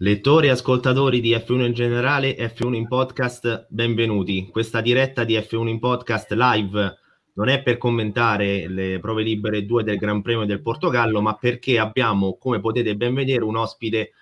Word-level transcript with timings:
Lettori 0.00 0.48
e 0.48 0.50
ascoltatori 0.50 1.22
di 1.22 1.32
F1 1.32 1.64
in 1.64 1.72
generale, 1.72 2.36
F1 2.36 2.74
in 2.74 2.86
podcast, 2.86 3.66
benvenuti. 3.70 4.46
Questa 4.50 4.82
diretta 4.82 5.24
di 5.24 5.36
F1 5.36 5.68
in 5.68 5.78
podcast 5.78 6.32
live 6.32 6.98
non 7.32 7.48
è 7.48 7.62
per 7.62 7.78
commentare 7.78 8.68
le 8.68 8.98
prove 9.00 9.22
libere 9.22 9.64
2 9.64 9.84
del 9.84 9.96
Gran 9.96 10.20
Premio 10.20 10.44
del 10.44 10.60
Portogallo, 10.60 11.22
ma 11.22 11.32
perché 11.36 11.78
abbiamo, 11.78 12.36
come 12.36 12.60
potete 12.60 12.94
ben 12.94 13.14
vedere, 13.14 13.42
un 13.42 13.56
ospite 13.56 14.12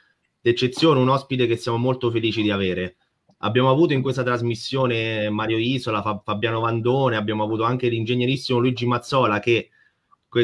d'eccezione, 0.40 1.00
un 1.00 1.08
ospite 1.08 1.48
che 1.48 1.56
siamo 1.56 1.76
molto 1.76 2.08
felici 2.08 2.40
di 2.40 2.52
avere. 2.52 2.98
Abbiamo 3.38 3.68
avuto 3.68 3.94
in 3.94 4.00
questa 4.00 4.22
trasmissione 4.22 5.28
Mario 5.28 5.58
Isola, 5.58 6.22
Fabiano 6.24 6.60
Vandone, 6.60 7.16
abbiamo 7.16 7.42
avuto 7.42 7.64
anche 7.64 7.88
l'ingegnerissimo 7.88 8.60
Luigi 8.60 8.86
Mazzola 8.86 9.40
che, 9.40 9.70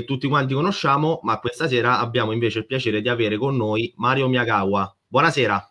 tutti 0.04 0.26
quanti 0.26 0.54
conosciamo, 0.54 1.20
ma 1.22 1.38
questa 1.38 1.68
sera 1.68 2.00
abbiamo 2.00 2.32
invece 2.32 2.58
il 2.58 2.66
piacere 2.66 3.00
di 3.00 3.08
avere 3.08 3.36
con 3.36 3.54
noi 3.56 3.92
Mario 3.94 4.26
Miyagawa. 4.26 4.92
Buonasera. 5.12 5.68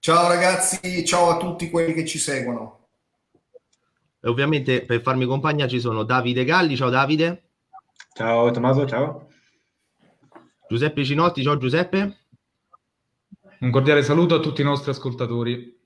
Ciao 0.00 0.26
ragazzi, 0.26 1.04
ciao 1.04 1.28
a 1.28 1.36
tutti 1.36 1.70
quelli 1.70 1.92
che 1.92 2.04
ci 2.04 2.18
seguono. 2.18 2.88
E 4.20 4.28
ovviamente 4.28 4.84
per 4.84 5.00
farmi 5.00 5.26
compagnia 5.26 5.68
ci 5.68 5.78
sono 5.78 6.02
Davide 6.02 6.44
Galli, 6.44 6.74
ciao 6.74 6.90
Davide. 6.90 7.50
Ciao 8.14 8.50
Tommaso, 8.50 8.84
ciao. 8.84 9.28
Giuseppe 10.68 11.04
Cinotti, 11.04 11.44
ciao 11.44 11.56
Giuseppe. 11.56 12.16
Un 13.60 13.70
cordiale 13.70 14.02
saluto 14.02 14.34
a 14.34 14.40
tutti 14.40 14.62
i 14.62 14.64
nostri 14.64 14.90
ascoltatori. 14.90 15.80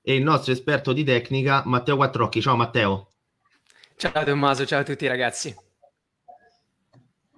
E 0.00 0.14
il 0.14 0.22
nostro 0.22 0.52
esperto 0.52 0.92
di 0.92 1.02
tecnica, 1.02 1.64
Matteo 1.66 1.96
Quattrocchi. 1.96 2.40
Ciao 2.40 2.54
Matteo. 2.54 3.14
Ciao 3.96 4.22
Tommaso, 4.24 4.64
ciao 4.64 4.82
a 4.82 4.84
tutti 4.84 5.08
ragazzi. 5.08 5.52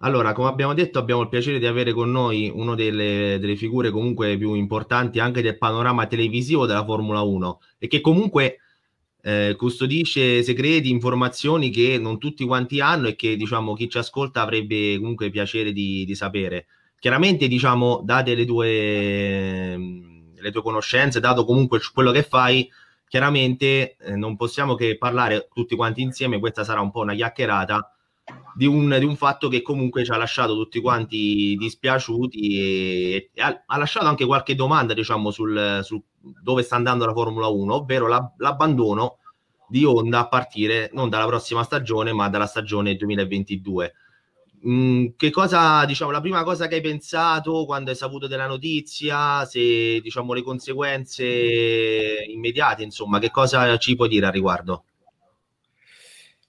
Allora, 0.03 0.33
come 0.33 0.49
abbiamo 0.49 0.73
detto, 0.73 0.99
abbiamo 0.99 1.21
il 1.21 1.29
piacere 1.29 1.59
di 1.59 1.67
avere 1.67 1.93
con 1.93 2.11
noi 2.11 2.51
una 2.53 2.75
delle, 2.75 3.39
delle, 3.39 3.57
figure 3.57 3.91
comunque 3.91 4.39
più 4.39 4.55
importanti 4.55 5.19
anche 5.21 5.43
del 5.43 5.59
panorama 5.59 6.07
televisivo 6.07 6.65
della 6.65 6.85
Formula 6.85 7.21
1 7.21 7.61
e 7.79 7.87
che 7.87 8.01
comunque 8.01 8.61
eh, 9.23 9.55
custodisce 9.59 10.43
segreti, 10.43 10.89
informazioni 10.89 11.69
che 11.69 11.99
non 11.99 12.19
tutti 12.19 12.47
quanti 12.47 12.81
hanno 12.81 13.09
e 13.09 13.17
che 13.17 13.37
diciamo 13.37 13.75
chi 13.75 13.91
ci 13.91 13.99
ascolta 13.99 14.41
avrebbe 14.41 14.97
comunque 14.99 15.29
piacere 15.29 15.71
di, 15.73 16.07
di 16.07 16.15
sapere. 16.15 16.67
Chiaramente, 16.99 17.47
diciamo, 17.47 18.01
date 18.03 18.35
le 18.35 18.47
tue, 18.47 19.77
le 20.35 20.51
tue 20.51 20.63
conoscenze, 20.63 21.21
dato 21.21 21.45
comunque 21.45 21.79
quello 21.93 22.11
che 22.11 22.23
fai, 22.23 22.71
chiaramente 23.07 23.97
eh, 23.99 24.17
non 24.17 24.37
possiamo 24.37 24.75
che 24.75 24.97
parlare 24.97 25.49
tutti 25.53 25.77
quanti 25.77 26.01
insieme, 26.01 26.39
questa 26.39 26.65
sarà 26.65 26.81
un 26.81 26.91
po' 26.91 27.01
una 27.01 27.15
chiacchierata 27.15 27.95
di 28.55 28.67
un, 28.67 28.97
di 28.99 29.05
un, 29.05 29.17
fatto 29.17 29.49
che 29.49 29.63
comunque 29.63 30.05
ci 30.05 30.11
ha 30.11 30.17
lasciato 30.17 30.55
tutti 30.55 30.81
quanti 30.81 31.57
dispiaciuti 31.57 32.59
e, 32.59 33.31
e 33.33 33.41
ha, 33.41 33.63
ha, 33.67 33.79
lasciato 33.79 34.07
anche 34.07 34.27
qualche 34.27 34.55
domanda 34.55 34.93
diciamo 34.93 35.31
sul, 35.31 35.81
su 35.83 36.03
dove 36.19 36.63
sta 36.63 36.77
andando 36.77 37.07
la 37.07 37.13
Formula 37.13 37.47
1 37.47 37.75
ovvero 37.75 38.07
la, 38.07 38.33
l'abbandono 38.39 39.19
di 39.69 39.85
Honda 39.85 40.21
a 40.21 40.29
partire 40.29 40.91
non 40.93 41.09
dalla 41.09 41.27
prossima 41.27 41.63
stagione 41.63 42.13
ma 42.13 42.29
dalla 42.29 42.47
stagione 42.47 42.97
2022 42.97 43.95
mm, 44.67 45.07
che 45.17 45.31
cosa 45.31 45.85
diciamo 45.85 46.11
la 46.11 46.21
prima 46.21 46.43
cosa 46.43 46.67
che 46.67 46.75
hai 46.77 46.81
pensato 46.81 47.65
quando 47.65 47.91
hai 47.91 47.97
saputo 47.97 48.27
della 48.27 48.47
notizia 48.47 49.45
se 49.45 50.01
diciamo 50.01 50.33
le 50.33 50.43
conseguenze 50.43 52.25
immediate 52.29 52.83
insomma 52.83 53.19
che 53.21 53.31
cosa 53.31 53.77
ci 53.79 53.95
puoi 53.95 54.09
dire 54.09 54.27
a 54.27 54.31
riguardo 54.31 54.85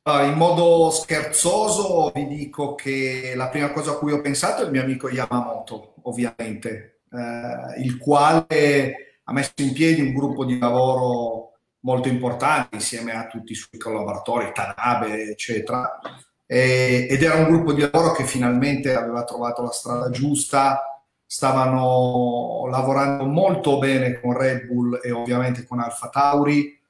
Uh, 0.03 0.25
in 0.25 0.33
modo 0.33 0.89
scherzoso 0.89 2.11
vi 2.15 2.25
dico 2.25 2.73
che 2.73 3.33
la 3.35 3.49
prima 3.49 3.71
cosa 3.71 3.91
a 3.91 3.97
cui 3.97 4.11
ho 4.11 4.19
pensato 4.19 4.63
è 4.63 4.65
il 4.65 4.71
mio 4.71 4.81
amico 4.81 5.09
Yamamoto, 5.09 5.93
ovviamente, 6.03 7.01
uh, 7.11 7.79
il 7.79 7.99
quale 7.99 9.19
ha 9.23 9.31
messo 9.31 9.51
in 9.57 9.73
piedi 9.73 10.01
un 10.01 10.13
gruppo 10.13 10.43
di 10.43 10.57
lavoro 10.57 11.59
molto 11.81 12.07
importante 12.07 12.77
insieme 12.77 13.11
a 13.11 13.27
tutti 13.27 13.51
i 13.51 13.55
suoi 13.55 13.79
collaboratori, 13.79 14.51
Tanabe, 14.51 15.29
eccetera. 15.29 15.99
E, 16.47 17.07
ed 17.09 17.21
era 17.21 17.35
un 17.35 17.45
gruppo 17.45 17.71
di 17.71 17.81
lavoro 17.81 18.13
che 18.13 18.23
finalmente 18.23 18.95
aveva 18.95 19.23
trovato 19.23 19.61
la 19.61 19.71
strada 19.71 20.09
giusta, 20.09 20.81
stavano 21.25 22.67
lavorando 22.69 23.25
molto 23.25 23.77
bene 23.77 24.19
con 24.19 24.35
Red 24.35 24.65
Bull 24.65 24.99
e 25.03 25.11
ovviamente 25.11 25.65
con 25.65 25.79
Alfa 25.79 26.09
Tauri 26.09 26.80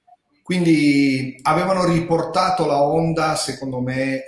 quindi 0.51 1.39
avevano 1.44 1.85
riportato 1.85 2.66
la 2.66 2.84
Honda, 2.84 3.35
secondo 3.38 3.79
me, 3.79 4.16
eh, 4.16 4.23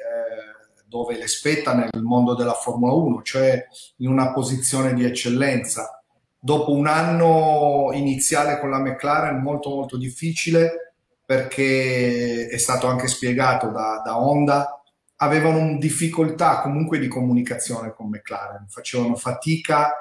dove 0.87 1.17
le 1.17 1.27
spetta 1.27 1.73
nel 1.73 2.01
mondo 2.01 2.33
della 2.33 2.53
Formula 2.53 2.93
1, 2.93 3.21
cioè 3.23 3.67
in 3.97 4.07
una 4.07 4.31
posizione 4.31 4.93
di 4.93 5.03
eccellenza. 5.03 6.01
Dopo 6.39 6.71
un 6.71 6.87
anno 6.87 7.89
iniziale 7.91 8.57
con 8.61 8.69
la 8.69 8.79
McLaren 8.79 9.41
molto 9.41 9.71
molto 9.71 9.97
difficile, 9.97 10.93
perché 11.25 12.47
è 12.47 12.57
stato 12.57 12.87
anche 12.87 13.09
spiegato 13.09 13.67
da, 13.67 14.01
da 14.01 14.17
Honda, 14.17 14.81
avevano 15.17 15.77
difficoltà 15.77 16.61
comunque 16.61 16.99
di 16.99 17.09
comunicazione 17.09 17.93
con 17.93 18.07
McLaren, 18.07 18.67
facevano 18.69 19.17
fatica 19.17 19.91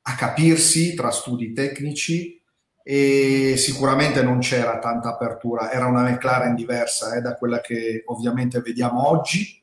a 0.00 0.14
capirsi 0.14 0.94
tra 0.94 1.10
studi 1.10 1.52
tecnici 1.52 2.40
e 2.82 3.54
sicuramente 3.56 4.22
non 4.22 4.40
c'era 4.40 4.78
tanta 4.78 5.10
apertura, 5.10 5.70
era 5.70 5.86
una 5.86 6.02
McLaren 6.02 6.54
diversa 6.54 7.14
eh, 7.14 7.20
da 7.20 7.34
quella 7.34 7.60
che 7.60 8.02
ovviamente 8.06 8.60
vediamo 8.60 9.08
oggi 9.08 9.62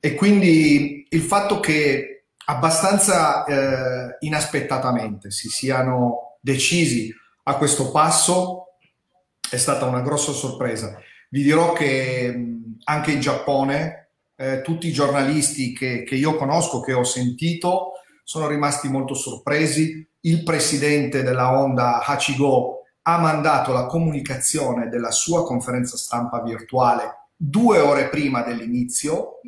e 0.00 0.14
quindi 0.14 1.06
il 1.08 1.22
fatto 1.22 1.60
che 1.60 2.24
abbastanza 2.46 3.44
eh, 3.44 4.16
inaspettatamente 4.20 5.30
si 5.30 5.48
siano 5.48 6.36
decisi 6.40 7.12
a 7.44 7.56
questo 7.56 7.90
passo 7.90 8.74
è 9.50 9.56
stata 9.56 9.86
una 9.86 10.02
grossa 10.02 10.32
sorpresa. 10.32 10.98
Vi 11.30 11.42
dirò 11.42 11.72
che 11.72 12.34
anche 12.84 13.10
in 13.10 13.20
Giappone 13.20 14.10
eh, 14.36 14.60
tutti 14.62 14.86
i 14.86 14.92
giornalisti 14.92 15.74
che, 15.74 16.04
che 16.04 16.14
io 16.14 16.36
conosco, 16.36 16.80
che 16.80 16.92
ho 16.92 17.04
sentito, 17.04 17.92
sono 18.22 18.46
rimasti 18.46 18.88
molto 18.88 19.14
sorpresi 19.14 20.07
il 20.20 20.42
presidente 20.42 21.22
della 21.22 21.56
Honda 21.56 22.04
Hachigo 22.04 22.82
ha 23.02 23.18
mandato 23.18 23.72
la 23.72 23.86
comunicazione 23.86 24.88
della 24.88 25.10
sua 25.10 25.44
conferenza 25.44 25.96
stampa 25.96 26.42
virtuale 26.42 27.28
due 27.40 27.78
ore 27.78 28.08
prima 28.08 28.42
dell'inizio, 28.42 29.40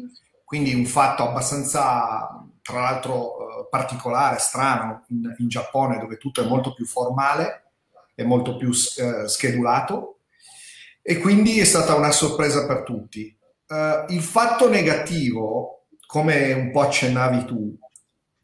quindi 0.45 0.73
un 0.73 0.87
fatto 0.87 1.29
abbastanza, 1.29 2.47
tra 2.63 2.81
l'altro, 2.81 3.65
eh, 3.65 3.67
particolare, 3.69 4.39
strano 4.39 5.05
in, 5.09 5.35
in, 5.39 5.49
Giappone 5.49 5.99
dove 5.99 6.17
tutto 6.17 6.41
è 6.41 6.47
molto 6.47 6.73
più 6.73 6.87
formale 6.87 7.73
e 8.15 8.25
molto 8.25 8.57
più 8.57 8.71
eh, 8.71 9.29
schedulato 9.29 10.19
e 11.03 11.19
quindi 11.19 11.59
è 11.59 11.65
stata 11.65 11.95
una 11.95 12.13
sorpresa 12.13 12.67
per 12.67 12.83
tutti. 12.83 13.37
Uh, 13.67 14.13
il 14.13 14.23
fatto 14.23 14.69
negativo, 14.69 15.87
come 16.07 16.53
un 16.53 16.71
po' 16.71 16.83
accennavi 16.83 17.45
tu, 17.45 17.79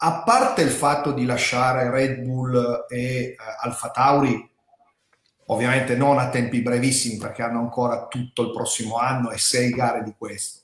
a 0.06 0.22
parte 0.22 0.62
il 0.62 0.70
fatto 0.70 1.10
di 1.10 1.24
lasciare 1.24 1.90
Red 1.90 2.20
Bull 2.20 2.86
e 2.88 2.96
eh, 2.96 3.36
Alfa 3.60 3.90
Tauri, 3.90 4.48
ovviamente 5.46 5.96
non 5.96 6.20
a 6.20 6.28
tempi 6.28 6.62
brevissimi 6.62 7.16
perché 7.16 7.42
hanno 7.42 7.58
ancora 7.58 8.06
tutto 8.06 8.42
il 8.42 8.52
prossimo 8.52 8.98
anno 8.98 9.32
e 9.32 9.38
sei 9.38 9.70
gare 9.70 10.04
di 10.04 10.14
questo, 10.16 10.60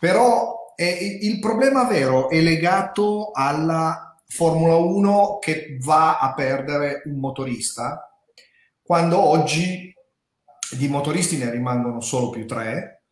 però 0.00 0.74
eh, 0.74 1.18
il 1.22 1.38
problema 1.38 1.84
vero 1.84 2.28
è 2.28 2.40
legato 2.40 3.30
alla 3.32 4.20
Formula 4.26 4.74
1 4.74 5.38
che 5.38 5.78
va 5.80 6.18
a 6.18 6.34
perdere 6.34 7.02
un 7.04 7.20
motorista 7.20 8.12
quando 8.82 9.20
oggi 9.20 9.94
di 10.76 10.88
motoristi 10.88 11.38
ne 11.38 11.52
rimangono 11.52 12.00
solo 12.00 12.30
più 12.30 12.46
tre, 12.46 13.04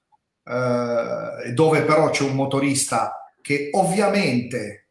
eh, 0.42 1.52
dove 1.52 1.82
però 1.82 2.10
c'è 2.10 2.24
un 2.24 2.34
motorista 2.34 3.32
che 3.40 3.70
ovviamente 3.72 4.83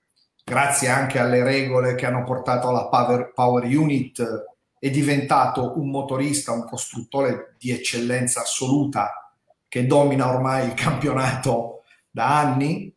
grazie 0.44 0.90
anche 0.90 1.20
alle 1.20 1.44
regole 1.44 1.96
che 1.96 2.06
hanno 2.06 2.24
portato 2.24 2.68
alla 2.68 2.88
Power, 2.88 3.32
Power 3.34 3.64
Unit, 3.64 4.52
è 4.78 4.90
diventato 4.90 5.80
un 5.80 5.90
motorista, 5.90 6.52
un 6.52 6.66
costruttore 6.66 7.56
di 7.58 7.72
eccellenza 7.72 8.42
assoluta 8.42 9.34
che 9.70 9.88
domina 9.88 10.28
ormai 10.28 10.68
il 10.68 10.74
campionato 10.74 11.84
da 12.12 12.40
anni. 12.40 12.94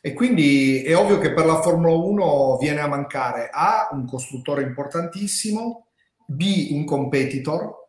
E 0.00 0.12
quindi 0.12 0.82
è 0.84 0.96
ovvio 0.96 1.18
che 1.18 1.34
per 1.34 1.44
la 1.44 1.60
Formula 1.60 1.92
1 1.92 2.56
viene 2.58 2.80
a 2.80 2.86
mancare 2.86 3.50
A, 3.52 3.88
un 3.90 4.06
costruttore 4.06 4.62
importantissimo, 4.62 5.88
B, 6.24 6.68
un 6.70 6.84
competitor 6.84 7.88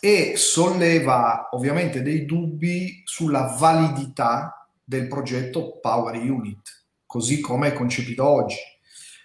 e 0.00 0.34
solleva 0.36 1.48
ovviamente 1.50 2.00
dei 2.00 2.24
dubbi 2.24 3.02
sulla 3.04 3.56
validità 3.58 4.68
del 4.84 5.08
progetto 5.08 5.80
Power 5.80 6.14
Unit 6.16 6.81
così 7.12 7.40
come 7.40 7.68
è 7.68 7.72
concepito 7.74 8.26
oggi. 8.26 8.56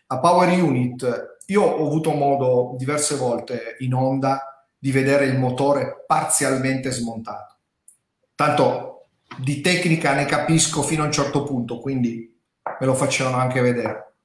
A 0.08 0.20
Power 0.20 0.50
Unit 0.62 1.38
io 1.46 1.62
ho 1.62 1.88
avuto 1.88 2.12
modo 2.12 2.76
diverse 2.78 3.16
volte 3.16 3.78
in 3.80 3.94
onda 3.94 4.68
di 4.78 4.92
vedere 4.92 5.24
il 5.24 5.40
motore 5.40 6.04
parzialmente 6.06 6.92
smontato. 6.92 7.56
Tanto 8.36 9.06
di 9.38 9.62
tecnica 9.62 10.14
ne 10.14 10.26
capisco 10.26 10.82
fino 10.82 11.04
a 11.04 11.06
un 11.06 11.14
certo 11.14 11.44
punto, 11.44 11.80
quindi 11.80 12.38
me 12.78 12.86
lo 12.86 12.94
facevano 12.94 13.38
anche 13.38 13.62
vedere. 13.62 14.16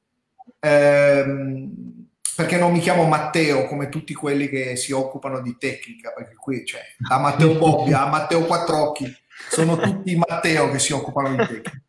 Ehm, 0.59 2.09
perché 2.35 2.59
non 2.59 2.73
mi 2.73 2.81
chiamo 2.81 3.05
Matteo 3.05 3.67
come 3.67 3.91
tutti 3.91 4.13
quelli 4.13 4.49
che 4.49 4.75
si 4.75 4.91
occupano 4.91 5.41
di 5.41 5.57
tecnica, 5.57 6.11
perché 6.11 6.35
qui 6.35 6.65
c'è 6.65 6.79
cioè, 6.79 6.83
da 6.99 7.19
Matteo 7.21 7.57
Bobbia 7.57 8.03
a 8.03 8.11
Matteo 8.11 8.45
Quattrocchi, 8.45 9.07
sono 9.49 9.77
tutti 9.77 10.17
Matteo 10.17 10.69
che 10.69 10.81
si 10.81 10.93
occupano 10.93 11.29
di 11.29 11.37
tecnica. 11.37 11.81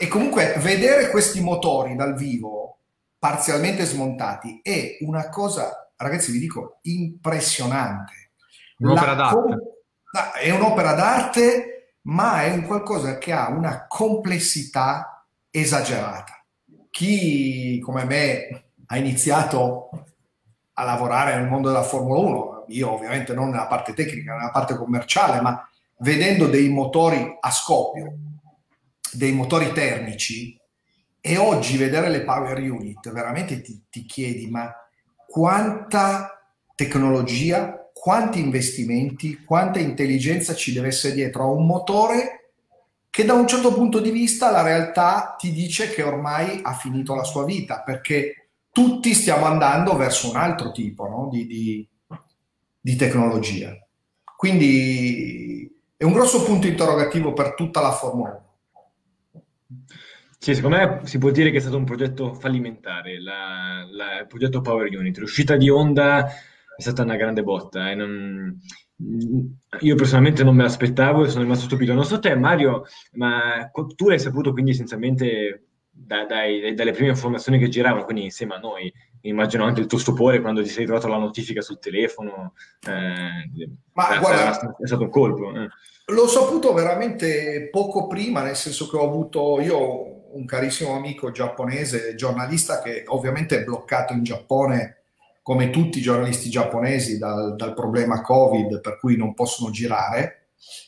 E 0.00 0.06
comunque 0.06 0.54
vedere 0.58 1.10
questi 1.10 1.40
motori 1.40 1.96
dal 1.96 2.14
vivo, 2.14 2.78
parzialmente 3.18 3.84
smontati, 3.84 4.60
è 4.62 4.98
una 5.00 5.28
cosa, 5.28 5.90
ragazzi, 5.96 6.30
vi 6.30 6.38
dico, 6.38 6.78
impressionante. 6.82 8.30
Un'opera 8.78 9.14
d'arte. 9.14 9.56
È 10.40 10.50
un'opera 10.50 10.92
d'arte, 10.94 11.94
ma 12.02 12.42
è 12.44 12.52
un 12.52 12.64
qualcosa 12.64 13.18
che 13.18 13.32
ha 13.32 13.48
una 13.48 13.86
complessità 13.88 15.26
esagerata. 15.50 16.44
Chi 16.90 17.80
come 17.80 18.04
me 18.04 18.70
ha 18.86 18.96
iniziato 18.96 19.90
a 20.74 20.84
lavorare 20.84 21.34
nel 21.34 21.48
mondo 21.48 21.68
della 21.68 21.82
Formula 21.82 22.20
1, 22.20 22.64
io 22.68 22.92
ovviamente 22.92 23.34
non 23.34 23.50
nella 23.50 23.66
parte 23.66 23.94
tecnica, 23.94 24.36
nella 24.36 24.50
parte 24.50 24.76
commerciale, 24.76 25.40
ma 25.40 25.68
vedendo 25.98 26.46
dei 26.46 26.68
motori 26.68 27.36
a 27.40 27.50
scoppio, 27.50 28.12
dei 29.12 29.32
motori 29.32 29.72
termici, 29.72 30.58
e 31.20 31.36
oggi 31.36 31.76
vedere 31.76 32.08
le 32.08 32.22
power 32.22 32.58
unit, 32.58 33.10
veramente 33.10 33.60
ti, 33.60 33.82
ti 33.90 34.04
chiedi, 34.04 34.48
ma 34.48 34.72
quanta 35.26 36.42
tecnologia, 36.74 37.90
quanti 37.92 38.38
investimenti, 38.38 39.42
quanta 39.44 39.78
intelligenza 39.78 40.54
ci 40.54 40.72
deve 40.72 40.88
essere 40.88 41.14
dietro 41.14 41.42
a 41.42 41.50
un 41.50 41.66
motore 41.66 42.52
che 43.10 43.24
da 43.24 43.34
un 43.34 43.48
certo 43.48 43.74
punto 43.74 43.98
di 43.98 44.10
vista 44.10 44.50
la 44.50 44.62
realtà 44.62 45.34
ti 45.36 45.52
dice 45.52 45.90
che 45.90 46.02
ormai 46.02 46.60
ha 46.62 46.72
finito 46.74 47.14
la 47.14 47.24
sua 47.24 47.44
vita, 47.44 47.82
perché 47.82 48.50
tutti 48.70 49.12
stiamo 49.12 49.44
andando 49.44 49.96
verso 49.96 50.30
un 50.30 50.36
altro 50.36 50.70
tipo 50.70 51.08
no? 51.08 51.28
di, 51.30 51.46
di, 51.46 51.88
di 52.80 52.96
tecnologia. 52.96 53.76
Quindi 54.36 55.68
è 55.96 56.04
un 56.04 56.12
grosso 56.12 56.44
punto 56.44 56.68
interrogativo 56.68 57.32
per 57.32 57.54
tutta 57.54 57.80
la 57.80 57.90
Formula 57.90 58.30
1. 58.30 58.47
Sì, 60.40 60.54
secondo 60.54 60.76
me 60.76 61.00
si 61.04 61.18
può 61.18 61.30
dire 61.30 61.50
che 61.50 61.58
è 61.58 61.60
stato 61.60 61.76
un 61.76 61.84
progetto 61.84 62.32
fallimentare, 62.32 63.20
la, 63.20 63.86
la, 63.90 64.20
il 64.20 64.26
progetto 64.26 64.60
Power 64.60 64.88
Unit. 64.96 65.18
L'uscita 65.18 65.56
di 65.56 65.68
Honda 65.68 66.26
è 66.26 66.80
stata 66.80 67.02
una 67.02 67.16
grande 67.16 67.42
botta. 67.42 67.90
Eh, 67.90 67.94
non, 67.94 68.56
io 69.80 69.94
personalmente 69.96 70.44
non 70.44 70.54
me 70.54 70.62
l'aspettavo 70.62 71.24
e 71.24 71.28
sono 71.28 71.42
rimasto 71.42 71.64
stupito. 71.64 71.92
Non 71.92 72.04
so 72.04 72.18
te, 72.18 72.34
Mario, 72.36 72.84
ma 73.12 73.68
tu 73.96 74.08
l'hai 74.08 74.20
saputo 74.20 74.52
quindi 74.52 74.70
essenzialmente 74.70 75.66
da, 75.90 76.24
dai, 76.24 76.74
dalle 76.74 76.92
prime 76.92 77.10
informazioni 77.10 77.58
che 77.58 77.68
giravano, 77.68 78.04
quindi 78.04 78.24
insieme 78.24 78.54
a 78.54 78.58
noi. 78.58 78.92
Immagino 79.22 79.64
anche 79.64 79.80
il 79.80 79.86
tuo 79.86 79.98
stupore 79.98 80.40
quando 80.40 80.62
ti 80.62 80.68
sei 80.68 80.84
trovato 80.84 81.08
la 81.08 81.18
notifica 81.18 81.60
sul 81.60 81.78
telefono. 81.78 82.54
Eh, 82.86 83.70
Ma 83.92 84.08
è, 84.10 84.18
guarda, 84.18 84.76
è 84.78 84.86
stato 84.86 85.02
un 85.02 85.10
colpo. 85.10 85.50
Eh. 85.54 85.68
L'ho 86.12 86.26
saputo 86.26 86.72
veramente 86.72 87.68
poco 87.70 88.06
prima, 88.06 88.42
nel 88.42 88.56
senso 88.56 88.88
che 88.88 88.96
ho 88.96 89.04
avuto 89.04 89.60
io 89.60 90.34
un 90.34 90.44
carissimo 90.44 90.94
amico 90.94 91.30
giapponese, 91.30 92.14
giornalista 92.14 92.80
che 92.80 93.04
ovviamente 93.06 93.58
è 93.58 93.64
bloccato 93.64 94.12
in 94.12 94.22
Giappone 94.22 94.96
come 95.42 95.70
tutti 95.70 95.98
i 95.98 96.02
giornalisti 96.02 96.50
giapponesi 96.50 97.16
dal, 97.16 97.56
dal 97.56 97.72
problema 97.72 98.20
Covid, 98.20 98.80
per 98.80 98.98
cui 98.98 99.16
non 99.16 99.34
possono 99.34 99.70
girare 99.70 100.38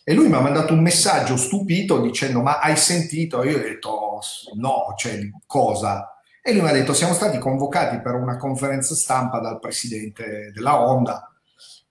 e 0.03 0.15
lui 0.15 0.29
mi 0.29 0.35
ha 0.35 0.41
mandato 0.41 0.73
un 0.73 0.83
messaggio 0.83 1.37
stupito 1.37 2.01
dicendo: 2.01 2.43
Ma 2.43 2.59
hai 2.59 2.77
sentito? 2.77 3.45
Io 3.45 3.57
ho 3.57 3.61
detto: 3.61 4.19
No, 4.55 4.95
cioè 4.97 5.31
cosa? 5.47 6.20
E 6.43 6.53
lui 6.53 6.63
mi 6.63 6.69
ha 6.69 6.73
detto: 6.73 6.95
Siamo 6.95 7.15
stati 7.15 7.39
convocati 7.39 8.01
per 8.01 8.15
una 8.15 8.37
conferenza 8.37 8.95
stampa 8.95 9.41
dal 9.41 9.59
presidente 9.59 10.51
della 10.55 10.81
Honda. 10.81 11.25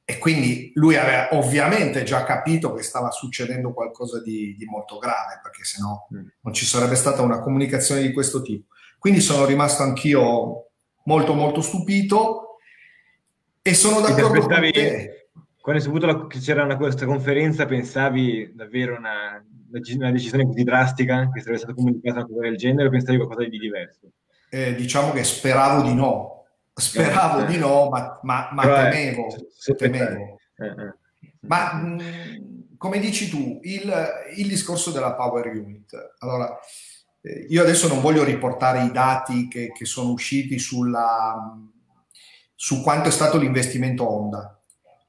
E 0.04 0.18
quindi 0.18 0.72
lui 0.74 0.96
aveva 0.96 1.30
ovviamente 1.34 2.02
già 2.02 2.24
capito 2.24 2.74
che 2.74 2.82
stava 2.82 3.12
succedendo 3.12 3.74
qualcosa 3.74 4.20
di, 4.22 4.56
di 4.58 4.66
molto 4.66 4.98
grave, 4.98 5.40
perché 5.44 5.64
se 5.64 5.80
no 5.82 6.08
mm. 6.12 6.28
non 6.42 6.54
ci 6.54 6.66
sarebbe 6.66 6.96
stata 6.96 7.22
una 7.22 7.40
comunicazione 7.40 8.02
di 8.02 8.12
questo 8.12 8.42
tipo. 8.42 8.74
Quindi 8.98 9.22
sono 9.22 9.46
rimasto 9.46 9.84
anch'io 9.84 10.70
molto 11.04 11.34
molto 11.34 11.62
stupito 11.62 12.58
e 13.62 13.74
sono 13.76 14.02
d'accordo 14.02 14.40
con 14.40 14.72
te 14.72 15.20
quando 15.70 15.82
hai 15.82 15.82
saputo 15.82 16.28
che 16.28 16.40
c'era 16.40 16.64
una, 16.64 16.78
questa 16.78 17.06
conferenza, 17.06 17.66
pensavi 17.66 18.54
davvero 18.56 18.98
una, 18.98 19.44
una 19.70 20.12
decisione 20.12 20.46
così 20.46 20.64
drastica 20.64 21.30
che 21.32 21.42
sarebbe 21.42 21.60
stata 21.60 21.74
comunicata 21.74 22.20
una 22.20 22.28
cosa 22.28 22.42
del 22.42 22.58
genere 22.58 22.88
o 22.88 22.92
pensavi 22.92 23.18
qualcosa 23.18 23.48
di 23.48 23.58
diverso? 23.60 24.12
Eh, 24.50 24.76
diciamo 24.76 25.12
che 25.12 25.24
speravo 25.24 25.84
di 25.84 25.94
no, 25.94 26.46
speravo 26.74 27.42
eh, 27.42 27.46
di 27.46 27.58
no, 27.58 27.90
ma, 27.90 28.20
ma, 28.24 28.50
ma 28.52 28.62
Però 28.62 28.76
temevo. 28.90 29.28
Temevo. 29.78 30.40
Eh, 30.58 30.66
eh. 30.66 30.94
ma 31.42 31.74
mh, 31.74 32.78
come 32.78 33.00
dici 33.00 33.30
tu, 33.30 33.60
il, 33.64 33.94
il, 34.36 34.48
discorso 34.48 34.92
della 34.92 35.14
Power 35.14 35.48
Unit. 35.48 36.16
Allora, 36.20 36.58
eh, 37.22 37.46
io 37.50 37.62
adesso 37.62 37.88
non 37.88 38.02
voglio 38.02 38.24
riportare 38.24 38.84
i 38.84 38.92
dati 38.92 39.48
che, 39.48 39.72
che 39.72 39.86
sono 39.86 40.12
usciti 40.12 40.58
sulla, 40.58 41.58
su 42.56 42.82
quanto 42.82 43.10
è 43.10 43.12
stato 43.12 43.38
l'investimento 43.38 44.10
Honda 44.10 44.54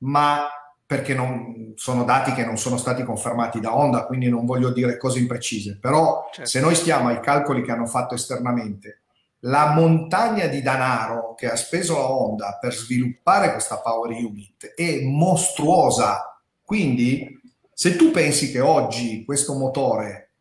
ma 0.00 0.48
perché 0.86 1.14
non, 1.14 1.72
sono 1.76 2.04
dati 2.04 2.32
che 2.32 2.44
non 2.44 2.58
sono 2.58 2.76
stati 2.76 3.04
confermati 3.04 3.60
da 3.60 3.76
Honda, 3.76 4.06
quindi 4.06 4.28
non 4.28 4.44
voglio 4.44 4.70
dire 4.70 4.96
cose 4.96 5.20
imprecise, 5.20 5.78
però 5.78 6.28
certo. 6.32 6.50
se 6.50 6.60
noi 6.60 6.74
stiamo 6.74 7.08
ai 7.08 7.20
calcoli 7.20 7.62
che 7.62 7.70
hanno 7.70 7.86
fatto 7.86 8.14
esternamente, 8.14 8.99
la 9.40 9.72
montagna 9.72 10.46
di 10.46 10.60
denaro 10.60 11.34
che 11.34 11.50
ha 11.50 11.56
speso 11.56 11.96
la 11.96 12.10
Honda 12.10 12.58
per 12.60 12.74
sviluppare 12.74 13.52
questa 13.52 13.78
Power 13.78 14.10
Unit 14.10 14.74
è 14.74 15.00
mostruosa. 15.02 16.40
Quindi 16.62 17.40
se 17.72 17.96
tu 17.96 18.10
pensi 18.10 18.50
che 18.50 18.60
oggi 18.60 19.24
questo 19.24 19.54
motore, 19.54 20.32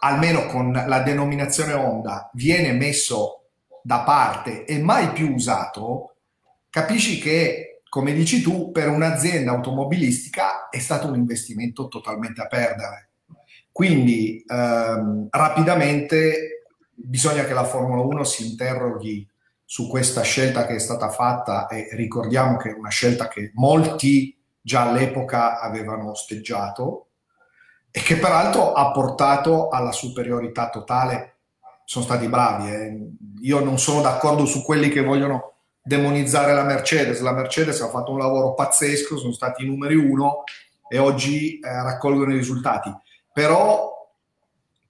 almeno 0.00 0.46
con 0.46 0.72
la 0.72 1.00
denominazione 1.00 1.74
Honda, 1.74 2.30
viene 2.34 2.72
messo 2.72 3.48
da 3.82 4.00
parte 4.00 4.64
e 4.64 4.78
mai 4.78 5.10
più 5.10 5.32
usato, 5.32 6.14
capisci 6.70 7.18
che 7.18 7.70
come 7.90 8.12
dici 8.12 8.40
tu, 8.40 8.70
per 8.70 8.88
un'azienda 8.88 9.50
automobilistica 9.50 10.68
è 10.68 10.78
stato 10.78 11.08
un 11.08 11.16
investimento 11.16 11.88
totalmente 11.88 12.40
a 12.40 12.46
perdere. 12.46 13.10
Quindi 13.72 14.44
ehm, 14.46 15.26
rapidamente 15.28 16.59
bisogna 17.04 17.44
che 17.44 17.54
la 17.54 17.64
Formula 17.64 18.02
1 18.02 18.24
si 18.24 18.50
interroghi 18.50 19.28
su 19.64 19.88
questa 19.88 20.22
scelta 20.22 20.66
che 20.66 20.74
è 20.74 20.78
stata 20.78 21.10
fatta 21.10 21.68
e 21.68 21.88
ricordiamo 21.92 22.56
che 22.56 22.70
è 22.70 22.74
una 22.74 22.88
scelta 22.88 23.28
che 23.28 23.52
molti 23.54 24.36
già 24.60 24.88
all'epoca 24.88 25.60
avevano 25.60 26.10
osteggiato 26.10 27.06
e 27.90 28.00
che 28.00 28.16
peraltro 28.16 28.72
ha 28.72 28.90
portato 28.92 29.68
alla 29.68 29.92
superiorità 29.92 30.70
totale. 30.70 31.38
Sono 31.84 32.04
stati 32.04 32.28
bravi. 32.28 32.70
Eh. 32.70 33.08
Io 33.42 33.60
non 33.60 33.78
sono 33.78 34.00
d'accordo 34.00 34.44
su 34.44 34.62
quelli 34.62 34.88
che 34.88 35.02
vogliono 35.02 35.54
demonizzare 35.82 36.54
la 36.54 36.62
Mercedes. 36.62 37.20
La 37.20 37.32
Mercedes 37.32 37.80
ha 37.80 37.88
fatto 37.88 38.12
un 38.12 38.18
lavoro 38.18 38.54
pazzesco, 38.54 39.18
sono 39.18 39.32
stati 39.32 39.64
i 39.64 39.66
numeri 39.66 39.96
uno 39.96 40.44
e 40.88 40.98
oggi 40.98 41.58
eh, 41.58 41.82
raccolgono 41.82 42.32
i 42.32 42.36
risultati. 42.36 42.92
Però 43.32 43.99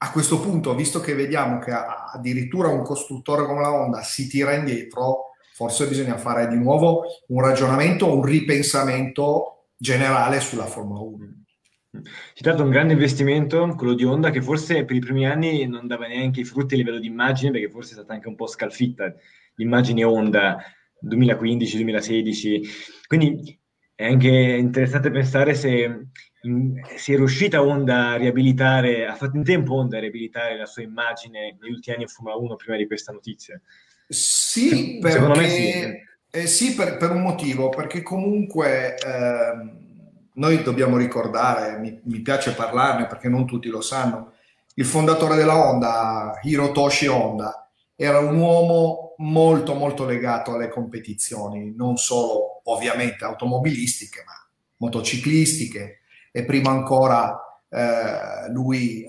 a 0.02 0.12
questo 0.12 0.40
punto, 0.40 0.74
visto 0.74 1.00
che 1.00 1.14
vediamo 1.14 1.58
che 1.58 1.72
addirittura 1.72 2.68
un 2.68 2.82
costruttore 2.82 3.44
come 3.44 3.60
la 3.60 3.72
Honda 3.72 4.02
si 4.02 4.28
tira 4.28 4.54
indietro, 4.54 5.32
forse 5.54 5.86
bisogna 5.86 6.16
fare 6.16 6.48
di 6.48 6.56
nuovo 6.56 7.02
un 7.28 7.42
ragionamento, 7.42 8.10
un 8.10 8.24
ripensamento 8.24 9.66
generale 9.76 10.40
sulla 10.40 10.64
Formula 10.64 11.00
1. 11.00 11.26
Si 12.34 12.42
tratta 12.42 12.58
di 12.58 12.62
un 12.62 12.70
grande 12.70 12.94
investimento, 12.94 13.74
quello 13.76 13.92
di 13.92 14.04
Honda, 14.04 14.30
che 14.30 14.40
forse 14.40 14.86
per 14.86 14.96
i 14.96 15.00
primi 15.00 15.26
anni 15.26 15.66
non 15.66 15.86
dava 15.86 16.06
neanche 16.06 16.40
i 16.40 16.44
frutti 16.44 16.74
a 16.74 16.76
livello 16.78 16.98
di 16.98 17.06
immagine, 17.06 17.50
perché 17.50 17.68
forse 17.68 17.90
è 17.90 17.94
stata 17.94 18.14
anche 18.14 18.28
un 18.28 18.36
po' 18.36 18.46
scalfitta 18.46 19.12
l'immagine 19.56 20.02
Honda 20.02 20.62
2015-2016. 21.04 22.62
Quindi 23.06 23.59
è 24.00 24.06
anche 24.06 24.28
interessante 24.28 25.10
pensare 25.10 25.54
se 25.54 26.06
si 26.96 27.12
è 27.12 27.16
riuscita 27.16 27.62
Honda 27.62 28.12
a 28.12 28.16
riabilitare, 28.16 29.06
ha 29.06 29.14
fatto 29.14 29.36
in 29.36 29.44
tempo 29.44 29.74
Honda 29.74 29.98
a 29.98 30.00
riabilitare 30.00 30.56
la 30.56 30.64
sua 30.64 30.80
immagine 30.80 31.58
negli 31.60 31.72
ultimi 31.72 31.96
anni 31.96 32.04
in 32.04 32.08
Formula 32.08 32.34
1 32.36 32.56
prima 32.56 32.78
di 32.78 32.86
questa 32.86 33.12
notizia. 33.12 33.60
Sì, 34.08 35.00
Secondo 35.02 35.34
perché, 35.34 35.40
me 35.40 35.48
sì. 35.50 36.38
Eh, 36.38 36.46
sì 36.46 36.74
per, 36.74 36.96
per, 36.96 37.10
un 37.10 37.20
motivo, 37.20 37.68
perché 37.68 38.00
comunque 38.02 38.94
eh, 38.96 39.70
noi 40.32 40.62
dobbiamo 40.62 40.96
ricordare, 40.96 41.78
mi, 41.78 42.00
mi, 42.04 42.20
piace 42.20 42.54
parlarne 42.54 43.06
perché 43.06 43.28
non 43.28 43.46
tutti 43.46 43.68
lo 43.68 43.82
sanno, 43.82 44.32
il 44.76 44.86
fondatore 44.86 45.36
della 45.36 45.58
Honda, 45.58 46.40
Hirotoshi 46.40 47.06
Honda, 47.06 47.70
era 47.94 48.18
un 48.18 48.38
uomo 48.38 49.09
molto 49.20 49.74
molto 49.74 50.04
legato 50.04 50.54
alle 50.54 50.68
competizioni, 50.68 51.74
non 51.74 51.96
solo 51.96 52.60
ovviamente 52.64 53.24
automobilistiche, 53.24 54.22
ma 54.26 54.32
motociclistiche 54.76 56.00
e 56.32 56.44
prima 56.44 56.70
ancora 56.70 57.38
eh, 57.68 58.50
lui 58.50 59.02
eh, 59.02 59.08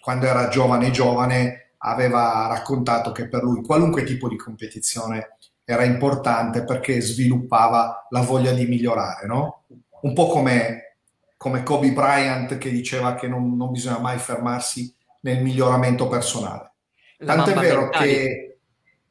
quando 0.00 0.26
era 0.26 0.48
giovane 0.48 0.90
giovane 0.90 1.72
aveva 1.78 2.46
raccontato 2.48 3.12
che 3.12 3.28
per 3.28 3.42
lui 3.42 3.62
qualunque 3.62 4.02
tipo 4.02 4.28
di 4.28 4.36
competizione 4.36 5.36
era 5.64 5.84
importante 5.84 6.64
perché 6.64 7.00
sviluppava 7.00 8.06
la 8.10 8.20
voglia 8.20 8.52
di 8.52 8.66
migliorare, 8.66 9.26
no? 9.26 9.64
Un 10.02 10.12
po' 10.14 10.28
come, 10.28 10.96
come 11.36 11.62
Kobe 11.62 11.92
Bryant 11.92 12.58
che 12.58 12.70
diceva 12.70 13.14
che 13.14 13.26
non, 13.28 13.56
non 13.56 13.72
bisogna 13.72 13.98
mai 13.98 14.18
fermarsi 14.18 14.94
nel 15.22 15.42
miglioramento 15.42 16.08
personale. 16.08 16.72
Tant'è 17.18 17.54
vero 17.54 17.88
che... 17.88 18.55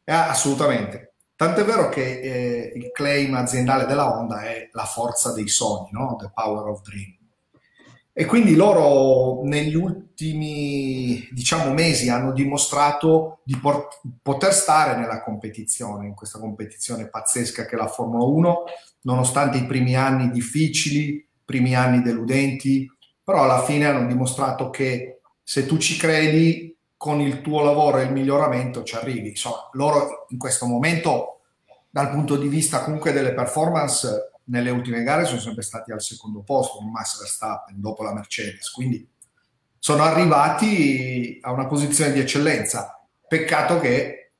Eh, 0.07 0.13
assolutamente. 0.13 1.15
Tant'è 1.35 1.65
vero 1.65 1.89
che 1.89 2.21
eh, 2.21 2.71
il 2.75 2.91
claim 2.91 3.33
aziendale 3.33 3.85
della 3.85 4.15
Honda 4.15 4.43
è 4.43 4.69
la 4.71 4.85
forza 4.85 5.33
dei 5.33 5.47
sogni, 5.47 5.89
no? 5.91 6.15
The 6.17 6.31
power 6.33 6.67
of 6.67 6.81
dream. 6.81 7.13
E 8.13 8.25
quindi 8.25 8.55
loro 8.55 9.43
negli 9.43 9.75
ultimi, 9.75 11.27
diciamo, 11.31 11.73
mesi 11.73 12.07
hanno 12.09 12.31
dimostrato 12.31 13.39
di 13.43 13.57
port- 13.57 13.99
poter 14.21 14.53
stare 14.53 14.97
nella 14.97 15.21
competizione, 15.21 16.07
in 16.07 16.13
questa 16.13 16.39
competizione 16.39 17.09
pazzesca 17.09 17.65
che 17.65 17.75
è 17.75 17.77
la 17.77 17.87
Formula 17.87 18.23
1, 18.23 18.63
nonostante 19.01 19.57
i 19.57 19.65
primi 19.65 19.95
anni 19.97 20.29
difficili, 20.29 21.27
primi 21.43 21.75
anni 21.75 22.01
deludenti, 22.01 22.89
però 23.21 23.43
alla 23.43 23.63
fine 23.63 23.85
hanno 23.85 24.07
dimostrato 24.07 24.69
che 24.69 25.19
se 25.43 25.65
tu 25.65 25.77
ci 25.77 25.97
credi, 25.97 26.74
con 26.97 27.19
il 27.21 27.41
tuo 27.41 27.61
lavoro 27.63 27.99
e 27.99 28.03
il 28.03 28.11
miglioramento 28.11 28.83
ci 28.83 28.95
arrivi. 28.95 29.29
Insomma, 29.29 29.69
loro 29.73 30.25
in 30.29 30.37
questo 30.37 30.65
momento, 30.65 31.41
dal 31.89 32.09
punto 32.09 32.35
di 32.37 32.47
vista 32.47 32.83
comunque 32.83 33.11
delle 33.11 33.33
performance, 33.33 34.31
nelle 34.45 34.69
ultime 34.69 35.03
gare 35.03 35.25
sono 35.25 35.39
sempre 35.39 35.63
stati 35.63 35.91
al 35.91 36.01
secondo 36.01 36.41
posto 36.41 36.77
con 36.77 36.91
Max 36.91 37.19
Verstappen 37.19 37.79
dopo 37.79 38.03
la 38.03 38.13
Mercedes, 38.13 38.69
quindi 38.71 39.07
sono 39.79 40.03
arrivati 40.03 41.39
a 41.41 41.51
una 41.51 41.67
posizione 41.67 42.11
di 42.11 42.19
eccellenza. 42.19 42.99
Peccato 43.27 43.79
che 43.79 44.31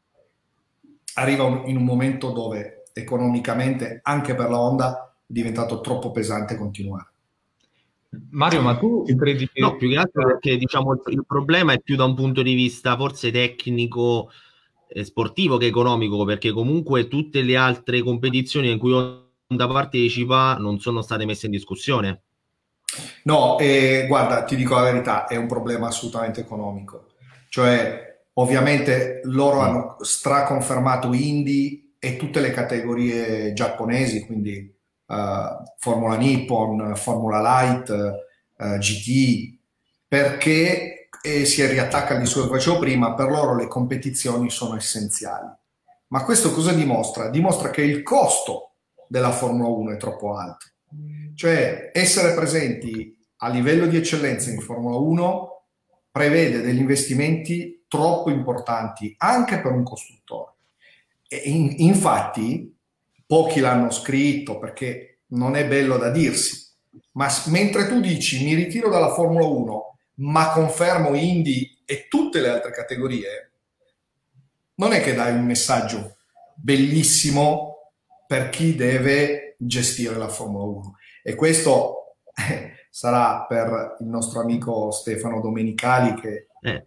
arriva 1.15 1.43
in 1.65 1.77
un 1.77 1.83
momento 1.83 2.31
dove 2.31 2.85
economicamente 2.93 3.99
anche 4.01 4.35
per 4.35 4.49
la 4.49 4.59
Honda 4.59 5.09
è 5.09 5.23
diventato 5.25 5.81
troppo 5.81 6.11
pesante 6.11 6.55
continuare. 6.55 7.09
Mario, 8.31 8.61
ma 8.61 8.77
tu 8.77 9.03
credi 9.17 9.49
che... 9.51 9.59
No, 9.59 9.75
più 9.75 9.89
che 9.89 9.97
altro 9.97 10.25
perché 10.25 10.57
diciamo 10.57 11.01
il 11.07 11.25
problema 11.25 11.73
è 11.73 11.79
più 11.79 11.95
da 11.95 12.05
un 12.05 12.15
punto 12.15 12.41
di 12.41 12.53
vista 12.53 12.95
forse 12.95 13.31
tecnico, 13.31 14.29
eh, 14.87 15.03
sportivo 15.03 15.57
che 15.57 15.65
economico, 15.65 16.23
perché 16.23 16.51
comunque 16.51 17.07
tutte 17.07 17.41
le 17.41 17.57
altre 17.57 18.01
competizioni 18.01 18.71
in 18.71 18.77
cui 18.77 18.93
Honda 18.93 19.67
partecipa 19.67 20.57
non 20.57 20.79
sono 20.79 21.01
state 21.01 21.25
messe 21.25 21.47
in 21.47 21.51
discussione. 21.51 22.21
No, 23.23 23.57
eh, 23.59 24.05
guarda, 24.07 24.43
ti 24.43 24.55
dico 24.55 24.75
la 24.75 24.83
verità, 24.83 25.27
è 25.27 25.35
un 25.35 25.47
problema 25.47 25.87
assolutamente 25.87 26.41
economico. 26.41 27.07
Cioè, 27.49 28.23
ovviamente 28.33 29.21
loro 29.23 29.57
mm. 29.57 29.61
hanno 29.61 29.95
straconfermato 29.99 31.13
Indy 31.13 31.95
e 31.99 32.17
tutte 32.17 32.39
le 32.39 32.51
categorie 32.51 33.53
giapponesi, 33.53 34.25
quindi 34.25 34.74
Formula 35.77 36.15
Nippon, 36.17 36.95
Formula 36.95 37.41
Light, 37.41 37.89
eh, 38.57 38.77
GT, 38.77 39.57
perché 40.07 40.95
e 41.25 41.45
si 41.45 41.65
riattacca 41.65 42.13
al 42.13 42.19
discorso 42.19 42.47
che 42.47 42.57
facevo 42.57 42.77
prima, 42.77 43.15
per 43.15 43.31
loro 43.31 43.55
le 43.55 43.67
competizioni 43.67 44.51
sono 44.51 44.75
essenziali. 44.75 45.47
Ma 46.09 46.23
questo 46.23 46.51
cosa 46.51 46.71
dimostra? 46.71 47.29
Dimostra 47.29 47.71
che 47.71 47.81
il 47.81 48.03
costo 48.03 48.73
della 49.07 49.31
Formula 49.31 49.67
1 49.69 49.93
è 49.93 49.97
troppo 49.97 50.35
alto. 50.35 50.67
Cioè 51.33 51.89
essere 51.93 52.35
presenti 52.35 53.17
a 53.37 53.49
livello 53.49 53.87
di 53.87 53.97
eccellenza 53.97 54.51
in 54.51 54.59
Formula 54.59 54.97
1 54.97 55.63
prevede 56.11 56.61
degli 56.61 56.77
investimenti 56.77 57.85
troppo 57.87 58.29
importanti 58.29 59.15
anche 59.17 59.59
per 59.59 59.71
un 59.71 59.83
costruttore. 59.83 60.53
E 61.27 61.37
in, 61.37 61.73
infatti 61.77 62.74
pochi 63.25 63.59
l'hanno 63.59 63.91
scritto 63.91 64.59
perché 64.59 65.19
non 65.27 65.55
è 65.55 65.67
bello 65.67 65.97
da 65.97 66.09
dirsi, 66.09 66.63
ma 67.13 67.27
mentre 67.47 67.87
tu 67.87 67.99
dici 67.99 68.43
mi 68.43 68.53
ritiro 68.53 68.89
dalla 68.89 69.13
Formula 69.13 69.45
1 69.45 69.95
ma 70.15 70.51
confermo 70.51 71.15
Indy 71.15 71.75
e 71.85 72.07
tutte 72.07 72.39
le 72.39 72.49
altre 72.49 72.71
categorie, 72.71 73.51
non 74.75 74.93
è 74.93 75.01
che 75.01 75.13
dai 75.13 75.33
un 75.33 75.45
messaggio 75.45 76.17
bellissimo 76.55 77.91
per 78.27 78.49
chi 78.49 78.75
deve 78.75 79.55
gestire 79.57 80.15
la 80.15 80.27
Formula 80.27 80.63
1. 80.63 80.97
E 81.23 81.35
questo 81.35 82.15
eh, 82.49 82.87
sarà 82.89 83.45
per 83.47 83.97
il 83.99 84.07
nostro 84.07 84.41
amico 84.41 84.91
Stefano 84.91 85.41
Domenicali, 85.41 86.13
che, 86.19 86.47
eh. 86.61 86.85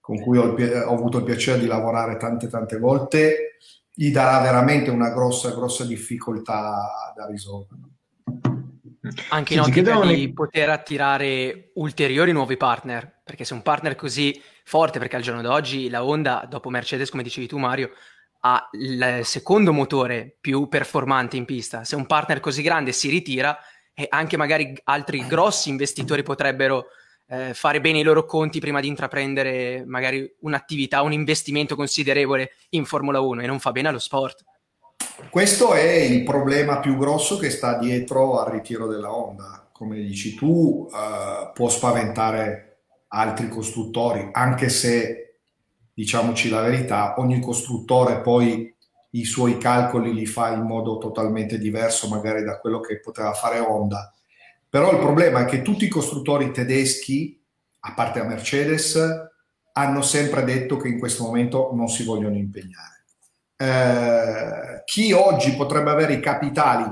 con 0.00 0.20
cui 0.20 0.38
ho, 0.38 0.54
ho, 0.54 0.92
avuto 0.92 1.18
il 1.18 1.24
piacere 1.24 1.60
di 1.60 1.66
lavorare 1.66 2.16
tante 2.16 2.48
tante 2.48 2.78
volte, 2.78 3.56
gli 3.94 4.10
darà 4.10 4.40
veramente 4.40 4.90
una 4.90 5.10
grossa, 5.10 5.50
grossa 5.50 5.84
difficoltà 5.84 7.12
da 7.14 7.26
risolvere. 7.26 7.80
Anche 9.28 9.54
in 9.54 9.60
ottica 9.60 10.00
di 10.00 10.32
poter 10.32 10.70
attirare 10.70 11.70
ulteriori 11.74 12.32
nuovi 12.32 12.56
partner, 12.56 13.20
perché 13.22 13.44
se 13.44 13.54
un 13.54 13.62
partner 13.62 13.94
così 13.94 14.40
forte, 14.64 14.98
perché 14.98 15.16
al 15.16 15.22
giorno 15.22 15.42
d'oggi 15.42 15.88
la 15.88 16.04
Honda, 16.04 16.46
dopo 16.48 16.70
Mercedes, 16.70 17.10
come 17.10 17.22
dicevi 17.22 17.46
tu 17.46 17.58
Mario, 17.58 17.90
ha 18.40 18.68
il 18.72 19.20
secondo 19.22 19.72
motore 19.72 20.36
più 20.40 20.68
performante 20.68 21.36
in 21.36 21.44
pista. 21.44 21.84
Se 21.84 21.96
un 21.96 22.06
partner 22.06 22.40
così 22.40 22.62
grande 22.62 22.92
si 22.92 23.08
ritira, 23.08 23.56
e 23.94 24.06
anche 24.10 24.36
magari 24.36 24.76
altri 24.84 25.24
grossi 25.26 25.68
investitori 25.68 26.24
potrebbero 26.24 26.86
eh, 27.26 27.54
fare 27.54 27.80
bene 27.80 28.00
i 28.00 28.02
loro 28.02 28.24
conti 28.24 28.60
prima 28.60 28.80
di 28.80 28.88
intraprendere 28.88 29.84
magari 29.86 30.30
un'attività, 30.40 31.02
un 31.02 31.12
investimento 31.12 31.76
considerevole 31.76 32.52
in 32.70 32.84
Formula 32.84 33.20
1 33.20 33.42
e 33.42 33.46
non 33.46 33.60
fa 33.60 33.72
bene 33.72 33.88
allo 33.88 33.98
sport. 33.98 34.44
Questo 35.30 35.74
è 35.74 35.90
il 35.92 36.22
problema 36.22 36.80
più 36.80 36.96
grosso 36.96 37.38
che 37.38 37.50
sta 37.50 37.78
dietro 37.78 38.40
al 38.40 38.52
ritiro 38.52 38.86
della 38.86 39.14
Honda. 39.14 39.68
Come 39.72 39.96
dici 39.96 40.34
tu, 40.34 40.88
uh, 40.90 41.52
può 41.52 41.68
spaventare 41.68 42.78
altri 43.08 43.48
costruttori, 43.48 44.28
anche 44.32 44.68
se 44.68 45.38
diciamoci 45.92 46.48
la 46.48 46.60
verità, 46.60 47.14
ogni 47.18 47.40
costruttore 47.40 48.20
poi 48.20 48.72
i 49.10 49.24
suoi 49.24 49.58
calcoli 49.58 50.12
li 50.12 50.26
fa 50.26 50.52
in 50.52 50.62
modo 50.62 50.98
totalmente 50.98 51.58
diverso 51.58 52.08
magari 52.08 52.42
da 52.42 52.58
quello 52.58 52.80
che 52.80 53.00
poteva 53.00 53.32
fare 53.32 53.58
Honda. 53.58 54.12
Però 54.74 54.90
il 54.90 54.98
problema 54.98 55.42
è 55.42 55.44
che 55.44 55.62
tutti 55.62 55.84
i 55.84 55.88
costruttori 55.88 56.50
tedeschi, 56.50 57.40
a 57.78 57.94
parte 57.94 58.18
la 58.18 58.24
Mercedes, 58.24 58.98
hanno 59.70 60.02
sempre 60.02 60.42
detto 60.42 60.78
che 60.78 60.88
in 60.88 60.98
questo 60.98 61.22
momento 61.22 61.70
non 61.74 61.86
si 61.86 62.02
vogliono 62.02 62.34
impegnare. 62.34 63.04
Eh, 63.56 64.82
chi 64.84 65.12
oggi 65.12 65.54
potrebbe 65.54 65.90
avere 65.90 66.14
i 66.14 66.20
capitali 66.20 66.90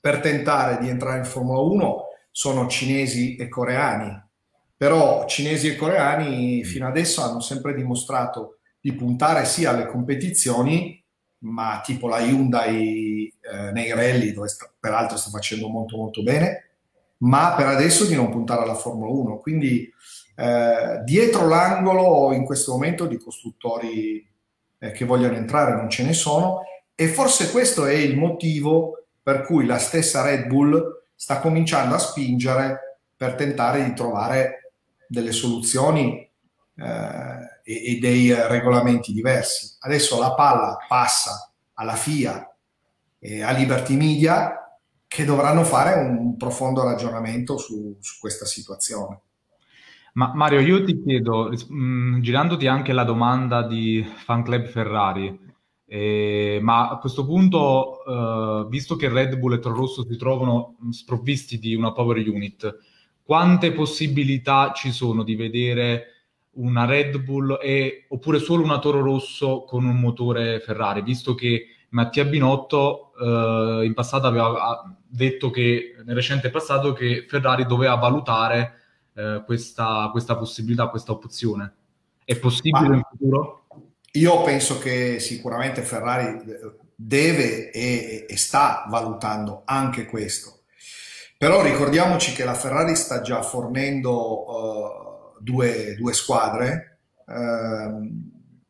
per 0.00 0.20
tentare 0.20 0.78
di 0.78 0.88
entrare 0.88 1.18
in 1.18 1.26
Formula 1.26 1.60
1 1.60 2.04
sono 2.30 2.66
cinesi 2.66 3.36
e 3.36 3.46
coreani, 3.48 4.18
però 4.74 5.26
cinesi 5.26 5.68
e 5.68 5.76
coreani 5.76 6.64
fino 6.64 6.88
adesso 6.88 7.20
hanno 7.20 7.40
sempre 7.40 7.74
dimostrato 7.74 8.60
di 8.80 8.94
puntare 8.94 9.44
sia 9.44 9.68
alle 9.68 9.84
competizioni, 9.84 11.04
ma 11.40 11.80
tipo 11.84 12.08
la 12.08 12.20
Hyundai 12.20 13.32
eh, 13.40 13.72
nei 13.72 13.92
rally, 13.92 14.32
dove 14.32 14.48
sta, 14.48 14.70
peraltro 14.78 15.16
sta 15.16 15.30
facendo 15.30 15.68
molto 15.68 15.96
molto 15.96 16.22
bene, 16.22 16.70
ma 17.18 17.54
per 17.54 17.66
adesso 17.66 18.04
di 18.04 18.14
non 18.14 18.30
puntare 18.30 18.62
alla 18.62 18.74
Formula 18.74 19.10
1. 19.10 19.38
Quindi 19.38 19.90
eh, 20.36 21.00
dietro 21.04 21.46
l'angolo 21.46 22.32
in 22.32 22.44
questo 22.44 22.72
momento 22.72 23.06
di 23.06 23.18
costruttori 23.18 24.26
eh, 24.78 24.92
che 24.92 25.04
vogliono 25.04 25.36
entrare 25.36 25.74
non 25.74 25.90
ce 25.90 26.04
ne 26.04 26.12
sono 26.12 26.62
e 26.94 27.08
forse 27.08 27.50
questo 27.50 27.86
è 27.86 27.94
il 27.94 28.16
motivo 28.16 29.06
per 29.22 29.42
cui 29.42 29.66
la 29.66 29.78
stessa 29.78 30.22
Red 30.22 30.46
Bull 30.46 31.02
sta 31.14 31.40
cominciando 31.40 31.94
a 31.94 31.98
spingere 31.98 33.00
per 33.16 33.34
tentare 33.34 33.84
di 33.84 33.92
trovare 33.94 34.72
delle 35.08 35.32
soluzioni 35.32 36.27
eh, 36.78 37.72
e, 37.72 37.96
e, 37.96 37.98
dei 37.98 38.32
regolamenti 38.32 39.12
diversi. 39.12 39.76
Adesso 39.80 40.18
la 40.20 40.34
palla 40.34 40.76
passa 40.86 41.52
alla 41.74 41.96
FIA 41.96 42.48
e 43.18 43.42
a 43.42 43.50
Liberty 43.50 43.96
Media 43.96 44.78
che 45.08 45.24
dovranno 45.24 45.64
fare 45.64 45.98
un 45.98 46.36
profondo 46.36 46.84
ragionamento 46.84 47.58
su, 47.58 47.96
su 48.00 48.20
questa 48.20 48.44
situazione. 48.44 49.22
Ma 50.12 50.32
Mario, 50.34 50.60
io 50.60 50.84
ti 50.84 51.02
chiedo, 51.02 51.50
mh, 51.50 51.74
mm, 51.74 52.20
girandoti 52.20 52.66
anche 52.66 52.92
la 52.92 53.04
domanda 53.04 53.66
di 53.66 54.06
Fan 54.24 54.42
Club 54.44 54.66
Ferrari, 54.66 55.46
eh, 55.84 56.58
ma 56.62 56.90
a 56.90 56.98
questo 56.98 57.24
punto, 57.24 58.04
eh, 58.04 58.68
visto 58.68 58.96
che 58.96 59.08
Red 59.08 59.36
Bull 59.36 59.54
e 59.54 59.58
Toro 59.58 59.76
Rosso 59.76 60.06
si 60.08 60.16
trovano 60.16 60.76
sprovvisti 60.90 61.58
di 61.58 61.74
una 61.74 61.92
power 61.92 62.18
unit, 62.18 62.78
quante 63.22 63.72
possibilità 63.72 64.72
ci 64.74 64.92
sono 64.92 65.22
di 65.22 65.34
vedere 65.34 66.17
una 66.58 66.84
Red 66.84 67.18
Bull 67.18 67.58
e, 67.60 68.06
oppure 68.08 68.38
solo 68.38 68.62
una 68.62 68.78
Toro 68.78 69.00
Rosso 69.00 69.64
con 69.64 69.84
un 69.84 69.98
motore 69.98 70.60
Ferrari, 70.60 71.02
visto 71.02 71.34
che 71.34 71.66
Mattia 71.90 72.24
Binotto 72.24 73.12
eh, 73.18 73.84
in 73.84 73.94
passato 73.94 74.26
aveva 74.26 74.94
detto 75.06 75.50
che 75.50 75.96
nel 76.04 76.14
recente 76.14 76.50
passato 76.50 76.92
che 76.92 77.24
Ferrari 77.28 77.64
doveva 77.64 77.94
valutare 77.94 78.74
eh, 79.14 79.42
questa, 79.44 80.08
questa, 80.10 80.36
possibilità, 80.36 80.88
questa 80.88 81.12
opzione. 81.12 81.72
È 82.24 82.36
possibile 82.36 82.88
Ma 82.88 82.94
in 82.96 83.02
futuro? 83.08 83.62
io 84.12 84.42
penso 84.42 84.78
che 84.78 85.18
sicuramente 85.20 85.82
Ferrari 85.82 86.42
deve 86.94 87.70
e, 87.70 88.26
e, 88.28 88.36
sta 88.36 88.84
valutando 88.88 89.62
anche 89.64 90.06
questo. 90.06 90.60
Però 91.36 91.62
ricordiamoci 91.62 92.32
che 92.32 92.44
la 92.44 92.54
Ferrari 92.54 92.96
sta 92.96 93.20
già 93.20 93.42
fornendo 93.42 94.50
uh, 94.50 95.07
due, 95.40 95.94
due, 95.96 96.12
squadre, 96.12 96.98
uh, 97.26 98.08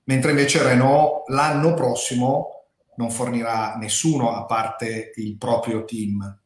mentre 0.05 0.31
invece 0.31 0.63
Renault 0.63 1.29
l'anno 1.29 1.75
prossimo 1.75 2.59
non 2.97 3.11
fornirà 3.11 3.77
nessuno 3.77 4.35
a 4.35 4.45
parte 4.45 5.13
il 5.17 5.37
proprio 5.37 5.85
team. 5.85 6.39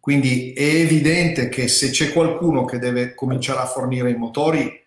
Quindi 0.00 0.52
è 0.52 0.62
evidente 0.62 1.48
che 1.48 1.68
se 1.68 1.90
c'è 1.90 2.12
qualcuno 2.12 2.64
che 2.64 2.78
deve 2.78 3.14
cominciare 3.14 3.60
a 3.60 3.66
fornire 3.66 4.10
i 4.10 4.16
motori, 4.16 4.80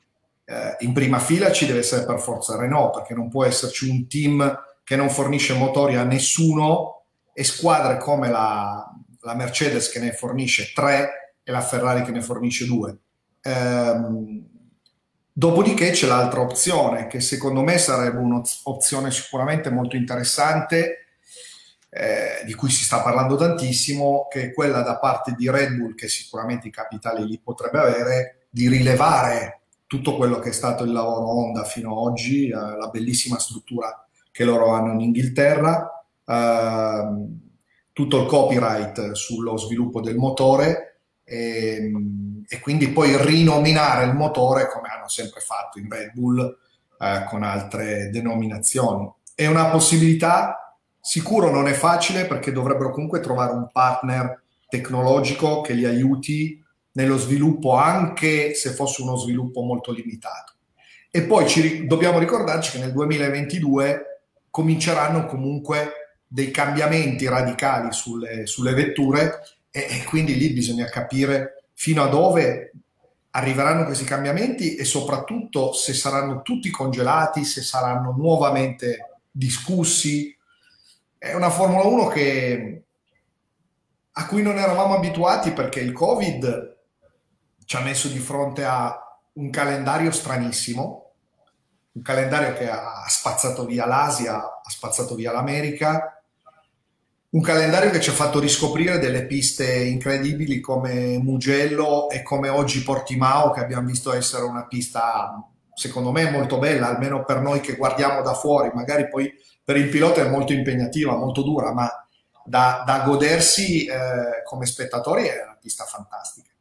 eh, 0.44 0.76
in 0.80 0.92
prima 0.92 1.20
fila 1.20 1.54
ci 1.54 1.66
deve 1.66 1.80
essere 1.80 2.06
per 2.06 2.20
forza 2.20 2.58
Renault, 2.58 2.96
perché 2.96 3.14
non 3.14 3.30
può 3.30 3.46
esserci 3.46 3.90
un 3.90 4.08
team 4.10 4.64
che 4.84 4.98
non 4.98 5.10
fornisce 5.10 5.54
motori 5.54 5.96
a 5.96 6.04
nessuno 6.04 7.04
e 7.34 7.46
squadre 7.46 7.98
come 7.98 8.30
la, 8.30 8.94
la 9.22 9.36
Mercedes 9.36 9.90
che 9.90 10.00
ne 10.00 10.12
fornisce 10.12 10.72
tre 10.74 11.38
e 11.44 11.52
la 11.52 11.62
Ferrari 11.62 12.04
che 12.04 12.12
ne 12.12 12.22
fornisce 12.22 12.66
due. 12.66 12.98
Ehm, 13.42 14.44
dopodiché 15.38 15.92
c'è 15.92 16.08
l'altra 16.08 16.40
opzione, 16.40 17.08
che 17.08 17.20
secondo 17.20 17.62
me 17.62 17.78
sarebbe 17.78 18.20
un'opzione 18.20 19.12
sicuramente 19.12 19.70
molto 19.70 19.98
interessante 19.98 21.08
eh, 21.90 22.46
di 22.46 22.54
cui 22.54 22.70
si 22.70 22.86
sta 22.86 23.02
parlando 23.02 23.36
tantissimo, 23.36 24.28
che 24.30 24.44
è 24.44 24.54
quella 24.54 24.82
da 24.82 24.98
parte 24.98 25.34
di 25.38 25.50
Red 25.50 25.76
Bull, 25.76 25.94
che 25.94 26.08
sicuramente 26.08 26.70
i 26.70 26.72
capitali 26.72 27.26
li 27.26 27.38
potrebbe 27.44 27.80
avere, 27.80 28.48
di 28.50 28.70
rilevare 28.70 29.64
tutto 29.86 30.16
quello 30.16 30.40
che 30.40 30.50
è 30.50 30.54
stato 30.54 30.86
il 30.86 30.94
lavoro 30.94 31.28
Honda 31.28 31.66
fino 31.66 31.92
ad 31.92 31.98
oggi, 31.98 32.48
eh, 32.48 32.56
la 32.56 32.88
bellissima 32.90 33.38
struttura 33.38 34.08
che 34.32 34.46
loro 34.46 34.70
hanno 34.70 34.94
in 34.94 35.02
Inghilterra, 35.02 36.06
eh, 36.26 37.04
tutto 37.92 38.22
il 38.22 38.28
copyright 38.28 39.12
sullo 39.12 39.58
sviluppo 39.58 40.00
del 40.00 40.16
motore 40.16 40.95
e, 41.26 41.76
ehm, 41.76 42.46
e, 42.48 42.60
quindi 42.62 42.88
poi 42.90 43.18
rinominare 43.18 44.06
il 44.06 44.14
motore 44.14 44.70
come 44.70 44.88
hanno 44.88 45.10
sempre 45.10 45.42
fatto 45.42 45.80
in 45.80 45.90
Red 45.90 46.14
Bull 46.14 46.58
eh, 47.00 47.26
con 47.28 47.44
altre 47.44 48.10
denominazioni. 48.10 49.12
È 49.34 49.48
una 49.48 49.66
possibilità 49.66 50.66
Sicuro 51.08 51.52
non 51.52 51.68
è 51.68 51.74
facile 51.74 52.26
perché 52.26 52.52
dovrebbero 52.52 52.90
comunque 52.90 53.20
trovare 53.20 53.54
un 53.54 53.70
partner 53.72 54.42
tecnologico 54.68 55.62
che 55.62 55.74
li 55.74 55.86
aiuti 55.86 56.60
nello 56.94 57.20
sviluppo, 57.20 57.76
anche 57.76 58.56
se 58.56 58.72
fosse 58.72 59.04
uno 59.04 59.16
sviluppo 59.16 59.62
molto 59.62 59.92
limitato. 59.92 60.54
E 61.12 61.22
poi 61.22 61.48
ci, 61.48 61.86
dobbiamo 61.86 62.18
ricordarci 62.18 62.72
che 62.72 62.80
nel 62.80 62.92
2022 62.92 64.24
cominceranno 64.50 65.28
comunque 65.28 65.92
dei 66.26 66.50
cambiamenti 66.50 67.28
radicali 67.28 67.92
sulle, 67.92 68.48
sulle 68.48 68.74
vetture 68.74 69.42
e, 69.76 69.88
e 69.90 70.04
quindi 70.06 70.38
lì 70.38 70.54
bisogna 70.54 70.86
capire 70.86 71.66
fino 71.74 72.02
a 72.02 72.08
dove 72.08 72.72
arriveranno 73.32 73.84
questi 73.84 74.06
cambiamenti 74.06 74.76
e 74.76 74.86
soprattutto 74.86 75.74
se 75.74 75.94
saranno 75.94 76.42
tutti 76.42 76.70
congelati, 76.70 77.44
se 77.44 77.62
saranno 77.62 78.14
nuovamente 78.14 79.20
discussi, 79.30 80.34
è 81.18 81.34
una 81.34 81.50
Formula 81.50 81.84
1 81.84 82.08
che, 82.08 82.84
a 84.14 84.26
cui 84.28 84.42
non 84.42 84.58
eravamo 84.58 84.96
abituati 84.96 85.52
perché 85.52 85.82
il 85.82 85.92
Covid 85.92 86.78
ci 87.66 87.76
ha 87.76 87.82
messo 87.82 88.08
di 88.08 88.20
fronte 88.20 88.64
a 88.64 88.98
un 89.34 89.50
calendario 89.50 90.12
stranissimo, 90.12 91.12
un 91.92 92.02
calendario 92.02 92.54
che 92.54 92.70
ha 92.70 93.04
spazzato 93.08 93.66
via 93.66 93.86
l'Asia, 93.86 94.38
ha 94.38 94.70
spazzato 94.70 95.16
via 95.16 95.34
l'America, 95.34 96.15
un 97.36 97.42
calendario 97.42 97.90
che 97.90 98.00
ci 98.00 98.10
ha 98.10 98.14
fatto 98.14 98.40
riscoprire 98.40 98.98
delle 98.98 99.26
piste 99.26 99.70
incredibili 99.84 100.62
come 100.62 101.18
Mugello 101.18 102.10
e 102.10 102.24
come 102.24 102.48
oggi 102.48 102.82
Portimao, 102.82 103.52
che 103.52 103.60
abbiamo 103.60 103.88
visto 103.88 104.14
essere 104.14 104.44
una 104.44 104.66
pista 104.68 105.46
secondo 105.74 106.14
me 106.14 106.32
molto 106.32 106.58
bella, 106.60 106.88
almeno 106.88 107.26
per 107.26 107.42
noi 107.42 107.60
che 107.60 107.76
guardiamo 107.76 108.22
da 108.22 108.34
fuori, 108.34 108.72
magari 108.74 109.10
poi 109.10 109.30
per 109.62 109.76
il 109.76 109.90
pilota 109.90 110.22
è 110.22 110.30
molto 110.30 110.54
impegnativa, 110.54 111.18
molto 111.18 111.42
dura, 111.42 111.74
ma 111.74 111.92
da, 112.46 112.84
da 112.86 113.02
godersi 113.02 113.84
eh, 113.86 114.42
come 114.46 114.66
spettatori 114.66 115.26
è 115.26 115.44
una 115.44 115.58
pista 115.60 115.84
fantastica. 115.84 116.52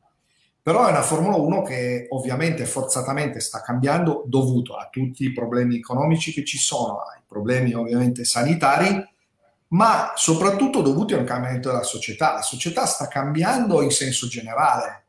Però 0.61 0.85
è 0.87 0.91
una 0.91 1.03
Formula 1.03 1.37
1 1.37 1.63
che 1.63 2.07
ovviamente 2.11 2.65
forzatamente 2.65 3.39
sta 3.39 3.61
cambiando 3.61 4.25
dovuto 4.27 4.75
a 4.75 4.89
tutti 4.91 5.23
i 5.23 5.33
problemi 5.33 5.77
economici 5.77 6.33
che 6.33 6.45
ci 6.45 6.59
sono, 6.59 6.99
ai 6.99 7.21
problemi 7.29 7.75
ovviamente 7.75 8.25
sanitari, 8.25 9.14
ma 9.75 10.13
soprattutto 10.15 10.83
dovuti 10.83 11.15
a 11.15 11.19
un 11.19 11.25
cambiamento 11.25 11.69
della 11.69 11.83
società. 11.83 12.35
La 12.35 12.43
società 12.43 12.87
sta 12.87 13.09
cambiando 13.09 13.83
in 13.83 13.91
senso 13.91 14.29
generale 14.29 15.07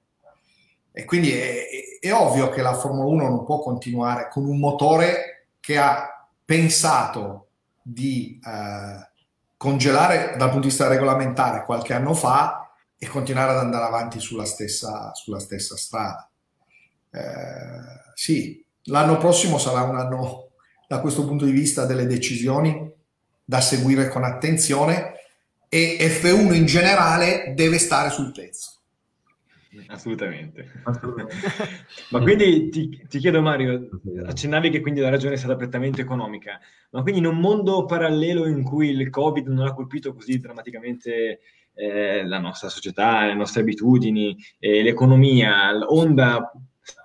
e 0.92 1.06
quindi 1.06 1.32
è, 1.32 1.68
è, 1.68 2.08
è 2.08 2.14
ovvio 2.14 2.50
che 2.50 2.62
la 2.62 2.74
Formula 2.74 3.06
1 3.06 3.28
non 3.28 3.46
può 3.46 3.60
continuare 3.60 4.28
con 4.30 4.46
un 4.46 4.58
motore 4.58 5.50
che 5.60 5.78
ha 5.78 6.28
pensato 6.44 7.50
di 7.82 8.40
eh, 8.44 9.10
congelare 9.56 10.36
dal 10.36 10.50
punto 10.50 10.62
di 10.62 10.68
vista 10.68 10.88
regolamentare 10.88 11.64
qualche 11.64 11.94
anno 11.94 12.16
fa 12.16 12.72
e 12.98 13.08
continuare 13.08 13.52
ad 13.52 13.58
andare 13.58 13.86
avanti 13.86 14.20
sulla 14.20 14.46
stessa, 14.46 15.14
sulla 15.14 15.40
stessa 15.40 15.78
strada. 15.78 16.28
Eh, 17.12 18.12
sì, 18.16 18.66
l'anno 18.86 19.18
prossimo 19.18 19.60
sarà 19.60 19.84
un 19.84 19.98
anno 19.98 20.50
da 20.88 21.02
questo 21.02 21.24
punto 21.26 21.46
di 21.46 21.52
vista 21.52 21.86
delle 21.86 22.08
decisioni 22.08 22.94
da 23.46 23.62
seguire 23.62 24.10
con 24.10 24.24
attenzione 24.24 25.14
e 25.70 25.98
F1 26.00 26.54
in 26.54 26.66
generale 26.66 27.54
deve 27.56 27.78
stare 27.78 28.10
sul 28.10 28.32
pezzo. 28.32 28.72
Assolutamente. 29.88 30.72
Assolutamente. 30.84 31.36
ma 32.12 32.22
quindi 32.22 32.70
ti, 32.70 33.06
ti, 33.08 33.20
chiedo 33.20 33.42
Mario, 33.42 33.90
accennavi 34.26 34.70
che 34.70 34.80
quindi 34.80 35.02
la 35.02 35.10
ragione 35.10 35.36
è 35.36 35.38
stata 35.38 35.56
prettamente 35.56 36.02
economica, 36.02 36.60
ma 36.92 37.02
quindi 37.02 37.20
in 37.20 37.28
un 37.28 37.38
mondo 37.38 37.86
parallelo 37.86 38.48
in 38.48 38.64
cui 38.64 38.90
il 38.90 39.10
Covid 39.10 39.48
non 39.48 39.68
ha 39.68 39.74
colpito 39.74 40.14
così 40.14 40.40
drammaticamente 40.40 41.42
eh, 41.74 42.26
la 42.26 42.40
nostra 42.40 42.70
società, 42.70 43.26
le 43.26 43.36
nostre 43.36 43.62
abitudini, 43.62 44.38
eh, 44.60 44.82
l'economia, 44.82 45.78
Honda 45.88 46.52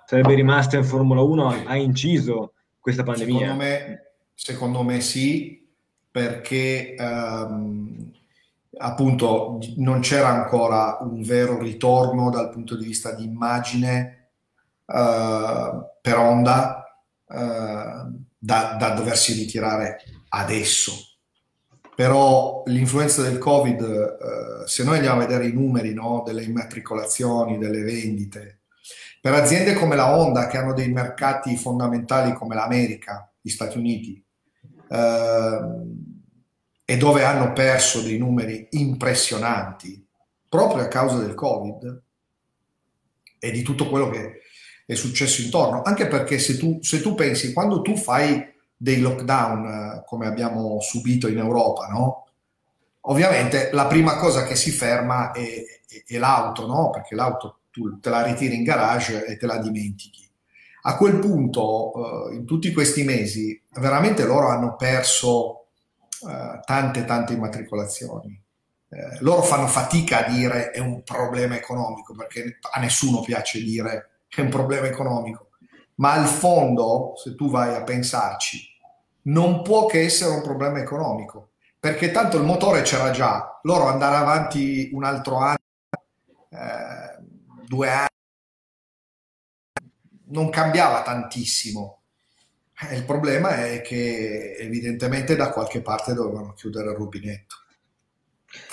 sarebbe 0.07 0.35
rimasta 0.35 0.77
in 0.77 0.85
Formula 0.85 1.21
1, 1.21 1.65
ha 1.67 1.77
inciso 1.77 2.55
questa 2.79 3.03
pandemia? 3.03 3.39
Secondo 3.39 3.63
me, 3.63 4.03
secondo 4.35 4.83
me 4.83 5.01
sì, 5.01 5.60
perché 6.11 6.95
um, 6.99 8.11
appunto 8.79 9.59
non 9.77 10.01
c'era 10.01 10.29
ancora 10.29 10.99
un 11.01 11.23
vero 11.23 11.59
ritorno 11.59 12.31
dal 12.31 12.51
punto 12.51 12.77
di 12.77 12.85
vista 12.85 13.13
di 13.13 13.25
immagine 13.25 14.31
uh, 14.87 15.85
per 16.01 16.17
Honda 16.17 16.85
uh, 17.27 18.19
da, 18.39 18.77
da, 18.79 18.91
doversi 18.91 19.35
ritirare 19.35 20.03
adesso. 20.31 20.93
Però 21.95 22.63
l'influenza 22.67 23.21
del 23.23 23.39
Covid, 23.39 23.81
uh, 23.81 24.67
se 24.67 24.85
noi 24.85 24.97
andiamo 24.97 25.21
a 25.21 25.27
vedere 25.27 25.47
i 25.47 25.53
numeri 25.53 25.93
no, 25.93 26.23
delle 26.25 26.43
immatricolazioni, 26.43 27.59
delle 27.59 27.83
vendite, 27.83 28.61
per 29.21 29.35
aziende 29.35 29.75
come 29.75 29.97
la 29.97 30.17
Honda 30.17 30.47
che 30.47 30.57
hanno 30.57 30.73
dei 30.73 30.91
mercati 30.91 31.55
fondamentali 31.57 32.33
come 32.33 32.55
l'America, 32.55 33.31
gli 33.39 33.51
Stati 33.51 33.77
Uniti, 33.77 34.25
e 36.85 36.97
dove 36.97 37.25
hanno 37.25 37.53
perso 37.53 38.03
dei 38.03 38.19
numeri 38.19 38.67
impressionanti 38.71 40.05
proprio 40.49 40.83
a 40.83 40.89
causa 40.89 41.19
del 41.19 41.35
Covid 41.35 42.03
e 43.39 43.51
di 43.53 43.63
tutto 43.63 43.89
quello 43.89 44.11
che 44.11 44.41
è 44.85 44.95
successo 44.95 45.41
intorno. 45.43 45.83
Anche 45.83 46.09
perché 46.09 46.41
se 46.41 46.59
tu, 46.59 46.79
se 46.83 47.01
tu 47.01 47.15
pensi, 47.15 47.53
quando 47.53 47.81
tu 47.81 47.97
fai 47.97 48.45
dei 48.77 48.99
lockdown 49.01 49.67
eh, 49.67 50.03
come 50.05 50.27
abbiamo 50.27 50.81
subito 50.81 51.29
in 51.29 51.39
Europa, 51.39 51.87
no? 51.87 52.27
Ovviamente 53.03 53.71
la 53.73 53.87
prima 53.87 54.17
cosa 54.17 54.45
che 54.45 54.57
si 54.57 54.71
ferma 54.71 55.31
è, 55.31 55.41
è, 55.87 56.05
è 56.07 56.19
l'auto, 56.19 56.67
no? 56.67 56.91
Perché 56.91 57.15
l'auto 57.15 57.61
tu 57.71 58.01
te 58.01 58.11
la 58.11 58.23
ritiri 58.23 58.57
in 58.57 58.65
garage 58.65 59.25
e 59.25 59.37
te 59.37 59.47
la 59.47 59.59
dimentichi. 59.59 60.29
A 60.83 60.97
quel 60.97 61.19
punto, 61.19 62.31
eh, 62.31 62.35
in 62.35 62.47
tutti 62.47 62.73
questi 62.73 63.05
mesi, 63.05 63.61
veramente 63.75 64.25
loro 64.25 64.49
hanno 64.49 64.77
perso 64.77 65.67
eh, 66.27 66.61
tante, 66.65 67.05
tante 67.05 67.33
immatricolazioni. 67.33 68.43
Eh, 68.89 69.19
loro 69.21 69.43
fanno 69.43 69.67
fatica 69.67 70.27
a 70.27 70.31
dire 70.31 70.71
è 70.71 70.81
un 70.81 71.03
problema 71.03 71.57
economico, 71.57 72.15
perché 72.15 72.59
a 72.73 72.81
nessuno 72.81 73.21
piace 73.21 73.63
dire 73.63 74.23
che 74.29 74.41
è 74.41 74.45
un 74.45 74.51
problema 74.51 74.87
economico, 74.87 75.51
ma 75.97 76.13
al 76.13 76.27
fondo, 76.27 77.13
se 77.17 77.35
tu 77.35 77.51
vai 77.51 77.75
a 77.75 77.85
pensarci, 77.85 78.59
non 79.23 79.63
può 79.63 79.87
che 79.87 80.03
essere 80.03 80.35
un 80.35 80.43
problema 80.43 80.79
economico, 80.79 81.51
perché 81.79 82.11
tanto 82.11 82.37
il 82.37 82.45
motore 82.45 82.83
c'era 82.83 83.11
già, 83.11 83.61
loro 83.63 83.87
andare 83.87 84.17
avanti 84.17 84.91
un 84.93 85.05
altro 85.05 85.37
anno, 85.37 85.57
eh, 86.51 87.23
due 87.67 87.89
anni, 87.91 88.09
non 90.31 90.51
cambiava 90.51 91.03
tantissimo 91.03 91.99
Eh, 92.89 92.97
il 92.97 93.05
problema 93.05 93.67
è 93.67 93.83
che 93.83 94.57
evidentemente 94.59 95.37
da 95.37 95.51
qualche 95.51 95.83
parte 95.83 96.15
dovevano 96.15 96.55
chiudere 96.55 96.91
il 96.91 96.97
rubinetto. 96.97 97.57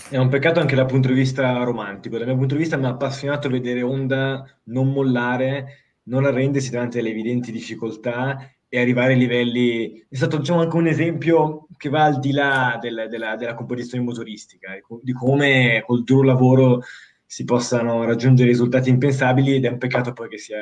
È 0.10 0.16
un 0.16 0.30
peccato 0.30 0.62
anche 0.62 0.76
dal 0.76 0.86
punto 0.86 1.10
di 1.10 1.14
vista 1.14 1.52
romantico. 1.64 2.18
Dal 2.18 2.28
mio 2.28 2.38
punto 2.38 2.56
di 2.56 2.62
vista 2.62 2.78
mi 2.78 2.86
ha 2.86 2.90
appassionato 2.90 3.50
vedere 3.50 3.82
Honda 3.82 4.44
non 4.66 4.92
mollare, 4.92 6.00
non 6.04 6.24
arrendersi 6.24 6.70
davanti 6.72 7.00
alle 7.00 7.10
evidenti 7.10 7.52
difficoltà 7.52 8.50
e 8.70 8.80
arrivare 8.80 9.14
ai 9.14 9.20
livelli. 9.20 10.06
È 10.08 10.16
stato 10.16 10.38
diciamo, 10.38 10.62
anche 10.62 10.78
un 10.78 10.88
esempio 10.88 11.68
che 11.76 11.90
va 11.90 12.06
al 12.06 12.20
di 12.20 12.32
là 12.32 12.78
del, 12.80 13.08
della, 13.10 13.36
della 13.36 13.56
competizione 13.56 14.06
motoristica, 14.06 14.72
di 15.02 15.12
come 15.12 15.84
col 15.86 16.04
duro 16.04 16.24
lavoro 16.24 16.82
si 17.28 17.44
possano 17.44 18.06
raggiungere 18.06 18.50
risultati 18.50 18.90
impensabili 18.90 19.56
ed 19.56 19.66
è 19.66 19.70
un 19.70 19.78
peccato 19.78 20.14
poi 20.14 20.30
che, 20.30 20.38
sia, 20.38 20.58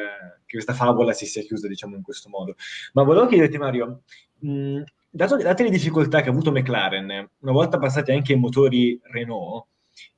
che 0.46 0.54
questa 0.54 0.74
favola 0.74 1.14
si 1.14 1.28
sia 1.28 1.44
chiusa 1.44 1.68
diciamo 1.68 1.96
in 1.96 2.02
questo 2.02 2.28
modo. 2.28 2.56
Ma 2.94 3.04
volevo 3.04 3.28
chiederti 3.28 3.58
Mario, 3.60 4.02
mh, 4.40 4.82
dato, 5.10 5.38
date 5.38 5.64
le 5.64 5.70
difficoltà 5.70 6.22
che 6.22 6.30
ha 6.30 6.32
avuto 6.32 6.52
McLaren, 6.52 7.30
una 7.40 7.52
volta 7.52 7.78
passati 7.78 8.12
anche 8.12 8.34
i 8.34 8.38
motori 8.38 9.00
Renault, 9.04 9.68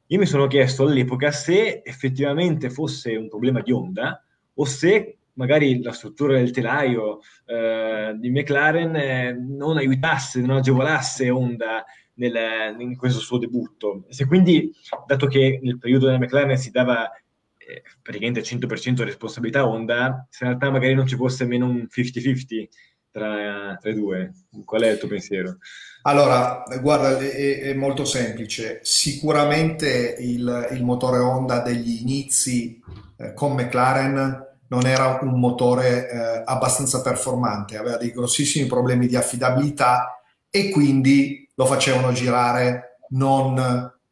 io 0.08 0.20
mi 0.20 0.26
sono 0.26 0.48
chiesto 0.48 0.86
all'epoca 0.86 1.32
se 1.32 1.82
effettivamente 1.84 2.70
fosse 2.70 3.14
un 3.18 3.28
problema 3.28 3.60
di 3.60 3.74
Honda 3.74 4.24
o 4.54 4.64
se 4.64 5.18
magari 5.34 5.82
la 5.82 5.92
struttura 5.92 6.38
del 6.38 6.52
telaio 6.52 7.20
eh, 7.46 8.16
di 8.18 8.30
McLaren 8.30 8.96
eh, 8.96 9.34
non 9.34 9.76
aiutasse, 9.76 10.40
non 10.40 10.58
agevolasse 10.58 11.30
Honda 11.30 11.84
nel, 12.18 12.76
in 12.80 12.96
questo 12.96 13.20
suo 13.20 13.38
debutto. 13.38 14.06
Se 14.10 14.26
quindi, 14.26 14.72
dato 15.06 15.28
che 15.28 15.60
nel 15.62 15.78
periodo 15.78 16.06
della 16.06 16.20
McLaren 16.20 16.58
si 16.58 16.72
dava 16.72 17.10
eh, 17.58 17.84
praticamente 18.02 18.42
100% 18.42 19.04
responsabilità 19.04 19.68
Honda, 19.68 20.28
se 20.30 20.44
in 20.44 20.52
realtà 20.52 20.70
magari 20.70 20.94
non 20.94 21.08
ci 21.08 21.16
fosse 21.16 21.46
meno 21.46 21.68
un 21.68 21.88
50-50 21.90 22.68
tra, 23.12 23.78
tra, 23.80 23.90
i 23.90 23.96
due, 23.96 24.32
qual 24.64 24.82
è 24.82 24.92
il 24.92 24.98
tuo 25.00 25.08
pensiero? 25.08 25.58
Allora, 26.04 26.64
guarda, 26.82 27.18
è, 27.18 27.60
è 27.62 27.74
molto 27.74 28.06
semplice. 28.06 28.80
Sicuramente 28.84 30.16
il, 30.20 30.70
il, 30.72 30.84
motore 30.84 31.18
Honda 31.18 31.60
degli 31.62 32.02
inizi 32.02 32.80
eh, 33.18 33.34
con 33.34 33.54
McLaren 33.54 34.46
non 34.70 34.86
era 34.86 35.20
un 35.22 35.40
motore 35.40 36.10
eh, 36.10 36.44
abbastanza 36.46 37.02
performante, 37.02 37.78
aveva 37.78 37.98
dei 37.98 38.12
grossissimi 38.12 38.68
problemi 38.68 39.08
di 39.08 39.16
affidabilità 39.16 40.22
e 40.50 40.70
quindi 40.70 41.47
lo 41.60 41.66
facevano 41.66 42.12
girare 42.12 43.00
non 43.10 43.58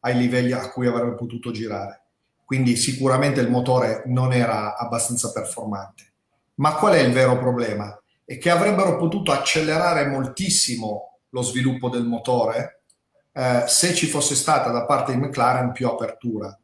ai 0.00 0.16
livelli 0.16 0.52
a 0.52 0.68
cui 0.70 0.86
avrebbe 0.86 1.14
potuto 1.14 1.52
girare. 1.52 2.02
Quindi 2.44 2.76
sicuramente 2.76 3.40
il 3.40 3.50
motore 3.50 4.02
non 4.06 4.32
era 4.32 4.76
abbastanza 4.76 5.30
performante. 5.30 6.04
Ma 6.54 6.74
qual 6.74 6.94
è 6.94 7.00
il 7.00 7.12
vero 7.12 7.38
problema? 7.38 7.96
È 8.24 8.38
che 8.38 8.50
avrebbero 8.50 8.96
potuto 8.96 9.30
accelerare 9.30 10.06
moltissimo 10.06 11.18
lo 11.30 11.42
sviluppo 11.42 11.88
del 11.88 12.04
motore 12.04 12.82
eh, 13.32 13.64
se 13.66 13.94
ci 13.94 14.06
fosse 14.06 14.34
stata 14.34 14.70
da 14.70 14.84
parte 14.84 15.12
di 15.12 15.18
McLaren 15.18 15.70
più 15.70 15.86
apertura. 15.86 16.56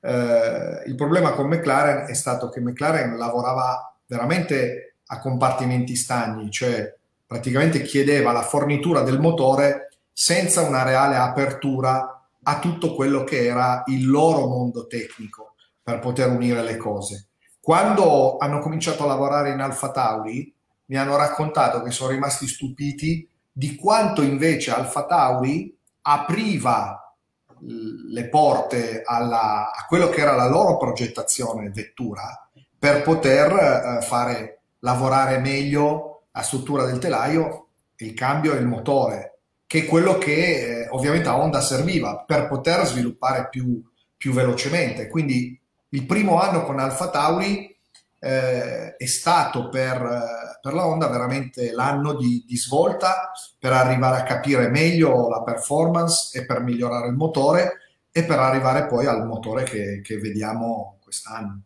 Eh, 0.00 0.82
il 0.86 0.94
problema 0.96 1.32
con 1.32 1.46
McLaren 1.48 2.08
è 2.08 2.14
stato 2.14 2.50
che 2.50 2.60
McLaren 2.60 3.16
lavorava 3.16 3.94
veramente 4.06 4.96
a 5.06 5.18
compartimenti 5.18 5.96
stagni, 5.96 6.50
cioè 6.50 6.94
praticamente 7.26 7.82
chiedeva 7.82 8.32
la 8.32 8.42
fornitura 8.42 9.00
del 9.00 9.20
motore 9.20 9.85
senza 10.18 10.62
una 10.62 10.82
reale 10.82 11.16
apertura 11.16 12.26
a 12.42 12.58
tutto 12.58 12.94
quello 12.94 13.22
che 13.22 13.44
era 13.44 13.82
il 13.88 14.08
loro 14.08 14.46
mondo 14.46 14.86
tecnico 14.86 15.56
per 15.82 15.98
poter 15.98 16.30
unire 16.30 16.62
le 16.62 16.78
cose. 16.78 17.26
Quando 17.60 18.38
hanno 18.38 18.60
cominciato 18.60 19.02
a 19.02 19.08
lavorare 19.08 19.50
in 19.50 19.60
Alfa 19.60 19.90
Tauri, 19.90 20.50
mi 20.86 20.96
hanno 20.96 21.16
raccontato 21.16 21.82
che 21.82 21.90
sono 21.90 22.12
rimasti 22.12 22.46
stupiti 22.46 23.28
di 23.52 23.76
quanto 23.76 24.22
invece 24.22 24.70
Alfa 24.70 25.04
Tauri 25.04 25.76
apriva 26.00 27.14
le 27.60 28.28
porte 28.30 29.02
alla, 29.04 29.70
a 29.70 29.84
quello 29.86 30.08
che 30.08 30.22
era 30.22 30.34
la 30.34 30.48
loro 30.48 30.78
progettazione 30.78 31.68
vettura 31.68 32.48
per 32.78 33.02
poter 33.02 33.52
eh, 33.52 34.02
fare 34.02 34.60
lavorare 34.78 35.40
meglio 35.40 36.22
la 36.32 36.40
struttura 36.40 36.86
del 36.86 36.98
telaio, 36.98 37.66
il 37.96 38.14
cambio 38.14 38.54
e 38.54 38.58
il 38.58 38.66
motore, 38.66 39.35
che 39.66 39.80
è 39.80 39.84
quello 39.86 40.16
che 40.18 40.82
eh, 40.82 40.88
ovviamente 40.90 41.28
a 41.28 41.36
Honda 41.36 41.60
serviva 41.60 42.24
per 42.24 42.46
poter 42.46 42.86
sviluppare 42.86 43.48
più, 43.48 43.82
più 44.16 44.32
velocemente. 44.32 45.08
Quindi 45.08 45.58
il 45.90 46.06
primo 46.06 46.40
anno 46.40 46.64
con 46.64 46.78
Alfa 46.78 47.10
Tauri 47.10 47.74
eh, 48.18 48.96
è 48.96 49.06
stato 49.06 49.68
per, 49.68 49.96
eh, 49.96 50.58
per, 50.60 50.72
la 50.72 50.86
Honda 50.86 51.08
veramente 51.08 51.72
l'anno 51.72 52.14
di, 52.14 52.44
di, 52.46 52.56
svolta 52.56 53.32
per 53.58 53.72
arrivare 53.72 54.20
a 54.20 54.22
capire 54.22 54.68
meglio 54.68 55.28
la 55.28 55.42
performance 55.42 56.38
e 56.38 56.46
per 56.46 56.60
migliorare 56.60 57.08
il 57.08 57.14
motore 57.14 57.80
e 58.12 58.24
per 58.24 58.38
arrivare 58.38 58.86
poi 58.86 59.06
al 59.06 59.26
motore 59.26 59.64
che, 59.64 60.00
che 60.02 60.18
vediamo 60.18 60.98
quest'anno. 61.02 61.60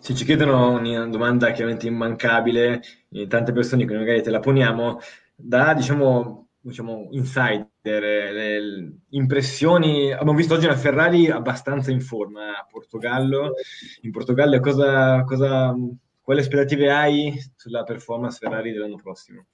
Se 0.00 0.14
ci 0.14 0.24
chiedono 0.24 0.78
una 0.78 1.06
domanda 1.06 1.50
chiaramente 1.52 1.86
immancabile, 1.86 2.80
tante 3.28 3.52
persone 3.52 3.84
che 3.84 3.94
magari 3.94 4.22
te 4.22 4.30
la 4.30 4.40
poniamo, 4.40 5.00
da 5.34 5.74
diciamo 5.74 6.47
diciamo, 6.68 7.08
insider, 7.10 7.68
le 7.82 8.92
impressioni. 9.10 10.12
Abbiamo 10.12 10.34
visto 10.34 10.54
oggi 10.54 10.66
una 10.66 10.76
Ferrari 10.76 11.28
abbastanza 11.28 11.90
in 11.90 12.00
forma 12.00 12.58
a 12.58 12.66
Portogallo. 12.70 13.54
In 14.02 14.10
Portogallo, 14.10 14.60
cosa, 14.60 15.24
cosa, 15.24 15.74
quali 16.20 16.40
aspettative 16.40 16.90
hai 16.90 17.34
sulla 17.56 17.82
performance 17.82 18.38
Ferrari 18.38 18.72
dell'anno 18.72 18.96
prossimo? 18.96 19.46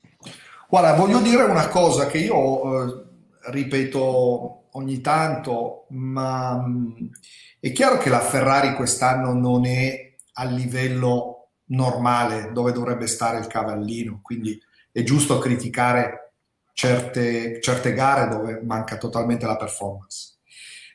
Guarda, 0.69 0.95
voglio 0.95 1.21
dire 1.21 1.45
una 1.45 1.69
cosa 1.69 2.07
che 2.07 2.19
io 2.19 2.85
eh, 2.85 3.05
ripeto 3.51 4.65
ogni 4.73 5.01
tanto, 5.01 5.87
ma 5.91 6.57
mh, 6.57 6.69
mm, 6.69 7.07
è 7.61 7.73
chiaro 7.73 7.99
che 7.99 8.11
la 8.11 8.21
Ferrari 8.21 8.75
quest'anno 8.75 9.33
non 9.33 9.67
è 9.67 10.15
a 10.35 10.45
livello 10.45 11.51
normale 11.67 12.51
dove 12.53 12.73
dovrebbe 12.73 13.07
stare 13.07 13.39
il 13.39 13.47
cavallino, 13.47 14.21
quindi 14.23 14.61
è 14.91 15.03
giusto 15.03 15.39
criticare 15.39 16.24
certe, 16.75 17.61
certe 17.63 17.95
gare 17.95 18.29
dove 18.29 18.61
manca 18.63 18.99
totalmente 18.99 19.47
la 19.47 19.57
performance. 19.57 20.35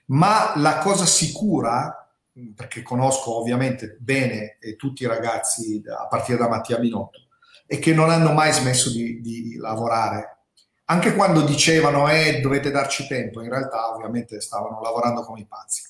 Ma 0.08 0.54
la 0.58 0.78
cosa 0.78 1.06
sicura, 1.06 2.08
perché 2.56 2.84
conosco 2.84 3.38
ovviamente 3.38 3.98
bene 4.00 4.58
tutti 4.78 5.04
i 5.04 5.08
ragazzi 5.08 5.82
a 5.88 6.08
partire 6.08 6.38
da 6.38 6.50
Mattia 6.50 6.78
Binotto, 6.78 7.28
è 7.66 7.80
che 7.80 7.94
non 7.94 8.10
hanno 8.10 8.34
mai 8.34 8.52
smesso 8.52 8.92
di, 8.92 9.22
di 9.22 9.56
lavorare. 9.56 10.38
Anche 10.86 11.14
quando 11.14 11.42
dicevano 11.44 12.10
eh, 12.10 12.40
dovete 12.42 12.72
darci 12.72 13.08
tempo, 13.08 13.42
in 13.42 13.50
realtà 13.50 13.94
ovviamente 13.94 14.42
stavano 14.42 14.82
lavorando 14.82 15.22
come 15.22 15.42
i 15.42 15.46
pazzi. 15.46 15.84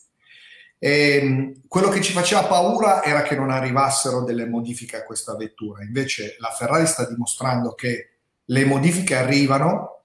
E, 0.78 1.16
ehm, 1.16 1.62
quello 1.68 1.88
che 1.88 2.02
ci 2.02 2.12
faceva 2.12 2.44
paura 2.46 3.04
era 3.04 3.22
che 3.22 3.36
non 3.36 3.50
arrivassero 3.50 4.24
delle 4.24 4.46
modifiche 4.46 4.98
a 4.98 5.06
questa 5.06 5.36
vettura. 5.36 5.84
Invece 5.84 6.36
la 6.40 6.50
Ferrari 6.50 6.86
sta 6.86 7.08
dimostrando 7.08 7.74
che 7.76 8.19
le 8.50 8.66
modifiche 8.66 9.16
arrivano 9.16 10.04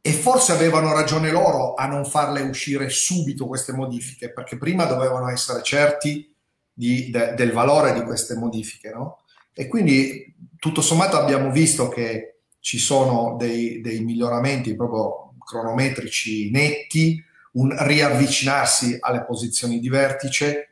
e 0.00 0.12
forse 0.12 0.52
avevano 0.52 0.92
ragione 0.92 1.30
loro 1.30 1.74
a 1.74 1.86
non 1.86 2.04
farle 2.04 2.40
uscire 2.42 2.88
subito 2.88 3.46
queste 3.46 3.72
modifiche, 3.72 4.32
perché 4.32 4.56
prima 4.56 4.84
dovevano 4.84 5.28
essere 5.28 5.62
certi 5.62 6.32
di, 6.72 7.10
de, 7.10 7.34
del 7.34 7.52
valore 7.52 7.92
di 7.92 8.02
queste 8.02 8.34
modifiche, 8.34 8.90
no? 8.90 9.20
E 9.52 9.66
quindi 9.66 10.34
tutto 10.58 10.80
sommato 10.80 11.18
abbiamo 11.18 11.50
visto 11.50 11.88
che 11.88 12.40
ci 12.60 12.78
sono 12.78 13.36
dei, 13.36 13.80
dei 13.80 14.00
miglioramenti 14.00 14.76
proprio 14.76 15.34
cronometrici 15.44 16.50
netti, 16.50 17.22
un 17.52 17.74
riavvicinarsi 17.76 18.98
alle 19.00 19.24
posizioni 19.24 19.80
di 19.80 19.88
vertice, 19.88 20.67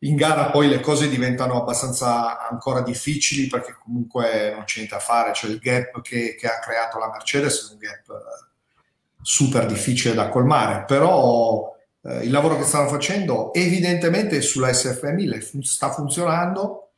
in 0.00 0.16
gara 0.16 0.50
poi 0.50 0.68
le 0.68 0.80
cose 0.80 1.08
diventano 1.08 1.60
abbastanza 1.60 2.48
ancora 2.48 2.82
difficili 2.82 3.46
perché 3.46 3.76
comunque 3.82 4.52
non 4.54 4.64
c'è 4.64 4.78
niente 4.78 4.94
da 4.94 5.00
fare, 5.00 5.32
cioè 5.32 5.50
il 5.50 5.58
gap 5.58 6.02
che, 6.02 6.34
che 6.38 6.46
ha 6.46 6.58
creato 6.58 6.98
la 6.98 7.10
Mercedes 7.10 7.68
è 7.68 7.72
un 7.72 7.78
gap 7.78 8.08
eh, 8.10 8.46
super 9.22 9.66
difficile 9.66 10.14
da 10.14 10.28
colmare, 10.28 10.84
però 10.84 11.74
eh, 12.02 12.24
il 12.24 12.30
lavoro 12.30 12.58
che 12.58 12.64
stanno 12.64 12.88
facendo 12.88 13.52
evidentemente 13.54 14.42
sulla 14.42 14.68
SF1000 14.68 15.40
fun- 15.40 15.62
sta 15.62 15.90
funzionando 15.90 16.90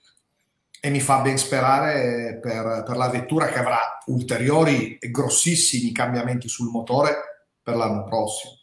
e 0.80 0.90
mi 0.90 1.00
fa 1.00 1.20
ben 1.20 1.38
sperare 1.38 2.38
per, 2.40 2.84
per 2.86 2.96
la 2.96 3.08
vettura 3.08 3.46
che 3.46 3.58
avrà 3.58 3.80
ulteriori 4.06 4.98
e 4.98 5.10
grossissimi 5.10 5.92
cambiamenti 5.92 6.48
sul 6.48 6.70
motore 6.70 7.46
per 7.62 7.76
l'anno 7.76 8.04
prossimo. 8.04 8.57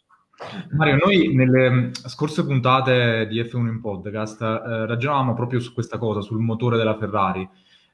Mario, 0.70 0.96
noi 0.96 1.34
nelle 1.34 1.70
mm, 1.70 1.90
scorse 1.92 2.44
puntate 2.44 3.26
di 3.26 3.40
F1 3.40 3.66
in 3.68 3.80
podcast 3.80 4.42
eh, 4.42 4.86
ragionavamo 4.86 5.34
proprio 5.34 5.60
su 5.60 5.72
questa 5.72 5.96
cosa, 5.98 6.20
sul 6.20 6.40
motore 6.40 6.76
della 6.76 6.96
Ferrari 6.96 7.48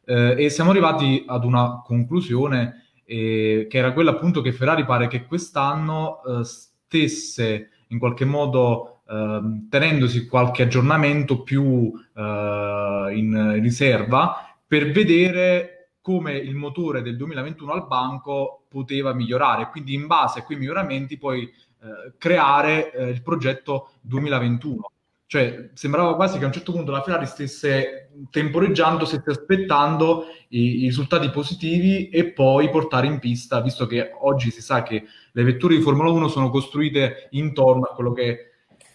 eh, 0.04 0.34
e 0.36 0.50
siamo 0.50 0.70
arrivati 0.70 1.24
ad 1.26 1.44
una 1.44 1.82
conclusione 1.84 2.86
eh, 3.04 3.66
che 3.68 3.78
era 3.78 3.92
quella 3.92 4.10
appunto 4.10 4.40
che 4.40 4.52
Ferrari 4.52 4.84
pare 4.84 5.06
che 5.06 5.24
quest'anno 5.24 6.22
eh, 6.24 6.44
stesse 6.44 7.68
in 7.88 7.98
qualche 7.98 8.24
modo 8.24 9.02
ehm, 9.08 9.68
tenendosi 9.68 10.26
qualche 10.26 10.62
aggiornamento 10.64 11.42
più 11.42 11.92
eh, 12.14 13.10
in 13.14 13.58
riserva 13.60 14.56
per 14.66 14.90
vedere 14.90 15.90
come 16.00 16.36
il 16.36 16.56
motore 16.56 17.02
del 17.02 17.16
2021 17.16 17.72
al 17.72 17.86
banco 17.86 18.64
poteva 18.68 19.12
migliorare, 19.12 19.68
quindi 19.70 19.94
in 19.94 20.06
base 20.06 20.40
a 20.40 20.44
quei 20.44 20.58
miglioramenti 20.58 21.16
poi 21.16 21.48
eh, 21.82 22.12
creare 22.16 22.92
eh, 22.92 23.08
il 23.08 23.22
progetto 23.22 23.94
2021. 24.02 24.92
Cioè, 25.26 25.70
sembrava 25.74 26.14
quasi 26.14 26.38
che 26.38 26.44
a 26.44 26.46
un 26.46 26.52
certo 26.52 26.70
punto 26.70 26.92
la 26.92 27.02
Ferrari 27.02 27.26
stesse 27.26 28.10
temporeggiando, 28.30 29.04
stesse 29.04 29.30
aspettando 29.30 30.26
i, 30.50 30.82
i, 30.82 30.84
risultati 30.84 31.30
positivi 31.30 32.08
e 32.10 32.30
poi 32.32 32.70
portare 32.70 33.08
in 33.08 33.18
pista, 33.18 33.60
visto 33.60 33.86
che 33.86 34.10
oggi 34.20 34.50
si 34.50 34.60
sa 34.62 34.82
che 34.82 35.04
le 35.32 35.42
vetture 35.42 35.74
di 35.74 35.82
Formula 35.82 36.10
1 36.10 36.28
sono 36.28 36.50
costruite 36.50 37.28
intorno 37.30 37.84
a 37.84 37.94
quello 37.94 38.12
che 38.12 38.24
è 38.30 38.38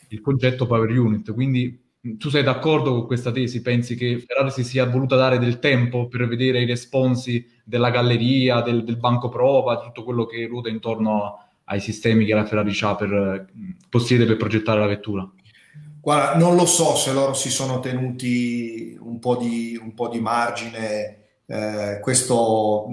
il 0.09 0.21
concetto 0.21 0.65
Power 0.65 0.89
Unit. 0.97 1.33
Quindi 1.33 1.85
tu 2.17 2.29
sei 2.29 2.43
d'accordo 2.43 2.91
con 2.91 3.05
questa 3.07 3.31
tesi? 3.31 3.61
Pensi 3.61 3.95
che 3.95 4.23
Ferrari 4.25 4.51
si 4.51 4.63
sia 4.63 4.85
voluta 4.85 5.17
dare 5.17 5.39
del 5.39 5.59
tempo 5.59 6.07
per 6.07 6.25
vedere 6.27 6.61
i 6.61 6.65
responsi 6.65 7.45
della 7.65 7.89
galleria, 7.89 8.61
del, 8.61 8.83
del 8.85 8.97
banco 8.97 9.27
prova, 9.27 9.81
tutto 9.81 10.03
quello 10.03 10.25
che 10.25 10.45
ruota 10.45 10.69
intorno 10.69 11.46
ai 11.69 11.79
sistemi 11.79 12.25
che 12.25 12.33
la 12.33 12.45
Ferrari 12.45 12.73
per, 12.97 13.47
possiede 13.89 14.25
per 14.25 14.37
progettare 14.37 14.79
la 14.79 14.87
vettura? 14.87 15.29
Guarda, 16.01 16.37
non 16.37 16.55
lo 16.55 16.65
so 16.65 16.95
se 16.95 17.11
loro 17.11 17.33
si 17.33 17.49
sono 17.49 17.79
tenuti 17.79 18.97
un 18.99 19.19
po' 19.19 19.35
di, 19.35 19.77
un 19.81 19.93
po 19.93 20.07
di 20.07 20.19
margine, 20.19 21.17
eh, 21.45 21.99
questo 22.01 22.87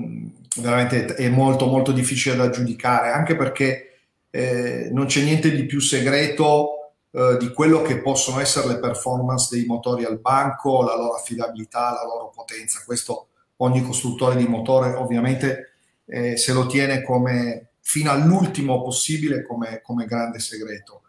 veramente 0.56 1.06
è 1.14 1.28
molto 1.28 1.66
molto 1.66 1.92
difficile 1.92 2.34
da 2.34 2.50
giudicare, 2.50 3.10
anche 3.10 3.37
perché 3.37 3.98
eh, 4.30 4.88
non 4.92 5.06
c'è 5.06 5.22
niente 5.22 5.52
di 5.52 5.64
più 5.64 5.78
segreto 5.78 6.92
eh, 7.12 7.37
di 7.38 7.52
quello 7.52 7.82
che 7.82 8.00
possono 8.00 8.40
essere 8.40 8.66
le 8.66 8.80
performance 8.80 9.54
dei 9.54 9.64
motori 9.64 10.04
al 10.04 10.18
banco, 10.18 10.82
la 10.82 10.96
loro 10.96 11.14
affidabilità, 11.14 11.92
la 11.92 12.04
loro 12.04 12.32
potenza. 12.34 12.82
Questo 12.84 13.28
ogni 13.58 13.82
costruttore 13.82 14.34
di 14.34 14.48
motore 14.48 14.92
ovviamente 14.94 15.74
eh, 16.06 16.37
se 16.37 16.52
lo 16.52 16.66
tiene 16.66 17.02
come 17.02 17.68
fino 17.87 18.11
all'ultimo 18.11 18.83
possibile 18.83 19.42
come, 19.42 19.83
come 19.83 20.07
grande 20.07 20.38
segreto. 20.38 21.03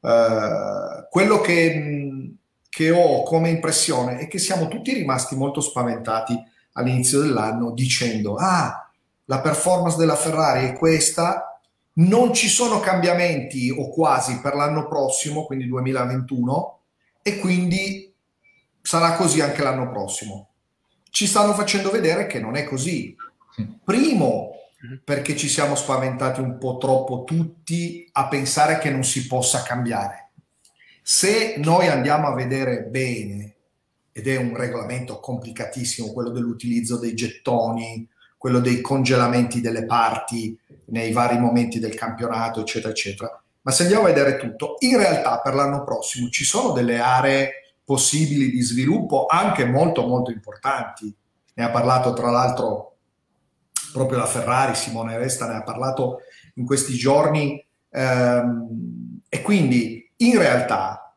Uh, 0.00 1.08
quello 1.10 1.40
che, 1.40 2.34
che, 2.68 2.90
ho 2.90 3.22
come 3.22 3.48
impressione 3.48 4.18
è 4.18 4.28
che 4.28 4.38
siamo 4.38 4.68
tutti 4.68 4.92
rimasti 4.92 5.34
molto 5.34 5.60
spaventati 5.60 6.38
all'inizio 6.74 7.20
dell'anno 7.20 7.72
dicendo 7.72 8.36
ah, 8.36 8.88
la 9.24 9.40
performance 9.40 9.96
della 9.96 10.14
Ferrari 10.14 10.66
è 10.66 10.74
questa, 10.74 11.60
non 11.94 12.34
ci 12.34 12.48
sono 12.48 12.78
cambiamenti 12.78 13.70
o 13.70 13.88
quasi 13.88 14.38
per 14.40 14.54
l'anno 14.54 14.86
prossimo, 14.86 15.44
quindi 15.44 15.66
2021, 15.66 16.78
e 17.22 17.38
quindi 17.38 18.12
sarà 18.82 19.14
così 19.14 19.40
anche 19.40 19.62
l'anno 19.62 19.88
prossimo. 19.88 20.50
Ci 21.10 21.26
stanno 21.26 21.54
facendo 21.54 21.90
vedere 21.90 22.26
che 22.26 22.38
non 22.38 22.54
è 22.54 22.64
così. 22.64 23.16
Primo, 23.82 24.57
perché 25.04 25.36
ci 25.36 25.48
siamo 25.48 25.74
spaventati 25.74 26.40
un 26.40 26.58
po' 26.58 26.76
troppo 26.76 27.24
tutti 27.24 28.08
a 28.12 28.28
pensare 28.28 28.78
che 28.78 28.90
non 28.90 29.04
si 29.04 29.26
possa 29.26 29.62
cambiare. 29.62 30.30
Se 31.02 31.56
noi 31.58 31.88
andiamo 31.88 32.28
a 32.28 32.34
vedere 32.34 32.82
bene, 32.82 33.54
ed 34.12 34.26
è 34.26 34.36
un 34.36 34.54
regolamento 34.56 35.20
complicatissimo, 35.20 36.12
quello 36.12 36.30
dell'utilizzo 36.30 36.98
dei 36.98 37.14
gettoni, 37.14 38.08
quello 38.36 38.60
dei 38.60 38.80
congelamenti 38.80 39.60
delle 39.60 39.84
parti 39.84 40.58
nei 40.86 41.12
vari 41.12 41.38
momenti 41.38 41.78
del 41.78 41.94
campionato, 41.94 42.60
eccetera, 42.60 42.92
eccetera. 42.92 43.42
Ma 43.62 43.70
se 43.70 43.82
andiamo 43.82 44.04
a 44.04 44.08
vedere 44.08 44.36
tutto, 44.36 44.76
in 44.80 44.96
realtà 44.96 45.40
per 45.40 45.54
l'anno 45.54 45.84
prossimo 45.84 46.28
ci 46.30 46.44
sono 46.44 46.72
delle 46.72 46.98
aree 46.98 47.74
possibili 47.84 48.50
di 48.50 48.60
sviluppo 48.60 49.26
anche 49.26 49.64
molto, 49.64 50.06
molto 50.06 50.30
importanti. 50.30 51.14
Ne 51.54 51.64
ha 51.64 51.70
parlato 51.70 52.12
tra 52.12 52.30
l'altro 52.30 52.97
proprio 53.92 54.18
la 54.18 54.26
Ferrari, 54.26 54.74
Simone 54.74 55.16
Resta 55.16 55.46
ne 55.46 55.56
ha 55.56 55.62
parlato 55.62 56.20
in 56.54 56.66
questi 56.66 56.94
giorni. 56.94 57.64
Ehm, 57.90 59.20
e 59.28 59.42
quindi 59.42 60.10
in 60.16 60.38
realtà 60.38 61.14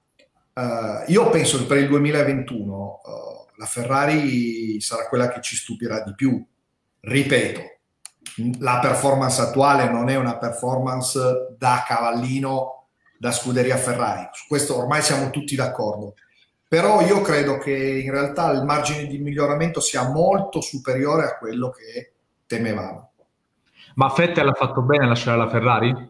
eh, 0.54 1.04
io 1.08 1.30
penso 1.30 1.58
che 1.58 1.66
per 1.66 1.78
il 1.78 1.88
2021 1.88 3.02
eh, 3.06 3.52
la 3.58 3.66
Ferrari 3.66 4.80
sarà 4.82 5.08
quella 5.08 5.30
che 5.30 5.42
ci 5.42 5.56
stupirà 5.56 6.02
di 6.02 6.14
più 6.16 6.44
ripeto, 7.02 7.62
la 8.60 8.80
performance 8.80 9.42
attuale 9.42 9.90
non 9.90 10.10
è 10.10 10.16
una 10.16 10.38
performance 10.38 11.56
da 11.58 11.84
cavallino 11.88 12.88
da 13.18 13.32
scuderia 13.32 13.78
Ferrari, 13.78 14.30
su 14.32 14.46
questo 14.48 14.78
ormai 14.78 15.02
siamo 15.02 15.30
tutti 15.30 15.56
d'accordo. 15.56 16.16
Però 16.68 17.02
io 17.02 17.22
credo 17.22 17.58
che 17.58 17.74
in 17.74 18.12
realtà 18.12 18.50
il 18.52 18.64
margine 18.64 19.06
di 19.06 19.18
miglioramento 19.18 19.82
sia 19.82 20.10
molto 20.10 20.62
superiore 20.62 21.26
a 21.26 21.38
quello 21.38 21.70
che 21.70 22.14
temevamo. 22.56 23.14
Ma 23.96 24.14
Vettel 24.16 24.48
ha 24.48 24.54
fatto 24.54 24.82
bene 24.82 25.06
a 25.06 25.08
lasciare 25.08 25.38
la 25.38 25.50
Ferrari? 25.50 26.10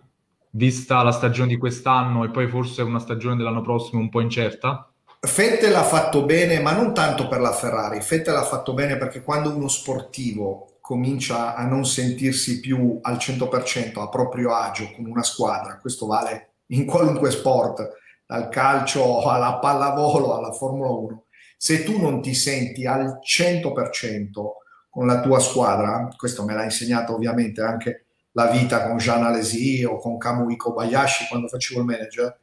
Vista 0.51 1.01
la 1.03 1.11
stagione 1.11 1.47
di 1.47 1.57
quest'anno 1.57 2.23
e 2.23 2.29
poi 2.29 2.47
forse 2.47 2.81
una 2.81 2.99
stagione 2.99 3.35
dell'anno 3.35 3.61
prossimo 3.61 4.01
un 4.01 4.09
po' 4.09 4.21
incerta? 4.21 4.91
Vettel 5.35 5.75
ha 5.75 5.83
fatto 5.83 6.25
bene, 6.25 6.59
ma 6.59 6.73
non 6.73 6.93
tanto 6.93 7.27
per 7.27 7.41
la 7.41 7.51
Ferrari. 7.51 7.99
Vettel 8.07 8.35
ha 8.35 8.43
fatto 8.43 8.73
bene 8.73 8.97
perché 8.97 9.21
quando 9.21 9.55
uno 9.55 9.67
sportivo 9.67 10.77
comincia 10.81 11.55
a 11.55 11.65
non 11.65 11.85
sentirsi 11.85 12.59
più 12.59 12.99
al 13.01 13.15
100% 13.15 13.99
a 13.99 14.09
proprio 14.09 14.53
agio 14.53 14.91
con 14.95 15.05
una 15.05 15.23
squadra, 15.23 15.77
questo 15.77 16.07
vale 16.07 16.49
in 16.67 16.85
qualunque 16.85 17.31
sport, 17.31 17.99
dal 18.25 18.49
calcio 18.49 19.21
alla 19.21 19.59
pallavolo 19.59 20.35
alla 20.35 20.51
Formula 20.51 20.89
1, 20.89 21.23
se 21.57 21.83
tu 21.83 22.01
non 22.01 22.21
ti 22.21 22.33
senti 22.33 22.85
al 22.85 23.19
100% 23.23 24.60
con 24.91 25.07
la 25.07 25.21
tua 25.21 25.39
squadra, 25.39 26.13
questo 26.17 26.43
me 26.43 26.53
l'ha 26.53 26.65
insegnato 26.65 27.15
ovviamente 27.15 27.61
anche 27.61 28.05
la 28.33 28.47
vita 28.47 28.85
con 28.85 28.97
Jean 28.97 29.23
Alesi 29.23 29.85
o 29.85 29.97
con 29.97 30.17
Kamui 30.17 30.57
Kobayashi 30.57 31.27
quando 31.29 31.47
facevo 31.47 31.79
il 31.79 31.85
manager, 31.85 32.39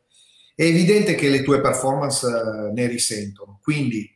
è 0.54 0.62
evidente 0.62 1.14
che 1.14 1.28
le 1.28 1.42
tue 1.42 1.60
performance 1.60 2.26
eh, 2.26 2.72
ne 2.72 2.86
risentono. 2.86 3.60
Quindi 3.62 4.10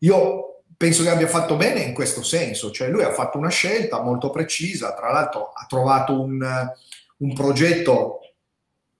io 0.00 0.62
penso 0.76 1.02
che 1.02 1.10
abbia 1.10 1.28
fatto 1.28 1.56
bene 1.56 1.80
in 1.80 1.94
questo 1.94 2.22
senso, 2.22 2.70
cioè 2.70 2.88
lui 2.88 3.02
ha 3.02 3.12
fatto 3.12 3.36
una 3.36 3.50
scelta 3.50 4.00
molto 4.00 4.30
precisa, 4.30 4.94
tra 4.94 5.12
l'altro 5.12 5.52
ha 5.52 5.66
trovato 5.68 6.18
un, 6.20 6.42
un 7.18 7.34
progetto 7.34 8.20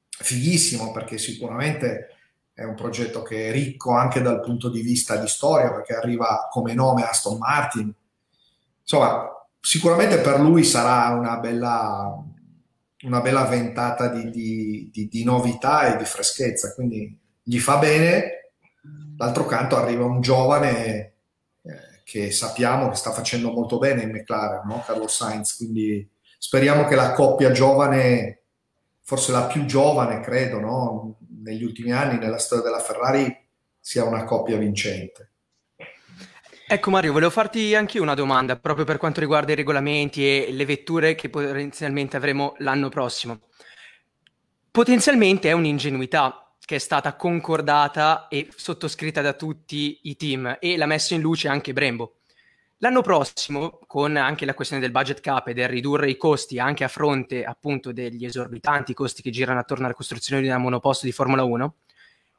fighissimo 0.08 0.92
perché 0.92 1.16
sicuramente 1.16 2.08
è 2.52 2.62
un 2.62 2.74
progetto 2.74 3.22
che 3.22 3.48
è 3.48 3.52
ricco 3.52 3.92
anche 3.92 4.20
dal 4.20 4.40
punto 4.40 4.70
di 4.70 4.80
vista 4.82 5.16
di 5.16 5.26
storia 5.26 5.72
perché 5.72 5.94
arriva 5.94 6.48
come 6.50 6.74
nome 6.74 7.02
Aston 7.02 7.38
Martin. 7.38 7.92
Insomma, 8.84 9.28
sicuramente 9.60 10.18
per 10.18 10.40
lui 10.40 10.62
sarà 10.62 11.14
una 11.14 11.38
bella, 11.38 12.22
una 13.02 13.20
bella 13.20 13.44
ventata 13.44 14.08
di, 14.08 14.30
di, 14.30 14.90
di, 14.92 15.08
di 15.08 15.24
novità 15.24 15.92
e 15.92 15.96
di 15.96 16.04
freschezza, 16.04 16.72
quindi 16.74 17.18
gli 17.42 17.58
fa 17.58 17.78
bene. 17.78 18.52
D'altro 19.16 19.46
canto 19.46 19.76
arriva 19.76 20.04
un 20.04 20.20
giovane 20.20 21.14
che 22.04 22.30
sappiamo 22.30 22.90
che 22.90 22.96
sta 22.96 23.10
facendo 23.12 23.50
molto 23.50 23.78
bene 23.78 24.02
in 24.02 24.10
McLaren, 24.10 24.66
no? 24.66 24.82
Carlos 24.84 25.16
Sainz, 25.16 25.56
quindi 25.56 26.06
speriamo 26.38 26.84
che 26.84 26.94
la 26.94 27.12
coppia 27.12 27.50
giovane, 27.50 28.42
forse 29.00 29.32
la 29.32 29.46
più 29.46 29.64
giovane 29.64 30.20
credo, 30.20 30.60
no? 30.60 31.16
negli 31.42 31.64
ultimi 31.64 31.92
anni 31.92 32.18
nella 32.18 32.38
storia 32.38 32.64
della 32.64 32.78
Ferrari, 32.78 33.34
sia 33.80 34.04
una 34.04 34.24
coppia 34.24 34.56
vincente. 34.58 35.32
Ecco 36.74 36.90
Mario, 36.90 37.12
volevo 37.12 37.30
farti 37.30 37.72
anche 37.76 38.00
una 38.00 38.14
domanda 38.14 38.56
proprio 38.56 38.84
per 38.84 38.96
quanto 38.96 39.20
riguarda 39.20 39.52
i 39.52 39.54
regolamenti 39.54 40.26
e 40.26 40.48
le 40.50 40.64
vetture 40.64 41.14
che 41.14 41.30
potenzialmente 41.30 42.16
avremo 42.16 42.56
l'anno 42.58 42.88
prossimo. 42.88 43.42
Potenzialmente 44.72 45.48
è 45.48 45.52
un'ingenuità 45.52 46.52
che 46.58 46.74
è 46.74 46.78
stata 46.80 47.14
concordata 47.14 48.26
e 48.26 48.48
sottoscritta 48.52 49.20
da 49.20 49.34
tutti 49.34 50.00
i 50.02 50.16
team 50.16 50.56
e 50.58 50.76
l'ha 50.76 50.86
messo 50.86 51.14
in 51.14 51.20
luce 51.20 51.46
anche 51.46 51.72
Brembo. 51.72 52.16
L'anno 52.78 53.02
prossimo, 53.02 53.78
con 53.86 54.16
anche 54.16 54.44
la 54.44 54.54
questione 54.54 54.82
del 54.82 54.90
budget 54.90 55.20
cap 55.20 55.46
e 55.46 55.54
del 55.54 55.68
ridurre 55.68 56.10
i 56.10 56.16
costi 56.16 56.58
anche 56.58 56.82
a 56.82 56.88
fronte 56.88 57.44
appunto 57.44 57.92
degli 57.92 58.24
esorbitanti 58.24 58.94
costi 58.94 59.22
che 59.22 59.30
girano 59.30 59.60
attorno 59.60 59.84
alla 59.84 59.94
costruzione 59.94 60.42
di 60.42 60.48
una 60.48 60.58
monoposto 60.58 61.06
di 61.06 61.12
Formula 61.12 61.44
1, 61.44 61.74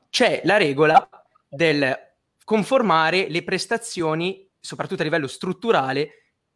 c'è 0.10 0.42
la 0.44 0.58
regola 0.58 1.08
del 1.48 2.15
conformare 2.46 3.28
le 3.28 3.44
prestazioni, 3.44 4.48
soprattutto 4.58 5.02
a 5.02 5.06
livello 5.06 5.28
strutturale, 5.28 6.10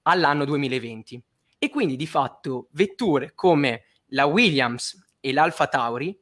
all'anno 0.04 0.46
2020. 0.46 1.22
E 1.58 1.70
quindi 1.70 1.98
di 1.98 2.08
fatto 2.08 2.70
vetture 2.72 3.34
come 3.36 3.84
la 4.12 4.26
Williams 4.26 4.98
e 5.20 5.34
l'Alfa 5.34 5.68
Tauri 5.68 6.18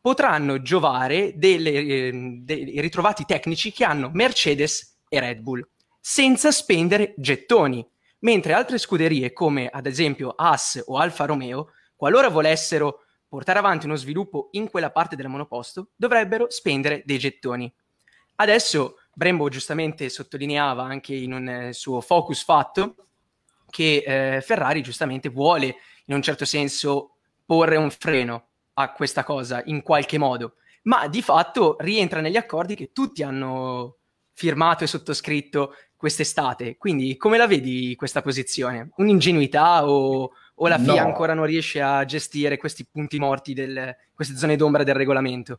potranno 0.00 0.62
giovare 0.62 1.34
delle, 1.36 1.70
eh, 1.72 2.38
dei 2.40 2.80
ritrovati 2.80 3.24
tecnici 3.26 3.72
che 3.72 3.84
hanno 3.84 4.10
Mercedes 4.12 5.00
e 5.08 5.20
Red 5.20 5.40
Bull, 5.40 5.68
senza 6.00 6.50
spendere 6.50 7.12
gettoni, 7.18 7.86
mentre 8.20 8.52
altre 8.54 8.78
scuderie 8.78 9.32
come 9.32 9.68
ad 9.68 9.86
esempio 9.86 10.30
Haas 10.30 10.82
o 10.86 10.96
Alfa 10.96 11.26
Romeo, 11.26 11.72
qualora 11.94 12.28
volessero 12.28 13.02
portare 13.28 13.58
avanti 13.58 13.86
uno 13.86 13.96
sviluppo 13.96 14.48
in 14.52 14.70
quella 14.70 14.90
parte 14.90 15.16
del 15.16 15.28
monoposto, 15.28 15.90
dovrebbero 15.96 16.46
spendere 16.48 17.02
dei 17.04 17.18
gettoni. 17.18 17.70
Adesso 18.36 18.97
Brembo 19.18 19.48
giustamente 19.48 20.08
sottolineava 20.10 20.84
anche 20.84 21.12
in 21.12 21.32
un 21.32 21.48
eh, 21.48 21.72
suo 21.72 22.00
focus 22.00 22.44
fatto 22.44 22.94
che 23.68 24.04
eh, 24.06 24.40
Ferrari 24.40 24.80
giustamente 24.80 25.28
vuole 25.28 25.74
in 26.04 26.14
un 26.14 26.22
certo 26.22 26.44
senso 26.44 27.16
porre 27.44 27.74
un 27.74 27.90
freno 27.90 28.46
a 28.74 28.92
questa 28.92 29.24
cosa 29.24 29.60
in 29.64 29.82
qualche 29.82 30.18
modo, 30.18 30.54
ma 30.82 31.08
di 31.08 31.20
fatto 31.20 31.74
rientra 31.80 32.20
negli 32.20 32.36
accordi 32.36 32.76
che 32.76 32.92
tutti 32.92 33.24
hanno 33.24 33.96
firmato 34.34 34.84
e 34.84 34.86
sottoscritto 34.86 35.74
quest'estate. 35.96 36.76
Quindi 36.76 37.16
come 37.16 37.38
la 37.38 37.48
vedi 37.48 37.96
questa 37.96 38.22
posizione? 38.22 38.90
Un'ingenuità 38.98 39.84
o, 39.84 40.30
o 40.54 40.68
la 40.68 40.78
FIA 40.78 41.02
no. 41.02 41.08
ancora 41.08 41.34
non 41.34 41.44
riesce 41.44 41.82
a 41.82 42.04
gestire 42.04 42.56
questi 42.56 42.86
punti 42.86 43.18
morti, 43.18 43.52
del, 43.52 43.96
queste 44.14 44.36
zone 44.36 44.54
d'ombra 44.54 44.84
del 44.84 44.94
regolamento? 44.94 45.58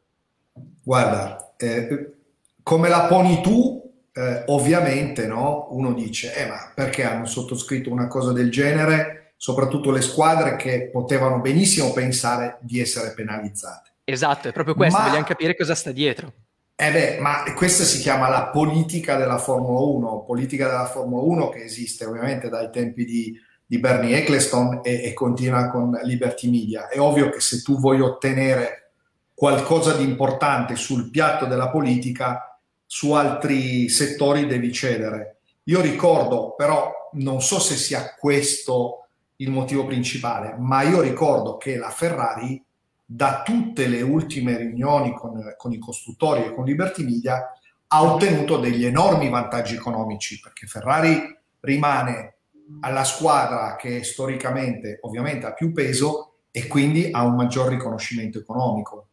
Guarda, 0.82 1.56
eh, 1.58 2.19
come 2.70 2.88
la 2.88 3.06
poni 3.06 3.42
tu, 3.42 3.82
eh, 4.14 4.44
ovviamente 4.46 5.26
no? 5.26 5.70
uno 5.72 5.92
dice, 5.92 6.36
eh, 6.36 6.46
ma 6.46 6.72
perché 6.76 7.04
hanno 7.04 7.26
sottoscritto 7.26 7.92
una 7.92 8.06
cosa 8.06 8.32
del 8.32 8.52
genere? 8.52 9.34
Soprattutto 9.38 9.90
le 9.90 10.02
squadre 10.02 10.56
che 10.56 10.92
potevano 10.92 11.40
benissimo 11.40 11.92
pensare 11.94 12.60
di 12.62 12.80
essere 12.80 13.16
penalizzate. 13.16 13.94
Esatto, 14.04 14.50
è 14.50 14.52
proprio 14.52 14.76
questo, 14.76 15.00
ma... 15.00 15.08
vogliamo 15.08 15.26
capire 15.26 15.56
cosa 15.56 15.74
sta 15.74 15.92
dietro. 15.92 16.32
Eh 16.76 16.92
beh, 16.92 17.18
ma 17.20 17.42
questa 17.56 17.84
si 17.84 17.98
chiama 18.02 18.30
la 18.30 18.50
politica 18.50 19.16
della 19.16 19.40
Formula 19.40 19.80
1, 19.80 20.26
politica 20.28 20.68
della 20.68 20.86
Formula 20.86 21.24
1 21.24 21.50
che 21.50 21.64
esiste 21.64 22.06
ovviamente 22.06 22.50
dai 22.50 22.70
tempi 22.70 23.04
di, 23.04 23.36
di 23.66 23.80
Bernie 23.80 24.16
Eccleston 24.16 24.82
e, 24.84 25.06
e, 25.06 25.14
continua 25.14 25.70
con 25.70 26.00
Liberty 26.04 26.52
Media. 26.52 26.88
È 26.88 27.00
ovvio 27.00 27.32
che 27.32 27.40
se 27.40 27.64
tu 27.64 27.80
vuoi 27.80 28.00
ottenere 28.00 28.92
qualcosa 29.34 29.94
di 29.94 30.04
importante 30.04 30.76
sul 30.76 31.10
piatto 31.10 31.46
della 31.46 31.70
politica, 31.70 32.49
su 32.92 33.12
altri 33.12 33.88
settori 33.88 34.48
devi 34.48 34.72
cedere. 34.74 35.42
Io 35.66 35.80
ricordo, 35.80 36.56
però 36.56 36.92
non 37.14 37.40
so 37.40 37.60
se 37.60 37.76
sia 37.76 38.16
questo 38.18 39.10
il 39.36 39.52
motivo 39.52 39.86
principale, 39.86 40.56
ma 40.58 40.82
io 40.82 41.00
ricordo 41.00 41.58
che 41.58 41.78
la 41.78 41.92
Ferrari 41.92 42.60
da 43.06 43.44
tutte 43.46 43.86
le 43.86 44.02
ultime 44.02 44.58
riunioni 44.58 45.14
con, 45.14 45.54
con 45.56 45.72
i 45.72 45.78
costruttori 45.78 46.46
e 46.46 46.52
con 46.52 46.66
Liberty 46.66 47.04
Media 47.04 47.54
ha 47.90 48.04
ottenuto 48.04 48.58
degli 48.58 48.86
enormi 48.86 49.30
vantaggi 49.30 49.76
economici 49.76 50.40
perché 50.40 50.66
Ferrari 50.66 51.38
rimane 51.60 52.38
alla 52.80 53.04
squadra 53.04 53.76
che 53.76 54.04
storicamente 54.04 54.98
ovviamente 55.02 55.46
ha 55.46 55.54
più 55.54 55.72
peso 55.72 56.38
e 56.50 56.66
quindi 56.66 57.10
ha 57.12 57.22
un 57.22 57.36
maggior 57.36 57.70
riconoscimento 57.70 58.40
economico. 58.40 59.09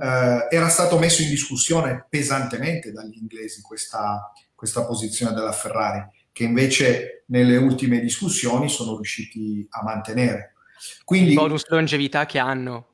Eh, 0.00 0.46
era 0.50 0.68
stato 0.68 0.98
messo 0.98 1.22
in 1.22 1.28
discussione 1.28 2.06
pesantemente 2.08 2.92
dagli 2.92 3.16
inglesi 3.16 3.62
questa, 3.62 4.32
questa 4.54 4.84
posizione 4.84 5.34
della 5.34 5.52
Ferrari, 5.52 6.04
che 6.32 6.44
invece 6.44 7.24
nelle 7.26 7.56
ultime 7.56 8.00
discussioni 8.00 8.68
sono 8.68 8.94
riusciti 8.96 9.66
a 9.70 9.82
mantenere. 9.82 10.54
Quindi, 11.04 11.30
il 11.30 11.36
bonus 11.36 11.66
longevità 11.68 12.26
che 12.26 12.38
hanno 12.38 12.88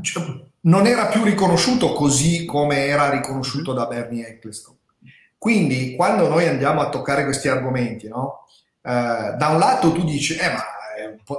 cioè, 0.00 0.24
non 0.62 0.86
era 0.86 1.06
più 1.06 1.22
riconosciuto 1.22 1.92
così 1.92 2.44
come 2.44 2.86
era 2.86 3.10
riconosciuto 3.10 3.72
da 3.72 3.86
Bernie 3.86 4.26
Eccleston. 4.26 4.76
Quindi 5.38 5.96
quando 5.96 6.28
noi 6.28 6.46
andiamo 6.46 6.80
a 6.80 6.88
toccare 6.88 7.24
questi 7.24 7.48
argomenti, 7.48 8.08
no? 8.08 8.46
eh, 8.82 9.34
da 9.36 9.48
un 9.48 9.58
lato 9.58 9.92
tu 9.92 10.04
dici, 10.04 10.36
eh 10.36 10.50
ma 10.50 10.62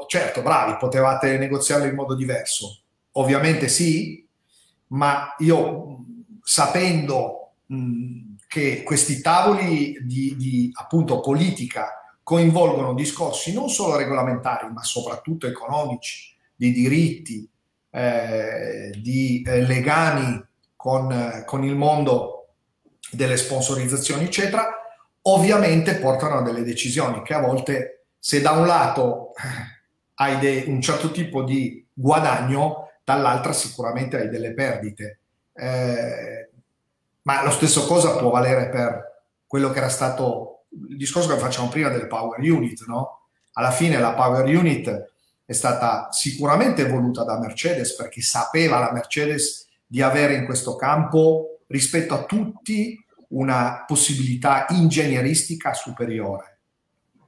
certo, 0.07 0.41
bravi, 0.41 0.75
potevate 0.77 1.37
negoziarlo 1.37 1.85
in 1.85 1.95
modo 1.95 2.15
diverso. 2.15 2.81
Ovviamente 3.13 3.67
sì, 3.69 4.22
ma 4.93 5.35
io 5.39 6.05
sapendo 6.41 7.53
che 8.47 8.83
questi 8.83 9.21
tavoli 9.21 9.97
di, 10.03 10.35
di 10.37 10.71
appunto 10.73 11.19
politica 11.19 12.17
coinvolgono 12.21 12.93
discorsi 12.93 13.53
non 13.53 13.69
solo 13.69 13.97
regolamentari, 13.97 14.71
ma 14.71 14.83
soprattutto 14.83 15.47
economici, 15.47 16.35
di 16.55 16.71
diritti, 16.71 17.49
eh, 17.89 18.91
di 18.97 19.43
eh, 19.45 19.61
legami 19.61 20.41
con, 20.75 21.43
con 21.45 21.63
il 21.63 21.75
mondo 21.75 22.55
delle 23.11 23.37
sponsorizzazioni, 23.37 24.25
eccetera, 24.25 24.67
ovviamente 25.23 25.95
portano 25.95 26.37
a 26.37 26.41
delle 26.41 26.63
decisioni 26.63 27.21
che 27.23 27.33
a 27.33 27.41
volte, 27.41 28.05
se 28.19 28.41
da 28.41 28.51
un 28.51 28.67
lato 28.67 29.31
eh, 29.35 29.81
hai 30.15 30.37
de- 30.39 30.65
un 30.67 30.79
certo 30.81 31.11
tipo 31.11 31.43
di 31.43 31.85
guadagno, 31.91 32.82
dall'altra 33.03 33.53
sicuramente 33.53 34.17
hai 34.17 34.29
delle 34.29 34.53
perdite. 34.53 35.19
Eh, 35.53 36.49
ma 37.23 37.43
lo 37.43 37.51
stesso 37.51 37.85
cosa 37.85 38.17
può 38.17 38.29
valere 38.29 38.69
per 38.69 39.23
quello 39.45 39.69
che 39.69 39.77
era 39.77 39.89
stato 39.89 40.65
il 40.89 40.97
discorso 40.97 41.29
che 41.29 41.39
facciamo 41.39 41.69
prima 41.69 41.89
del 41.89 42.07
power 42.07 42.39
unit, 42.39 42.85
no? 42.87 43.27
Alla 43.53 43.71
fine 43.71 43.99
la 43.99 44.13
power 44.13 44.45
unit 44.45 45.11
è 45.45 45.53
stata 45.53 46.11
sicuramente 46.11 46.87
voluta 46.87 47.23
da 47.23 47.37
Mercedes 47.37 47.95
perché 47.95 48.21
sapeva 48.21 48.79
la 48.79 48.91
Mercedes 48.91 49.67
di 49.85 50.01
avere 50.01 50.33
in 50.35 50.45
questo 50.45 50.75
campo 50.75 51.59
rispetto 51.67 52.13
a 52.13 52.23
tutti 52.23 52.97
una 53.29 53.83
possibilità 53.85 54.65
ingegneristica 54.69 55.73
superiore. 55.73 56.59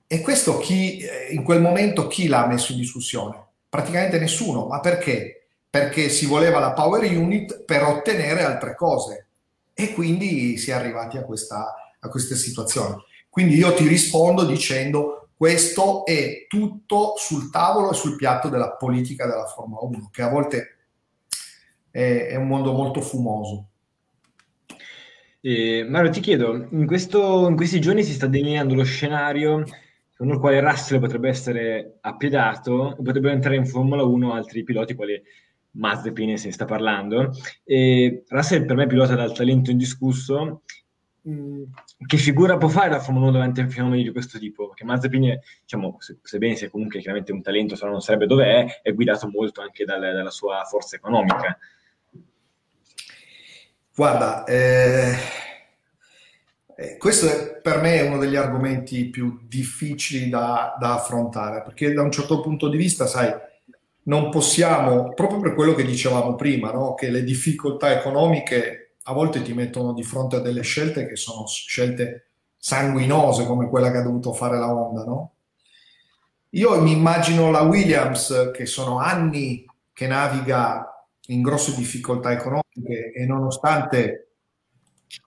E 0.08 0.22
questo 0.22 0.58
chi 0.58 0.98
eh, 1.00 1.28
in 1.32 1.44
quel 1.44 1.62
momento 1.62 2.08
chi 2.08 2.28
l'ha 2.28 2.46
messo 2.48 2.72
in 2.72 2.80
discussione? 2.80 3.44
Praticamente 3.70 4.20
nessuno, 4.20 4.68
ma 4.68 4.80
perché? 4.80 5.45
Perché 5.76 6.08
si 6.08 6.26
voleva 6.26 6.60
la 6.60 6.72
power 6.72 7.04
unit 7.04 7.66
per 7.66 7.84
ottenere 7.84 8.44
altre 8.44 8.76
cose 8.76 9.28
e 9.74 9.92
quindi 9.92 10.56
si 10.56 10.72
è 10.72 10.74
arrivati 10.74 11.18
a 11.18 11.24
questa, 11.24 11.76
a 12.00 12.08
questa 12.08 12.34
situazione. 12.34 13.04
Quindi 13.28 13.56
io 13.56 13.74
ti 13.74 13.86
rispondo 13.86 14.46
dicendo 14.46 15.32
questo 15.36 16.06
è 16.06 16.46
tutto 16.48 17.16
sul 17.18 17.50
tavolo 17.50 17.92
e 17.92 17.94
sul 17.94 18.16
piatto 18.16 18.48
della 18.48 18.72
politica 18.78 19.26
della 19.26 19.48
Formula 19.48 19.82
1, 19.82 20.10
che 20.14 20.22
a 20.22 20.30
volte 20.30 20.78
è, 21.92 22.28
è 22.28 22.36
un 22.38 22.48
mondo 22.48 22.72
molto 22.72 23.02
fumoso. 23.02 23.68
Eh, 25.42 25.86
Mario, 25.90 26.10
ti 26.10 26.22
chiedo, 26.22 26.70
in, 26.72 26.86
questo, 26.86 27.50
in, 27.50 27.58
questi 27.58 27.82
giorni 27.82 28.02
si 28.02 28.14
sta 28.14 28.28
delineando 28.28 28.76
lo 28.76 28.86
scenario 28.86 29.66
secondo 30.10 30.36
il 30.36 30.40
quale 30.40 30.62
Russell 30.62 31.02
potrebbe 31.02 31.28
essere 31.28 31.98
appiedato 32.00 32.94
e 32.98 33.04
potrebbero 33.04 33.34
entrare 33.34 33.58
in 33.58 33.66
Formula 33.66 34.04
1 34.04 34.32
altri 34.32 34.64
piloti, 34.64 34.96
quali 34.96 35.22
Mazepin 35.76 36.38
se 36.38 36.48
ne 36.48 36.54
sta 36.54 36.66
parlando. 36.66 37.32
E 37.64 38.24
Russell 38.28 38.66
per 38.66 38.76
me 38.76 38.84
è 38.84 38.88
pilota 38.88 39.16
dal 39.16 39.34
talento 39.34 39.72
indiscusso 39.72 40.64
Mm, 41.28 41.64
che 42.06 42.18
figura 42.18 42.58
può 42.58 42.68
fare 42.68 42.92
la 42.92 43.00
Formula 43.00 43.26
1 43.26 43.34
davanti 43.34 43.60
a 43.60 43.68
fenomeni 43.68 44.04
di 44.04 44.12
questo 44.12 44.38
tipo? 44.38 44.68
Perché 44.68 44.84
Mazepin, 44.84 45.40
diciamo, 45.62 45.98
sebbene 46.22 46.56
sia 46.56 46.70
comunque 46.70 47.00
chiaramente 47.00 47.32
un 47.32 47.42
talento, 47.42 47.76
se 47.76 47.84
no 47.86 47.92
non 47.92 48.02
sarebbe 48.02 48.28
dove 48.28 48.46
è, 48.46 48.82
è 48.84 48.94
guidato 48.94 49.28
molto 49.28 49.62
anche 49.62 49.86
dal, 49.86 50.00
dalla 50.00 50.30
sua 50.30 50.64
forza 50.66 50.96
economica. 50.96 51.58
Guarda, 53.96 54.44
eh, 54.44 55.16
eh, 56.76 56.98
questo 56.98 57.28
è 57.28 57.60
per 57.60 57.82
me 57.82 58.02
uno 58.02 58.18
degli 58.18 58.36
argomenti 58.36 59.10
più 59.10 59.40
difficili 59.48 60.30
da, 60.30 60.76
da 60.80 60.94
affrontare, 60.96 61.64
perché 61.64 61.92
da 61.92 62.04
un 62.04 62.12
certo 62.12 62.40
punto 62.40 62.70
di 62.70 62.78
vista, 62.78 63.08
sai, 63.08 63.34
non 64.08 64.30
possiamo, 64.30 65.14
proprio 65.14 65.40
per 65.40 65.54
quello 65.54 65.74
che 65.74 65.84
dicevamo 65.84 66.36
prima, 66.36 66.72
no? 66.72 66.94
che 66.94 67.10
le 67.10 67.24
difficoltà 67.24 67.92
economiche 67.92 68.98
a 69.04 69.14
volte 69.14 69.42
ti 69.42 69.54
mettono 69.54 69.94
di 69.94 70.04
fronte 70.04 70.38
a 70.38 70.40
delle 70.40 70.62
scelte 70.62 71.08
che 71.08 71.16
sono 71.16 71.46
scelte 71.48 72.30
sanguinose 72.58 73.46
come 73.46 73.70
quella 73.70 73.92
che 73.92 73.98
ha 73.98 74.04
dovuto 74.04 74.34
fare 74.34 74.58
la 74.58 74.74
Honda, 74.74 75.04
no? 75.04 75.32
Io 76.52 76.82
mi 76.82 76.94
immagino 76.94 77.52
la 77.52 77.62
Williams 77.62 78.52
che 78.54 78.66
sono 78.66 79.00
anni 79.00 79.66
che 79.92 80.08
naviga 80.08 81.06
in 81.28 81.42
grosse 81.42 81.76
difficoltà 81.76 82.32
economiche 82.32 83.12
e 83.14 83.26
nonostante 83.26 84.30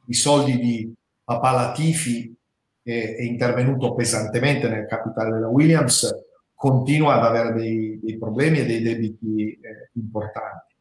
i 0.06 0.14
soldi 0.14 0.58
di 0.58 0.92
Papa 1.22 1.50
Latifi 1.50 2.34
è, 2.82 3.16
è 3.16 3.22
intervenuto 3.22 3.94
pesantemente 3.94 4.68
nel 4.68 4.86
capitale 4.86 5.32
della 5.32 5.48
Williams, 5.48 6.10
continua 6.58 7.14
ad 7.14 7.24
avere 7.24 7.52
dei, 7.52 8.00
dei 8.02 8.18
problemi 8.18 8.58
e 8.58 8.66
dei 8.66 8.82
debiti 8.82 9.52
eh, 9.52 9.90
importanti. 9.92 10.74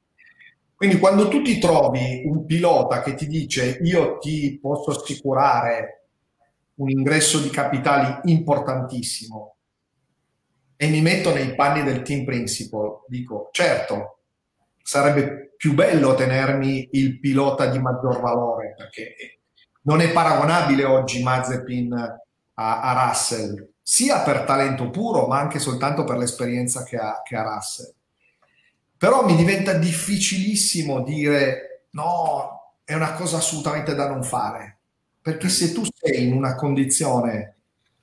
Quindi 0.74 0.98
quando 0.98 1.28
tu 1.28 1.44
ti 1.44 1.60
trovi 1.60 2.24
un 2.26 2.46
pilota 2.46 3.04
che 3.04 3.14
ti 3.14 3.28
dice 3.28 3.78
io 3.84 4.18
ti 4.18 4.58
posso 4.60 4.90
assicurare 4.90 6.08
un 6.76 6.90
ingresso 6.90 7.40
di 7.40 7.50
capitali 7.50 8.32
importantissimo 8.32 9.56
e 10.76 10.88
mi 10.88 11.02
metto 11.02 11.32
nei 11.32 11.54
panni 11.54 11.84
del 11.84 12.02
team 12.02 12.26
principal, 12.26 13.02
dico 13.08 13.50
certo, 13.52 14.22
sarebbe 14.82 15.54
più 15.58 15.76
bello 15.76 16.16
tenermi 16.16 16.90
il 16.94 17.20
pilota 17.20 17.68
di 17.68 17.78
maggior 17.78 18.20
valore 18.20 18.74
perché 18.76 19.16
non 19.84 20.02
è 20.02 20.12
paragonabile 20.12 20.86
oggi 20.86 21.22
Mazepin 21.22 21.94
a, 21.94 22.82
a 22.82 23.08
Russell, 23.08 23.74
sia 23.90 24.20
per 24.20 24.42
talento 24.42 24.90
puro 24.90 25.28
ma 25.28 25.40
anche 25.40 25.60
soltanto 25.60 26.04
per 26.04 26.18
l'esperienza 26.18 26.84
che 26.84 26.98
ha, 26.98 27.22
che 27.24 27.36
ha 27.36 27.44
Russell 27.44 27.94
però 28.98 29.24
mi 29.26 29.36
diventa 29.36 29.74
difficilissimo 29.74 31.04
dire 31.04 31.84
no, 31.92 32.74
è 32.84 32.96
una 32.96 33.14
cosa 33.14 33.38
assolutamente 33.38 33.94
da 33.94 34.08
non 34.08 34.24
fare, 34.24 34.78
perché 35.22 35.50
se 35.50 35.72
tu 35.72 35.84
sei 35.94 36.26
in 36.26 36.34
una 36.34 36.56
condizione 36.56 37.56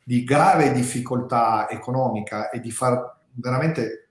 di 0.04 0.22
grave 0.22 0.72
difficoltà 0.72 1.68
economica 1.68 2.50
e 2.50 2.60
di 2.60 2.70
far 2.70 3.22
veramente 3.32 4.10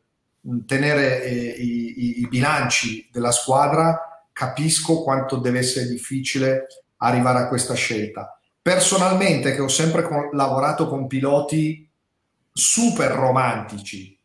tenere 0.65 1.23
eh, 1.23 1.31
i, 1.31 2.21
i, 2.21 2.27
bilanci 2.27 3.07
della 3.11 3.31
squadra, 3.31 4.25
capisco 4.33 5.03
quanto 5.03 5.37
deve 5.37 5.59
essere 5.59 5.87
difficile 5.87 6.67
arrivare 6.97 7.39
a 7.39 7.47
questa 7.47 7.75
scelta. 7.75 8.37
Personalmente, 8.63 9.53
che 9.53 9.59
ho 9.59 9.67
sempre 9.67 10.03
con, 10.03 10.29
lavorato 10.31 10.87
con 10.87 11.05
piloti 11.05 11.85
super 12.49 13.11
romantici, 13.11 14.17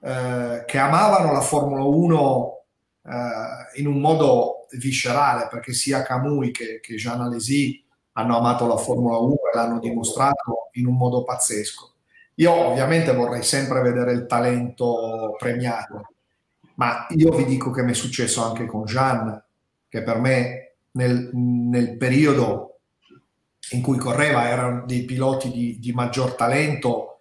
eh, 0.00 0.64
che 0.66 0.76
amavano 0.76 1.32
la 1.32 1.40
Formula 1.40 1.82
1 1.82 2.60
eh, 3.04 3.80
in 3.80 3.86
un 3.86 3.98
modo 3.98 4.66
viscerale, 4.72 5.48
perché 5.48 5.72
sia 5.72 6.02
Camui 6.02 6.50
che, 6.50 6.78
che 6.82 6.96
Jean 6.96 7.22
Alesi 7.22 7.82
hanno 8.12 8.36
amato 8.36 8.66
la 8.66 8.76
Formula 8.76 9.16
1 9.16 9.32
e 9.32 9.56
l'hanno 9.56 9.78
dimostrato 9.78 10.68
in 10.72 10.86
un 10.86 10.96
modo 10.98 11.24
pazzesco. 11.24 11.94
Io 12.34 12.52
ovviamente 12.52 13.14
vorrei 13.14 13.42
sempre 13.42 13.80
vedere 13.80 14.12
il 14.12 14.26
talento 14.26 15.34
premiato, 15.38 16.08
ma 16.74 17.06
io 17.16 17.30
vi 17.30 17.46
dico 17.46 17.70
che 17.70 17.82
mi 17.82 17.92
è 17.92 17.94
successo 17.94 18.44
anche 18.44 18.66
con 18.66 18.84
Jean, 18.84 19.42
che 19.88 20.02
per 20.02 20.18
me 20.18 20.74
nel, 20.90 21.30
nel 21.32 21.96
periodo 21.96 22.75
in 23.70 23.82
cui 23.82 23.98
correva 23.98 24.48
erano 24.48 24.84
dei 24.86 25.04
piloti 25.04 25.50
di, 25.50 25.78
di 25.78 25.92
maggior 25.92 26.34
talento 26.34 27.18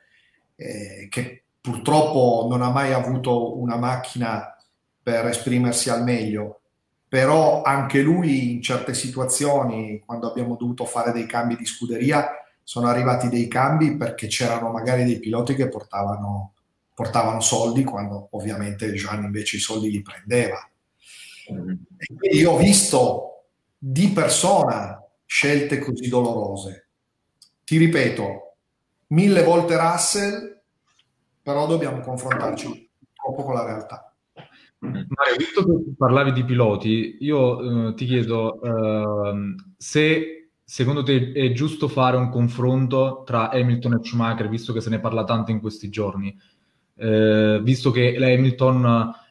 eh, 0.55 1.07
che 1.09 1.43
purtroppo 1.59 2.47
non 2.49 2.61
ha 2.61 2.69
mai 2.69 2.93
avuto 2.93 3.59
una 3.59 3.77
macchina 3.77 4.55
per 5.01 5.25
esprimersi 5.27 5.89
al 5.89 6.03
meglio, 6.03 6.61
però 7.07 7.61
anche 7.61 8.01
lui 8.01 8.53
in 8.53 8.61
certe 8.61 8.93
situazioni, 8.93 10.01
quando 10.05 10.29
abbiamo 10.29 10.55
dovuto 10.55 10.85
fare 10.85 11.11
dei 11.11 11.25
cambi 11.25 11.55
di 11.55 11.65
scuderia, 11.65 12.29
sono 12.63 12.87
arrivati 12.87 13.29
dei 13.29 13.47
cambi 13.47 13.95
perché 13.95 14.27
c'erano 14.27 14.71
magari 14.71 15.03
dei 15.03 15.19
piloti 15.19 15.55
che 15.55 15.69
portavano, 15.69 16.53
portavano 16.93 17.39
soldi, 17.39 17.83
quando 17.83 18.29
ovviamente 18.31 18.91
Gian 18.93 19.23
invece 19.23 19.57
i 19.57 19.59
soldi 19.59 19.91
li 19.91 20.01
prendeva. 20.01 20.67
E 21.47 22.07
quindi 22.17 22.43
ho 22.43 22.57
visto 22.57 23.43
di 23.77 24.09
persona 24.09 25.04
scelte 25.25 25.79
così 25.79 26.07
dolorose. 26.07 26.89
Ti 27.63 27.77
ripeto, 27.77 28.55
mille 29.07 29.43
volte 29.43 29.77
Russell, 29.77 30.61
però 31.41 31.67
dobbiamo 31.67 31.99
confrontarci 31.99 32.89
troppo 33.13 33.43
con 33.43 33.53
la 33.53 33.65
realtà. 33.65 34.15
Mario, 34.79 35.35
visto 35.37 35.65
che 35.65 35.93
parlavi 35.97 36.31
di 36.31 36.43
piloti, 36.43 37.17
io 37.21 37.89
eh, 37.89 37.93
ti 37.95 38.05
chiedo 38.05 38.61
eh, 38.61 39.55
se 39.77 40.49
secondo 40.63 41.03
te 41.03 41.31
è 41.31 41.51
giusto 41.51 41.87
fare 41.87 42.17
un 42.17 42.29
confronto 42.29 43.23
tra 43.25 43.49
Hamilton 43.51 43.93
e 43.93 43.99
Schumacher, 44.03 44.49
visto 44.49 44.73
che 44.73 44.81
se 44.81 44.89
ne 44.89 44.99
parla 44.99 45.23
tanto 45.23 45.51
in 45.51 45.59
questi 45.59 45.89
giorni, 45.89 46.35
eh, 46.95 47.59
visto 47.61 47.91
che 47.91 48.15
Hamilton 48.15 48.85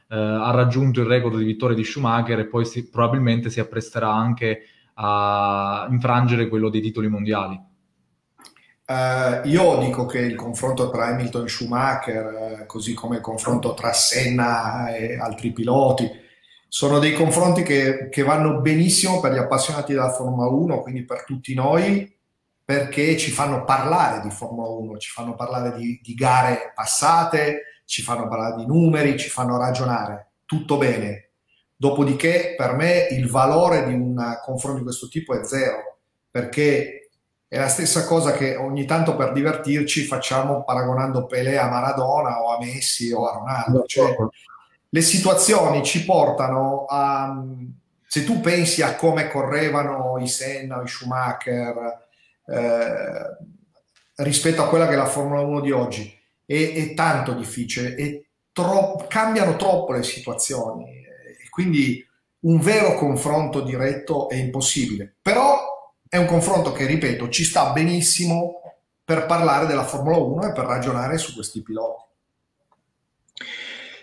eh, 0.09 0.16
ha 0.16 0.51
raggiunto 0.53 1.01
il 1.01 1.07
record 1.07 1.36
di 1.36 1.45
vittorie 1.45 1.76
di 1.76 1.84
Schumacher 1.84 2.38
e 2.38 2.47
poi 2.47 2.64
si, 2.64 2.88
probabilmente 2.88 3.51
si 3.51 3.61
appresterà 3.61 4.12
anche 4.12 4.62
a 4.95 5.86
infrangere 5.90 6.49
quello 6.49 6.68
dei 6.70 6.80
titoli 6.80 7.09
mondiali. 7.09 7.72
Uh, 8.86 9.47
io 9.49 9.78
dico 9.78 10.05
che 10.05 10.18
il 10.18 10.34
confronto 10.34 10.90
tra 10.90 11.07
Hamilton 11.07 11.45
e 11.45 11.49
Schumacher, 11.49 12.61
uh, 12.62 12.66
così 12.66 12.92
come 12.92 13.16
il 13.16 13.22
confronto 13.22 13.72
tra 13.72 13.92
Senna 13.95 14.95
e 14.95 15.18
altri 15.18 15.53
piloti, 15.53 16.07
sono 16.68 16.99
dei 16.99 17.14
confronti 17.14 17.62
che, 17.62 18.09
che, 18.11 18.22
vanno 18.22 18.61
benissimo 18.61 19.20
per 19.20 19.32
gli 19.32 19.38
appassionati 19.38 19.92
della 19.92 20.11
Formula 20.11 20.49
1, 20.49 20.82
quindi 20.82 21.05
per 21.05 21.24
tutti 21.24 21.55
noi, 21.55 22.12
perché 22.64 23.16
ci 23.16 23.30
fanno 23.30 23.64
parlare 23.64 24.20
di 24.20 24.30
Formula 24.30 24.68
1, 24.68 24.99
ci 24.99 25.11
fanno 25.11 25.34
parlare 25.34 25.78
di, 25.78 26.01
di 26.03 26.14
gare 26.14 26.72
passate, 26.74 27.82
ci 27.86 28.03
fanno 28.03 28.28
parlare 28.28 28.57
di 28.57 28.66
numeri, 28.66 29.18
ci 29.18 29.28
fanno 29.28 29.57
ragionare. 29.57 30.32
Tutto 30.45 30.76
bene. 30.76 31.24
Dopodiché, 31.85 32.55
per 32.57 32.72
me, 32.72 33.09
il 33.11 33.28
valore 33.28 33.85
di 33.85 33.93
un 33.93 34.39
confronto 34.43 34.78
di 34.78 34.85
questo 34.85 35.07
tipo 35.07 35.39
è 35.39 35.45
zero, 35.45 35.99
perché 36.30 37.11
è 37.47 37.59
la 37.59 37.68
stessa 37.68 38.07
cosa 38.07 38.32
che 38.32 38.57
ogni 38.57 38.87
tanto 38.87 39.14
per 39.16 39.32
divertirci 39.32 40.05
facciamo 40.05 40.64
paragonando 40.64 41.26
Pelé 41.26 41.59
a 41.59 41.68
Maradona 41.68 42.43
o 42.43 42.55
a 42.55 42.59
Messi 42.59 43.12
o 43.12 43.28
a 43.28 43.35
Ronaldo. 43.35 43.85
Cioè, 43.85 44.16
le 44.89 45.01
situazioni 45.03 45.85
ci 45.85 46.07
portano 46.07 46.87
a... 46.89 47.45
Se 48.07 48.24
tu 48.24 48.41
pensi 48.41 48.80
a 48.80 48.95
come 48.95 49.28
correvano 49.28 50.16
i 50.18 50.26
Senna 50.26 50.78
o 50.78 50.85
i 50.85 50.89
Schumacher 50.89 52.07
eh, 52.47 53.37
rispetto 54.24 54.62
a 54.62 54.68
quella 54.68 54.87
che 54.87 54.95
è 54.95 54.97
la 54.97 55.05
Formula 55.05 55.43
1 55.43 55.61
di 55.61 55.70
oggi, 55.70 56.18
è, 56.47 56.72
è 56.72 56.95
tanto 56.95 57.35
difficile 57.35 57.95
e 57.95 58.28
tro- 58.53 59.05
cambiano 59.07 59.57
troppo 59.57 59.93
le 59.93 60.03
situazioni. 60.03 61.03
Quindi 61.55 62.05
un 62.40 62.59
vero 62.59 62.96
confronto 62.96 63.61
diretto 63.61 64.28
è 64.28 64.34
impossibile. 64.34 65.14
Però 65.22 65.94
è 66.09 66.16
un 66.16 66.26
confronto 66.26 66.72
che, 66.72 66.84
ripeto, 66.84 67.28
ci 67.28 67.44
sta 67.44 67.70
benissimo 67.70 68.55
per 69.05 69.26
parlare 69.26 69.68
della 69.68 69.84
Formula 69.84 70.16
1 70.16 70.48
e 70.48 70.52
per 70.52 70.64
ragionare 70.64 71.16
su 71.16 71.32
questi 71.32 71.62
piloti. 71.62 72.02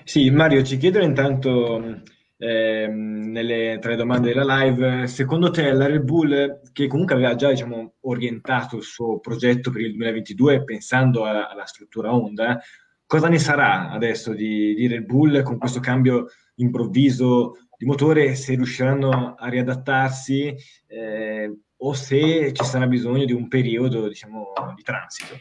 Sì, 0.06 0.30
Mario, 0.30 0.64
ci 0.64 0.78
chiedono 0.78 1.04
intanto 1.04 2.02
eh, 2.38 2.88
nelle, 2.88 3.80
tra 3.82 3.90
le 3.90 3.98
domande 3.98 4.30
della 4.30 4.62
live, 4.64 5.08
secondo 5.08 5.52
te 5.52 5.70
la 5.74 5.88
Red 5.88 6.04
Bull, 6.04 6.62
che 6.72 6.88
comunque 6.88 7.16
aveva 7.16 7.36
già 7.36 7.50
diciamo, 7.50 7.96
orientato 8.00 8.78
il 8.78 8.84
suo 8.84 9.20
progetto 9.20 9.72
per 9.72 9.82
il 9.82 9.90
2022 9.90 10.64
pensando 10.64 11.26
alla, 11.26 11.50
alla 11.50 11.66
struttura 11.66 12.14
Honda, 12.14 12.62
cosa 13.06 13.28
ne 13.28 13.40
sarà 13.40 13.90
adesso 13.90 14.34
di, 14.34 14.74
di, 14.74 14.88
Red 14.88 15.04
Bull 15.04 15.42
con 15.44 15.58
questo 15.58 15.82
cambio 15.82 16.28
improvviso 16.64 17.58
di 17.78 17.86
motore, 17.86 18.36
se 18.36 18.56
riusciranno 18.56 19.36
a 19.38 19.50
riadattarsi? 19.50 20.56
Eh, 20.88 21.56
o 21.84 21.94
se 21.94 22.54
ci 22.54 22.64
sarà 22.64 22.86
bisogno 22.88 23.26
di 23.26 23.34
un 23.34 23.48
periodo 23.48 24.08
diciamo, 24.08 24.54
di 24.76 24.84
transito. 24.84 25.40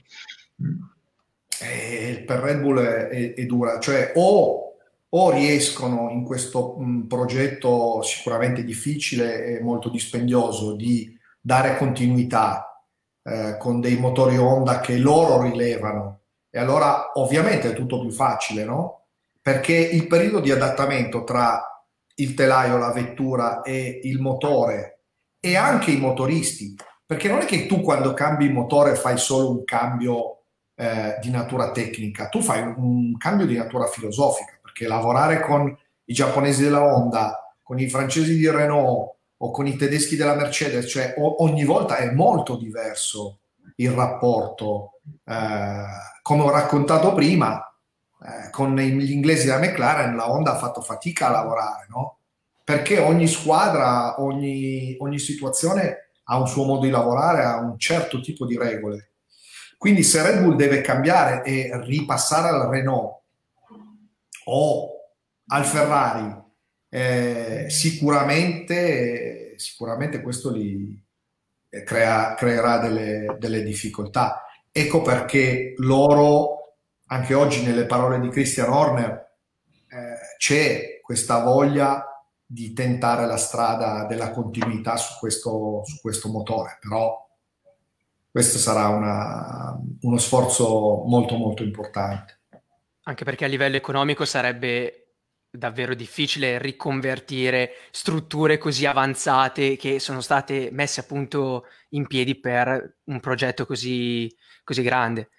Eh, 1.63 2.25
per 2.27 2.39
Red 2.39 2.61
Bull 2.61 2.81
è, 2.81 3.09
è, 3.09 3.35
è 3.35 3.45
dura, 3.45 3.79
cioè 3.79 4.13
o, 4.15 4.77
o, 5.07 5.31
riescono 5.31 6.09
in 6.11 6.25
questo 6.25 6.77
mh, 6.79 7.07
progetto 7.07 8.01
sicuramente 8.03 8.65
difficile 8.65 9.45
e 9.45 9.61
molto 9.61 9.91
dispendioso 9.91 10.75
di 10.75 11.15
dare 11.39 11.77
continuità 11.77 12.83
eh, 13.23 13.57
con 13.59 13.81
dei 13.81 13.99
motori 13.99 14.39
Honda 14.39 14.81
che 14.81 14.97
loro 14.97 15.43
rilevano 15.43 16.21
e 16.49 16.59
allora 16.59 17.13
ovviamente 17.15 17.71
è 17.71 17.75
tutto 17.75 18.01
più 18.01 18.11
facile, 18.11 18.65
no? 18.65 19.00
Perché 19.51 19.75
il 19.75 20.07
periodo 20.07 20.39
di 20.39 20.53
adattamento 20.53 21.25
tra 21.25 21.61
il 22.15 22.35
telaio, 22.35 22.79
la 22.79 22.93
vettura 22.93 23.63
e 23.63 23.99
il 24.05 24.21
motore 24.21 25.01
e 25.41 25.57
anche 25.57 25.91
i 25.91 25.97
motoristi, 25.97 26.77
perché 27.05 27.27
non 27.27 27.41
è 27.41 27.47
che 27.47 27.67
tu 27.67 27.81
quando 27.81 28.15
cambi 28.15 28.45
il 28.45 28.53
motore 28.53 28.95
fai 28.95 29.19
solo 29.19 29.51
un 29.51 29.65
cambio 29.65 30.43
eh, 30.77 31.19
di 31.21 31.31
natura 31.31 31.73
tecnica, 31.73 32.29
tu 32.29 32.41
fai 32.41 32.63
un, 32.63 32.75
un, 32.77 33.17
cambio 33.17 33.45
di 33.45 33.57
natura 33.57 33.89
filosofica, 33.89 34.57
perché 34.63 34.87
lavorare 34.87 35.41
con 35.41 35.77
i 36.05 36.15
giapponesi 36.15 36.63
della 36.63 36.85
Honda, 36.85 37.57
con 37.61 37.81
i 37.81 37.89
francesi 37.89 38.37
di 38.37 38.49
Renault 38.49 39.17
o 39.37 39.51
con 39.51 39.67
i 39.67 39.75
tedeschi 39.75 40.15
della 40.15 40.37
Mercedes, 40.37 40.89
cioè 40.89 41.15
o, 41.19 41.43
ogni 41.43 41.65
volta 41.65 41.97
è 41.97 42.13
molto 42.13 42.55
diverso 42.57 43.41
il 43.75 43.91
rapporto. 43.91 45.01
Eh, 45.25 45.85
come 46.23 46.43
ho 46.45 46.51
raccontato 46.51 47.13
prima, 47.15 47.65
eh, 48.23 48.51
con 48.51 48.77
gli 48.77 49.11
inglesi 49.11 49.47
della 49.47 49.59
McLaren 49.59 50.17
la 50.17 50.31
Honda 50.31 50.53
ha 50.53 50.59
fatto 50.59 50.81
fatica 50.81 51.29
a 51.29 51.31
lavorare, 51.31 51.87
no? 51.89 52.19
perché 52.71 52.99
ogni 52.99 53.27
squadra, 53.27 54.21
ogni, 54.21 54.95
ogni 55.01 55.19
situazione 55.19 56.11
ha 56.25 56.39
un 56.39 56.47
suo 56.47 56.65
modo 56.65 56.85
di 56.85 56.91
lavorare, 56.91 57.43
ha 57.43 57.59
un 57.59 57.77
certo 57.79 58.21
tipo 58.21 58.47
di 58.47 58.57
regole. 58.57 59.11
Quindi 59.77 60.05
se 60.05 60.23
Red 60.23 60.43
Bull 60.43 60.55
deve 60.55 60.81
cambiare 60.81 61.43
e 61.43 61.71
ripassare 61.83 62.49
al 62.49 62.69
Renault 62.69 63.23
o 64.45 64.91
al 65.47 65.65
Ferrari, 65.65 66.33
eh, 66.89 67.67
sicuramente, 67.69 69.55
sicuramente 69.57 70.21
questo 70.21 70.51
li 70.51 71.03
eh, 71.71 71.83
crea, 71.83 72.35
creerà 72.35 72.79
delle, 72.79 73.37
delle, 73.39 73.63
difficoltà. 73.63 74.45
Ecco 74.71 75.03
perché 75.03 75.75
loro, 75.79 76.60
anche 77.13 77.35
oggi 77.35 77.65
nelle 77.65 77.87
parole 77.87 78.21
di 78.21 78.29
Christian 78.29 78.71
Horner, 78.71 79.11
eh, 79.89 80.37
c'è 80.39 81.01
questa 81.03 81.43
voglia 81.43 82.05
di 82.47 82.73
tentare 82.73 83.27
la 83.27 83.37
strada 83.37 84.05
della 84.07 84.31
continuità 84.31 84.97
su 84.97 85.19
questo, 85.19 85.83
su 85.85 86.01
questo 86.01 86.29
motore, 86.29 86.79
però 86.81 87.29
questo 88.31 88.59
sarà 88.59 88.89
una, 88.89 89.77
uno 90.03 90.19
sforzo 90.19 91.03
molto 91.05 91.37
molto 91.37 91.65
importante. 91.65 92.43
Anche 93.03 93.25
perché 93.25 93.45
a 93.45 93.49
livello 93.49 93.77
economico 93.77 94.25
sarebbe 94.25 95.15
davvero 95.51 95.95
difficile 95.95 96.59
riconvertire 96.59 97.73
strutture 97.91 98.57
così 98.57 98.87
avanzate 98.87 99.75
che 99.75 99.99
sono 99.99 100.21
state 100.21 100.69
messe 100.71 101.01
appunto 101.01 101.65
in 101.91 102.07
piedi 102.07 102.39
per 102.39 102.99
un 103.05 103.19
progetto 103.19 103.67
così, 103.67 104.33
così 104.63 104.83
grande. 104.83 105.31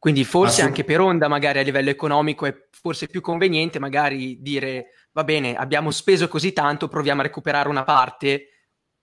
Quindi 0.00 0.24
forse 0.24 0.62
anche 0.62 0.82
per 0.82 0.98
Honda 0.98 1.28
magari 1.28 1.58
a 1.58 1.62
livello 1.62 1.90
economico 1.90 2.46
è 2.46 2.56
forse 2.70 3.06
più 3.06 3.20
conveniente 3.20 3.78
magari 3.78 4.40
dire 4.40 4.92
va 5.12 5.24
bene, 5.24 5.54
abbiamo 5.54 5.90
speso 5.90 6.26
così 6.26 6.54
tanto, 6.54 6.88
proviamo 6.88 7.20
a 7.20 7.24
recuperare 7.24 7.68
una 7.68 7.84
parte 7.84 8.46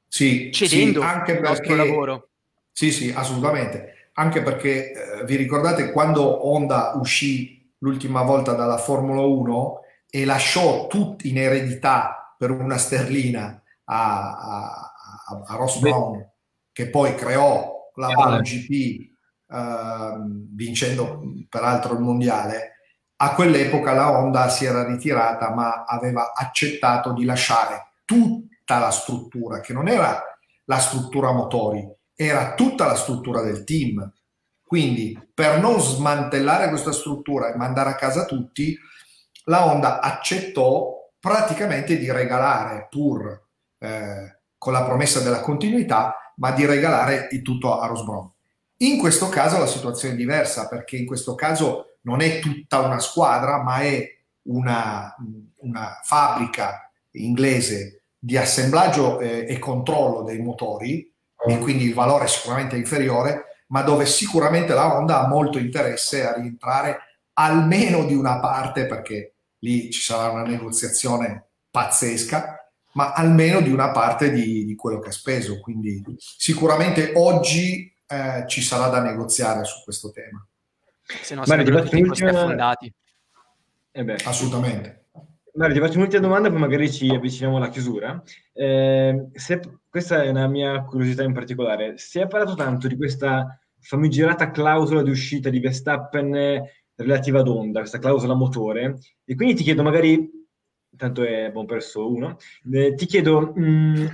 sì, 0.07 0.51
cedendo 0.51 1.01
sì, 1.01 1.05
anche 1.05 1.33
il 1.33 1.41
nostro 1.41 1.75
lavoro. 1.75 2.29
Sì, 2.71 2.91
sì, 2.91 3.13
assolutamente. 3.15 4.09
Anche 4.13 4.41
perché 4.41 5.19
eh, 5.19 5.25
vi 5.25 5.35
ricordate 5.35 5.91
quando 5.91 6.47
Honda 6.47 6.93
uscì 6.95 7.71
l'ultima 7.79 8.23
volta 8.23 8.53
dalla 8.53 8.79
Formula 8.79 9.21
1 9.21 9.81
e 10.09 10.25
lasciò 10.25 10.87
tutti 10.87 11.29
in 11.29 11.37
eredità 11.37 12.35
per 12.35 12.49
una 12.49 12.77
sterlina 12.77 13.61
a, 13.83 14.35
a, 14.35 15.43
a 15.45 15.55
Ross 15.55 15.77
Brown, 15.77 16.27
che 16.71 16.89
poi 16.89 17.13
creò 17.13 17.91
la 17.93 18.09
MotoGP 18.09 19.16
uh, 19.47 20.45
vincendo 20.53 21.21
peraltro 21.49 21.93
il 21.93 21.99
mondiale, 21.99 22.73
a 23.17 23.33
quell'epoca 23.33 23.93
la 23.93 24.11
Honda 24.11 24.47
si 24.49 24.65
era 24.65 24.85
ritirata 24.85 25.51
ma 25.53 25.85
aveva 25.85 26.33
accettato 26.35 27.13
di 27.13 27.25
lasciare 27.25 27.93
tutta 28.05 28.79
la 28.79 28.91
struttura, 28.91 29.59
che 29.59 29.73
non 29.73 29.87
era 29.87 30.21
la 30.65 30.77
struttura 30.77 31.31
motori, 31.31 31.85
era 32.13 32.53
tutta 32.53 32.85
la 32.85 32.95
struttura 32.95 33.41
del 33.41 33.63
team. 33.63 34.11
Quindi 34.61 35.17
per 35.33 35.59
non 35.59 35.79
smantellare 35.79 36.69
questa 36.69 36.91
struttura 36.91 37.51
e 37.51 37.55
mandare 37.55 37.91
a 37.91 37.95
casa 37.95 38.25
tutti, 38.25 38.77
la 39.45 39.65
Honda 39.65 40.01
accettò 40.01 40.93
praticamente 41.19 41.97
di 41.97 42.11
regalare, 42.11 42.87
pur 42.89 43.47
eh, 43.79 44.41
con 44.57 44.73
la 44.73 44.83
promessa 44.83 45.21
della 45.21 45.39
continuità, 45.39 46.33
ma 46.35 46.51
di 46.51 46.65
regalare 46.65 47.29
il 47.31 47.41
tutto 47.41 47.79
a 47.79 47.87
Rosbron. 47.87 48.31
In 48.77 48.99
questo 48.99 49.27
caso 49.29 49.57
la 49.57 49.65
situazione 49.65 50.13
è 50.13 50.17
diversa 50.17 50.67
perché 50.67 50.97
in 50.97 51.05
questo 51.05 51.33
caso 51.33 51.97
non 52.01 52.21
è 52.21 52.39
tutta 52.39 52.79
una 52.81 52.99
squadra, 52.99 53.61
ma 53.63 53.79
è 53.79 54.07
una, 54.43 55.15
una 55.57 55.99
fabbrica 56.03 56.91
inglese 57.11 58.03
di 58.19 58.37
assemblaggio 58.37 59.19
eh, 59.19 59.45
e 59.47 59.59
controllo 59.59 60.23
dei 60.23 60.39
motori 60.39 61.11
e 61.47 61.57
quindi 61.59 61.85
il 61.85 61.93
valore 61.93 62.25
è 62.25 62.27
sicuramente 62.27 62.75
inferiore, 62.75 63.63
ma 63.67 63.81
dove 63.81 64.05
sicuramente 64.05 64.73
la 64.73 64.95
Honda 64.95 65.21
ha 65.21 65.27
molto 65.27 65.57
interesse 65.57 66.27
a 66.27 66.33
rientrare 66.33 66.99
almeno 67.33 68.05
di 68.05 68.13
una 68.13 68.39
parte 68.39 68.85
perché 68.85 69.35
lì 69.59 69.91
ci 69.91 70.01
sarà 70.01 70.31
una 70.31 70.43
negoziazione 70.43 71.49
pazzesca, 71.69 72.71
ma 72.93 73.13
almeno 73.13 73.61
di 73.61 73.71
una 73.71 73.91
parte 73.91 74.31
di, 74.31 74.65
di 74.65 74.75
quello 74.75 74.99
che 74.99 75.09
ha 75.09 75.13
speso. 75.13 75.59
Quindi 75.59 76.03
sicuramente 76.17 77.11
oggi 77.15 77.93
eh, 78.07 78.45
ci 78.47 78.61
sarà 78.61 78.87
da 78.87 79.01
negoziare 79.01 79.63
su 79.63 79.83
questo 79.83 80.11
tema. 80.11 80.45
Se 81.01 81.35
no 81.35 81.45
sarebbero 81.45 81.83
tutti 81.83 82.01
ultima... 82.01 82.29
affondati. 82.31 82.93
Eh 83.91 84.15
Assolutamente. 84.25 85.05
Mario, 85.53 85.73
ti 85.73 85.81
faccio 85.81 85.97
un'ultima 85.97 86.21
domanda, 86.21 86.49
poi 86.49 86.59
magari 86.59 86.91
ci 86.91 87.09
avviciniamo 87.09 87.57
alla 87.57 87.69
chiusura. 87.69 88.21
Eh, 88.53 89.27
se, 89.33 89.59
questa 89.89 90.21
è 90.21 90.29
una 90.29 90.47
mia 90.47 90.83
curiosità 90.83 91.23
in 91.23 91.33
particolare. 91.33 91.97
Si 91.97 92.19
è 92.19 92.27
parlato 92.27 92.53
tanto 92.53 92.87
di 92.87 92.95
questa 92.95 93.59
famigerata 93.79 94.51
clausola 94.51 95.01
di 95.01 95.09
uscita 95.09 95.49
di 95.49 95.59
Verstappen 95.59 96.61
relativa 96.95 97.39
ad 97.39 97.47
Honda, 97.47 97.79
questa 97.79 97.99
clausola 97.99 98.35
motore, 98.35 98.99
e 99.25 99.35
quindi 99.35 99.55
ti 99.55 99.63
chiedo 99.63 99.81
magari, 99.81 100.29
tanto 100.95 101.23
è 101.23 101.51
buon 101.51 101.65
perso 101.65 102.11
uno, 102.11 102.37
eh, 102.71 102.93
ti 102.93 103.05
chiedo 103.05 103.53
mh, 103.55 103.61
mm, 103.61 104.05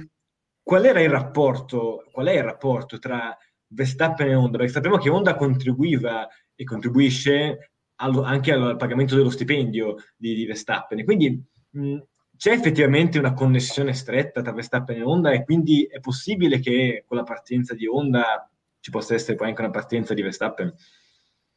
qual 0.61 0.85
era 0.85 1.01
il 1.01 1.09
rapporto, 1.09 2.05
qual 2.11 2.27
è 2.27 2.37
il 2.37 2.43
rapporto 2.43 2.99
tra 2.99 3.37
Verstappen 3.73 4.27
e 4.27 4.35
Honda, 4.35 4.57
perché 4.57 4.73
sappiamo 4.73 4.97
che 4.97 5.09
Honda 5.09 5.35
contribuiva 5.35 6.27
e 6.55 6.63
contribuisce 6.63 7.71
allo, 7.95 8.23
anche 8.23 8.51
al 8.51 8.75
pagamento 8.77 9.15
dello 9.15 9.29
stipendio 9.29 9.95
di, 10.15 10.35
di 10.35 10.45
Verstappen. 10.45 11.03
Quindi 11.03 11.43
mh, 11.71 11.97
c'è 12.37 12.51
effettivamente 12.51 13.19
una 13.19 13.33
connessione 13.33 13.93
stretta 13.93 14.41
tra 14.41 14.51
Verstappen 14.51 14.97
e 14.97 15.03
Honda 15.03 15.31
e 15.31 15.43
quindi 15.43 15.83
è 15.83 15.99
possibile 15.99 16.59
che 16.59 17.03
con 17.07 17.17
la 17.17 17.23
partenza 17.23 17.73
di 17.73 17.87
Honda 17.87 18.49
ci 18.79 18.91
possa 18.91 19.13
essere 19.13 19.35
poi 19.35 19.47
anche 19.47 19.61
una 19.61 19.69
partenza 19.69 20.13
di 20.13 20.21
Verstappen? 20.21 20.73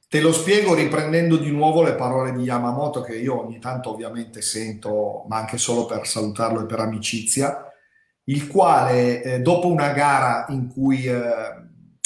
Te 0.09 0.21
lo 0.21 0.33
spiego 0.33 0.75
riprendendo 0.75 1.37
di 1.37 1.51
nuovo 1.51 1.83
le 1.83 1.95
parole 1.95 2.33
di 2.33 2.45
Yamamoto 2.45 3.01
che 3.01 3.17
io 3.17 3.41
ogni 3.41 3.59
tanto 3.59 3.91
ovviamente 3.91 4.41
sento, 4.41 5.25
ma 5.29 5.39
anche 5.39 5.59
solo 5.59 5.85
per 5.87 6.07
salutarlo 6.07 6.63
e 6.63 6.67
per 6.67 6.79
amicizia, 6.79 7.67
il 8.25 8.47
quale 8.47 9.23
eh, 9.23 9.41
dopo 9.41 9.67
una 9.67 9.91
gara 9.93 10.47
in 10.51 10.69
cui 10.69 11.07
eh, 11.07 11.19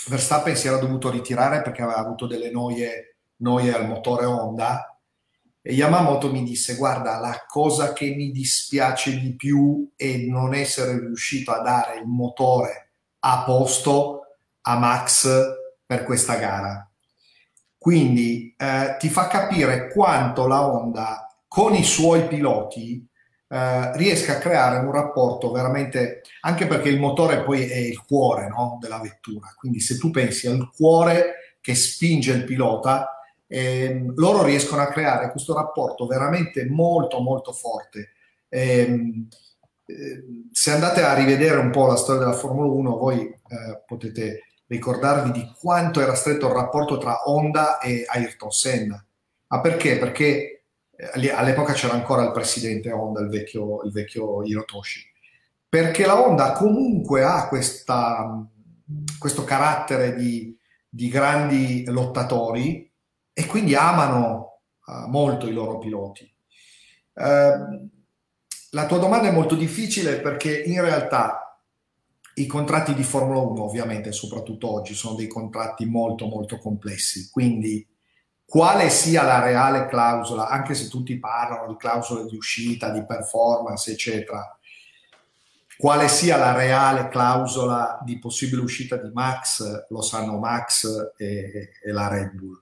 Verstappen 0.09 0.57
si 0.57 0.67
era 0.67 0.79
dovuto 0.79 1.11
ritirare 1.11 1.63
perché 1.63 1.83
aveva 1.83 1.99
avuto 1.99 2.27
delle 2.27 2.51
noie, 2.51 3.19
noie 3.37 3.75
al 3.75 3.87
motore 3.87 4.25
Honda 4.25 4.99
e 5.63 5.75
Yamamoto 5.75 6.33
mi 6.33 6.43
disse 6.43 6.77
guarda 6.77 7.19
la 7.19 7.45
cosa 7.47 7.93
che 7.93 8.15
mi 8.15 8.31
dispiace 8.31 9.19
di 9.19 9.37
più 9.37 9.93
è 9.95 10.17
non 10.17 10.55
essere 10.55 10.99
riuscito 10.99 11.53
a 11.53 11.61
dare 11.61 11.99
il 11.99 12.07
motore 12.07 12.93
a 13.21 13.45
posto 13.45 14.37
a 14.63 14.79
Max 14.79 15.29
per 15.85 16.05
questa 16.05 16.37
gara. 16.37 16.91
Quindi 17.77 18.55
eh, 18.57 18.97
ti 18.99 19.09
fa 19.09 19.27
capire 19.27 19.89
quanto 19.93 20.47
la 20.47 20.67
Honda 20.67 21.27
con 21.47 21.75
i 21.75 21.85
suoi 21.85 22.27
piloti 22.27 23.07
eh, 23.53 23.97
riesca 23.97 24.35
a 24.35 24.39
creare 24.39 24.79
un 24.79 24.93
rapporto 24.93 25.51
veramente, 25.51 26.23
anche 26.43 26.69
perché 26.69 26.89
il 26.89 27.01
motore 27.01 27.43
poi 27.43 27.69
è 27.69 27.79
il 27.79 28.01
cuore 28.05 28.49
no, 28.49 28.79
della 28.81 29.01
vettura, 29.01 29.53
quindi 29.57 29.81
se 29.81 29.99
tu 29.99 30.11
pensi 30.11 30.47
al 30.47 30.71
cuore 30.73 31.57
che 31.61 31.75
spinge 31.75 32.33
il 32.33 32.45
pilota, 32.45 33.21
eh, 33.49 34.05
loro 34.15 34.45
riescono 34.45 34.83
a 34.83 34.87
creare 34.87 35.33
questo 35.33 35.53
rapporto 35.53 36.07
veramente 36.07 36.65
molto 36.67 37.19
molto 37.21 37.53
forte. 37.53 38.11
Ehm, 38.49 39.27
eh, 39.85 40.25
se 40.53 40.71
andate 40.71 41.03
a 41.03 41.15
rivedere 41.15 41.57
un 41.59 41.71
po' 41.71 41.89
la 41.89 41.97
storia 41.97 42.21
della 42.21 42.37
Formula 42.37 42.71
1, 42.71 42.97
voi 42.99 43.23
eh, 43.23 43.83
potete 43.85 44.45
ricordarvi 44.69 45.33
di 45.33 45.53
quanto 45.59 46.01
era 46.01 46.15
stretto 46.15 46.47
il 46.47 46.55
rapporto 46.55 46.99
tra 46.99 47.29
Honda 47.29 47.79
e 47.81 48.05
Ayrton 48.07 48.53
Senna. 48.53 49.05
Ma 49.49 49.61
perché? 49.61 49.99
Perché 49.99 50.60
all'epoca 51.13 51.73
c'era 51.73 51.95
ancora 51.95 52.25
il 52.25 52.33
presidente 52.33 52.93
Honda, 52.93 53.21
il 53.21 53.29
vecchio, 53.29 53.83
il 53.83 53.93
vecchio 53.93 54.45
Hirotoshi, 54.45 55.01
perché 55.69 56.05
la 56.05 56.21
Honda 56.21 56.53
comunque 56.53 57.23
ha 57.23 57.49
questa, 57.49 58.47
questo 59.19 59.45
carattere 59.45 60.15
di, 60.15 60.57
di, 60.89 61.09
grandi 61.09 61.85
lottatori 61.87 62.91
e 63.33 63.47
quindi 63.47 63.75
amano 63.75 64.61
uh, 64.85 65.09
molto 65.09 65.47
i 65.47 65.53
loro 65.53 65.79
piloti. 65.79 66.31
Uh, 67.13 67.89
la 68.71 68.87
tua 68.87 68.99
domanda 68.99 69.29
è 69.29 69.33
molto 69.33 69.55
difficile 69.55 70.21
perché 70.21 70.63
in 70.63 70.81
realtà 70.81 71.59
i 72.35 72.47
contratti 72.47 72.95
di 72.95 73.03
Formula 73.03 73.41
1 73.41 73.63
ovviamente 73.63 74.13
soprattutto 74.13 74.73
oggi 74.73 74.95
sono 74.95 75.17
dei 75.17 75.27
contratti 75.27 75.85
molto 75.87 76.27
molto 76.27 76.59
complessi, 76.59 77.29
quindi 77.31 77.87
quale 78.51 78.91
sia 78.91 79.23
la 79.23 79.39
reale 79.39 79.87
clausola, 79.87 80.49
anche 80.49 80.75
se 80.75 80.89
tutti 80.89 81.21
parlano 81.21 81.69
di 81.69 81.77
clausole 81.77 82.29
di 82.29 82.35
uscita, 82.35 82.91
di 82.91 83.07
performance, 83.07 83.93
eccetera, 83.93 84.59
quale 85.79 86.09
sia 86.09 86.37
la 86.37 86.53
reale 86.53 87.09
clausola 87.11 88.01
di 88.03 88.19
possibile 88.19 88.61
uscita 88.61 88.97
di 88.97 89.09
Max, 89.15 89.87
lo 89.91 90.03
sanno 90.03 90.37
Max 90.39 91.13
e, 91.17 91.71
e 91.81 91.93
la 91.93 92.09
Red 92.09 92.33
Bull. 92.33 92.61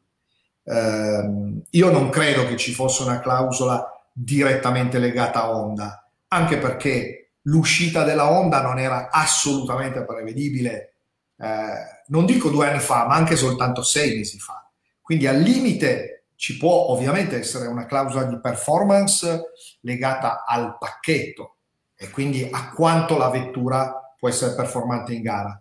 Eh, 0.62 1.62
io 1.70 1.90
non 1.90 2.10
credo 2.10 2.46
che 2.46 2.58
ci 2.58 2.74
fosse 2.74 3.04
una 3.04 3.20
clausola 3.20 3.90
direttamente 4.12 4.98
legata 4.98 5.44
a 5.44 5.56
Honda, 5.56 6.06
anche 6.28 6.58
perché 6.58 7.30
l'uscita 7.44 8.04
della 8.04 8.30
Honda 8.30 8.60
non 8.60 8.78
era 8.78 9.08
assolutamente 9.10 10.04
prevedibile, 10.04 10.96
eh, 11.38 12.02
non 12.08 12.26
dico 12.26 12.50
due 12.50 12.68
anni 12.68 12.80
fa, 12.80 13.06
ma 13.06 13.14
anche 13.14 13.36
soltanto 13.36 13.82
sei 13.82 14.14
mesi 14.14 14.38
fa 14.38 14.67
quindi 15.08 15.26
al 15.26 15.40
limite 15.40 16.26
ci 16.34 16.58
può 16.58 16.88
ovviamente 16.88 17.38
essere 17.38 17.66
una 17.66 17.86
clausola 17.86 18.24
di 18.24 18.38
performance 18.40 19.52
legata 19.80 20.44
al 20.44 20.76
pacchetto 20.76 21.56
e 21.96 22.10
quindi 22.10 22.46
a 22.50 22.72
quanto 22.72 23.16
la 23.16 23.30
vettura 23.30 24.14
può 24.18 24.28
essere 24.28 24.54
performante 24.54 25.14
in 25.14 25.22
gara. 25.22 25.58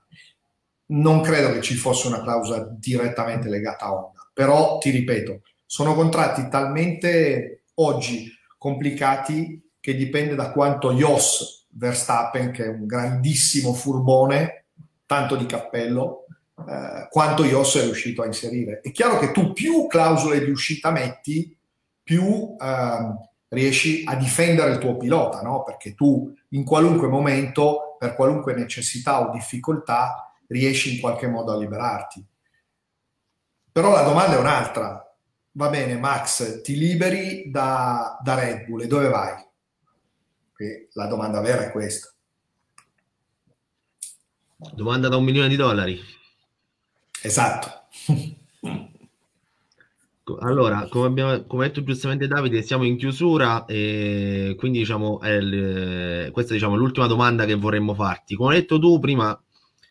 Non 0.88 1.22
credo 1.22 1.54
che 1.54 1.62
ci 1.62 1.76
fosse 1.76 2.08
una 2.08 2.22
clausola 2.22 2.68
direttamente 2.70 3.48
legata 3.48 3.86
a 3.86 3.94
Honda, 3.94 4.30
però 4.34 4.80
ti 4.80 4.90
ripeto, 4.90 5.44
sono 5.66 5.96
contratti 5.96 6.50
talmente 6.50 7.64
oggi 7.76 8.30
complicati 8.58 9.72
che 9.80 9.96
dipende 9.96 10.36
da 10.36 10.52
quanto 10.52 10.92
Jos 10.92 11.68
Verstappen, 11.70 12.52
che 12.52 12.66
è 12.66 12.68
un 12.68 12.86
grandissimo 12.86 13.72
furbone, 13.72 14.66
tanto 15.06 15.38
di 15.38 15.46
cappello, 15.46 16.26
eh, 16.66 17.08
quanto 17.10 17.44
IOS 17.44 17.78
è 17.78 17.84
riuscito 17.84 18.22
a 18.22 18.26
inserire. 18.26 18.82
È 18.82 18.92
chiaro 18.92 19.20
che 19.20 19.32
tu 19.32 19.54
più 19.54 19.88
clausole 19.88 20.44
di 20.44 20.50
uscita 20.50 20.92
metti, 20.92 21.56
più 22.02 22.56
eh, 22.60 23.28
riesci 23.50 24.04
a 24.06 24.16
difendere 24.16 24.72
il 24.72 24.78
tuo 24.80 24.98
pilota, 24.98 25.42
no? 25.42 25.64
Perché 25.64 25.94
tu 25.94 26.34
in 26.50 26.64
qualunque 26.64 27.08
momento, 27.08 27.96
per 28.00 28.16
qualunque 28.16 28.54
necessità 28.54 29.22
o 29.22 29.32
difficoltà, 29.32 30.34
riesci 30.48 30.96
in 30.96 31.02
qualche 31.02 31.28
modo 31.28 31.52
a 31.52 31.58
liberarti. 31.58 32.26
Però 33.72 33.92
la 33.92 34.04
domanda 34.04 34.36
è 34.36 34.40
un'altra. 34.40 35.02
Va 35.52 35.70
bene, 35.70 35.98
Max, 35.98 36.62
ti 36.62 36.78
liberi 36.78 37.50
da, 37.50 38.18
da 38.24 38.36
Red 38.36 38.66
Bull 38.66 38.82
e 38.82 38.88
dove 38.88 39.10
vai? 39.10 39.34
E 40.58 40.90
la 40.94 41.06
domanda 41.06 41.42
vera 41.42 41.66
è 41.66 41.72
questa. 41.72 42.12
Domanda 44.74 45.08
da 45.08 45.18
un 45.18 45.24
milione 45.24 45.50
di 45.50 45.56
dollari. 45.56 46.00
Esatto. 47.28 47.68
Allora, 50.40 50.88
come, 50.90 51.08
abbiamo, 51.08 51.44
come 51.46 51.68
detto 51.68 51.84
giustamente 51.84 52.28
Davide, 52.28 52.62
siamo 52.62 52.86
in 52.86 52.98
chiusura 52.98 53.66
e 53.66 54.56
quindi 54.58 54.80
diciamo, 54.80 55.20
il, 55.24 56.30
questa 56.32 56.54
diciamo, 56.54 56.76
è 56.76 56.78
l'ultima 56.78 57.06
domanda 57.08 57.46
che 57.46 57.56
vorremmo 57.56 57.94
farti. 57.94 58.36
Come 58.36 58.54
hai 58.54 58.62
detto 58.62 58.80
tu 58.80 59.00
prima, 59.00 59.38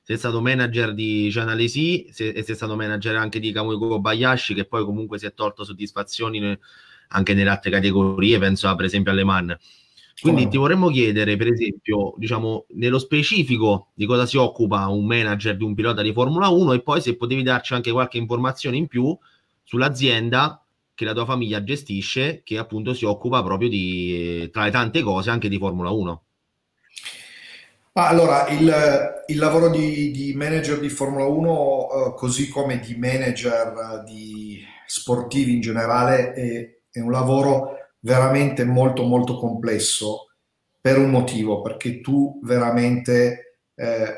sei 0.03 0.17
stato 0.17 0.41
manager 0.41 0.95
di 0.95 1.31
Cianalesi 1.31 2.05
e 2.05 2.43
sei 2.43 2.55
stato 2.55 2.75
manager 2.75 3.17
anche 3.17 3.39
di 3.39 3.53
Kamui 3.53 3.77
Kobayashi 3.77 4.55
che 4.55 4.65
poi 4.65 4.85
comunque 4.85 5.19
si 5.19 5.27
è 5.27 5.35
tolto 5.35 5.63
soddisfazioni 5.63 6.59
anche 7.09 7.35
nelle 7.35 7.51
altre 7.51 7.71
categorie, 7.71 8.39
penso 8.39 8.69
a, 8.69 8.75
per 8.75 8.87
esempio 8.87 9.13
alle 9.13 9.25
Man. 9.25 9.57
Quindi 10.21 10.45
oh. 10.45 10.49
ti 10.49 10.57
vorremmo 10.57 10.89
chiedere, 10.89 11.37
per 11.37 11.49
esempio, 11.49 12.15
diciamo, 12.17 12.67
nello 12.71 12.99
specifico 12.99 13.89
di 13.95 14.07
cosa 14.07 14.25
si 14.25 14.39
occupa 14.39 14.87
un 14.89 15.05
manager 15.05 15.57
di 15.57 15.65
un 15.65 15.75
pilota 15.75 16.01
di 16.01 16.13
Formula 16.13 16.49
1 16.49 16.73
e 16.73 16.83
poi 16.83 17.03
se 17.03 17.17
potevi 17.17 17.43
darci 17.43 17.75
anche 17.75 17.93
qualche 17.93 18.17
informazione 18.17 18.79
in 18.79 18.87
più 18.87 19.17
sull'azienda 19.63 20.63
che 20.95 21.05
la 21.05 21.13
tua 21.13 21.27
famiglia 21.27 21.63
gestisce, 21.63 22.41
che 22.43 22.57
appunto 22.57 22.95
si 22.95 23.05
occupa 23.05 23.43
proprio 23.43 23.69
di, 23.69 24.49
tra 24.51 24.65
le 24.65 24.71
tante 24.71 25.03
cose, 25.03 25.29
anche 25.29 25.51
di 25.51 25.59
Formula 25.59 25.91
1. 25.91 26.23
allora, 27.93 28.49
il, 28.49 29.23
il 29.27 29.39
lavoro 29.39 29.69
di, 29.69 30.11
di, 30.11 30.33
manager 30.35 30.79
di 30.79 30.89
Formula 30.89 31.27
1, 31.27 31.51
uh, 31.51 32.09
eh, 32.09 32.15
così 32.15 32.49
come 32.49 32.81
di 32.81 32.97
manager 32.97 34.03
di 34.07 34.65
sportivi 34.87 35.53
in 35.53 35.61
generale, 35.61 36.33
è, 36.33 36.77
è, 36.91 37.01
un 37.01 37.11
lavoro 37.11 37.86
veramente 38.07 38.65
molto 38.65 39.03
molto 39.03 39.37
complesso 39.37 40.29
per 40.81 40.97
un 40.97 41.11
motivo, 41.11 41.61
perché 41.61 42.01
tu 42.01 42.39
veramente 42.45 43.59
eh, 43.75 44.15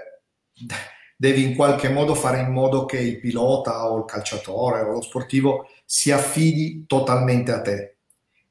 devi 1.17 1.43
in 1.43 1.57
qualche 1.57 1.89
modo 1.89 2.15
fare 2.15 2.41
in 2.41 2.53
modo 2.53 2.85
che 2.85 2.99
il 2.99 3.19
pilota 3.19 3.91
o 3.91 3.97
il 3.97 4.05
calciatore 4.05 4.83
o 4.83 4.93
lo 4.93 5.01
sportivo 5.01 5.67
si 5.87 6.13
affidi 6.13 6.85
totalmente 6.87 7.51
a 7.51 7.63
te. 7.63 7.97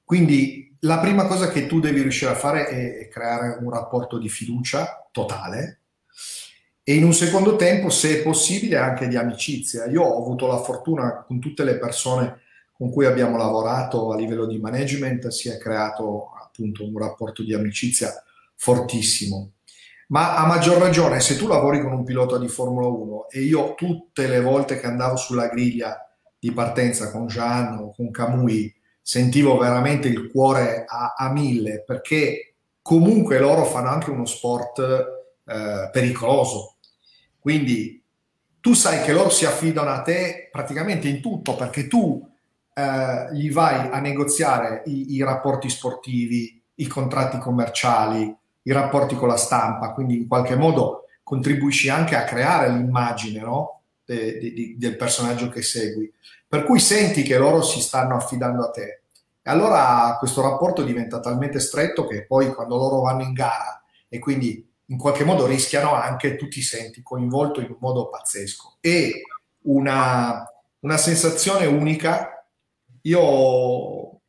Quindi 0.04 0.76
la 0.82 0.98
prima 0.98 1.28
cosa 1.28 1.50
che 1.50 1.68
tu 1.68 1.80
devi 1.80 2.02
riuscire 2.02 2.32
a 2.32 2.36
fare 2.36 2.68
è 2.68 3.08
creare 3.08 3.60
un 3.62 3.70
rapporto 3.70 4.18
di 4.18 4.30
fiducia 4.30 5.08
totale 5.12 5.82
e 6.84 6.96
in 6.96 7.04
un 7.04 7.14
secondo 7.14 7.58
tempo, 7.58 7.90
se 7.90 8.22
possibile, 8.24 8.78
anche 8.78 9.08
di 9.08 9.18
amicizia. 9.18 9.86
Io 9.86 10.02
ho 10.02 10.22
avuto 10.22 10.48
la 10.48 10.58
fortuna 10.58 11.24
con 11.28 11.40
tutte 11.40 11.64
le 11.64 11.78
persone 11.78 12.42
con 12.78 12.92
cui 12.92 13.06
abbiamo 13.06 13.38
lavorato 13.38 14.12
a 14.12 14.16
livello 14.16 14.46
di 14.46 14.60
management, 14.60 15.28
si 15.28 15.50
è 15.50 15.58
creato 15.58 16.30
appunto 16.42 16.86
un 16.86 16.98
rapporto 16.98 17.44
di 17.44 17.54
amicizia 17.54 18.14
fortissimo 18.56 19.52
ma 20.08 20.38
a 20.38 20.46
maggior 20.46 20.78
ragione 20.78 21.20
se 21.20 21.36
tu 21.36 21.48
lavori 21.48 21.82
con 21.82 21.92
un 21.92 22.04
pilota 22.04 22.38
di 22.38 22.48
Formula 22.48 22.88
1 22.88 23.30
e 23.30 23.42
io 23.42 23.74
tutte 23.76 24.28
le 24.28 24.40
volte 24.40 24.80
che 24.80 24.86
andavo 24.86 25.18
sulla 25.18 25.48
griglia 25.48 25.98
di 26.40 26.52
partenza 26.52 27.12
con 27.12 27.28
Jean 27.28 27.78
o 27.78 27.94
con 27.94 28.10
Camui 28.12 28.74
sentivo 29.02 29.58
veramente 29.58 30.08
il 30.08 30.30
cuore 30.30 30.86
a, 30.88 31.14
a 31.18 31.32
mille 31.32 31.84
perché 31.86 32.56
comunque 32.82 33.38
loro 33.38 33.66
fanno 33.66 33.90
anche 33.90 34.10
uno 34.10 34.26
sport 34.26 34.80
eh, 34.80 35.90
pericoloso. 35.92 36.76
Quindi 37.38 38.02
tu 38.62 38.74
sai 38.74 39.04
che 39.04 39.12
loro 39.12 39.30
si 39.30 39.46
affidano 39.46 39.90
a 39.90 40.02
te 40.02 40.48
praticamente 40.50 41.10
in 41.10 41.22
tutto 41.22 41.56
perché 41.56 41.88
tu 41.88 42.26
eh, 42.78 43.34
gli 43.34 43.52
vai 43.52 43.90
a 43.92 44.00
negoziare 44.00 44.84
i, 44.86 45.16
i 45.16 45.24
rapporti 45.24 45.68
sportivi, 45.68 46.62
i 46.76 46.86
contratti 46.86 47.40
commerciali, 47.40 48.36
i 48.62 48.72
rapporti 48.72 49.16
con 49.16 49.30
la 49.30 49.36
stampa, 49.36 49.94
quindi 49.94 50.18
in 50.18 50.28
qualche 50.28 50.56
modo 50.56 51.06
contribuisci 51.24 51.90
anche 51.90 52.16
a 52.16 52.24
creare 52.24 52.70
l'immagine 52.70 53.40
no? 53.40 53.82
de, 54.06 54.38
de, 54.40 54.76
del 54.78 54.96
personaggio 54.96 55.50
che 55.50 55.64
segui. 55.64 56.14
Per 56.48 56.66
cui 56.66 56.80
senti 56.80 57.24
che 57.24 57.40
loro 57.40 57.64
si 57.64 57.82
stanno 57.82 58.16
affidando 58.16 58.64
a 58.64 58.70
te. 58.70 59.02
E 59.42 59.50
allora 59.50 60.16
questo 60.20 60.42
rapporto 60.42 60.84
diventa 60.84 61.20
talmente 61.20 61.60
stretto 61.60 62.06
che 62.06 62.26
poi 62.26 62.54
quando 62.54 62.78
loro 62.78 63.02
vanno 63.02 63.24
in 63.24 63.34
gara 63.34 63.82
e 64.08 64.20
quindi 64.20 64.66
in 64.86 64.98
qualche 64.98 65.24
modo 65.24 65.48
rischiano 65.48 65.94
anche, 65.96 66.36
tu 66.36 66.48
ti 66.48 66.62
senti 66.62 67.02
coinvolto 67.02 67.60
in 67.60 67.72
un 67.72 67.78
modo 67.80 68.08
pazzesco. 68.08 68.78
E 68.82 69.24
una, 69.64 70.46
una 70.82 70.98
sensazione 70.98 71.66
unica. 71.66 72.37
Io 73.02 73.20
ho, 73.20 74.22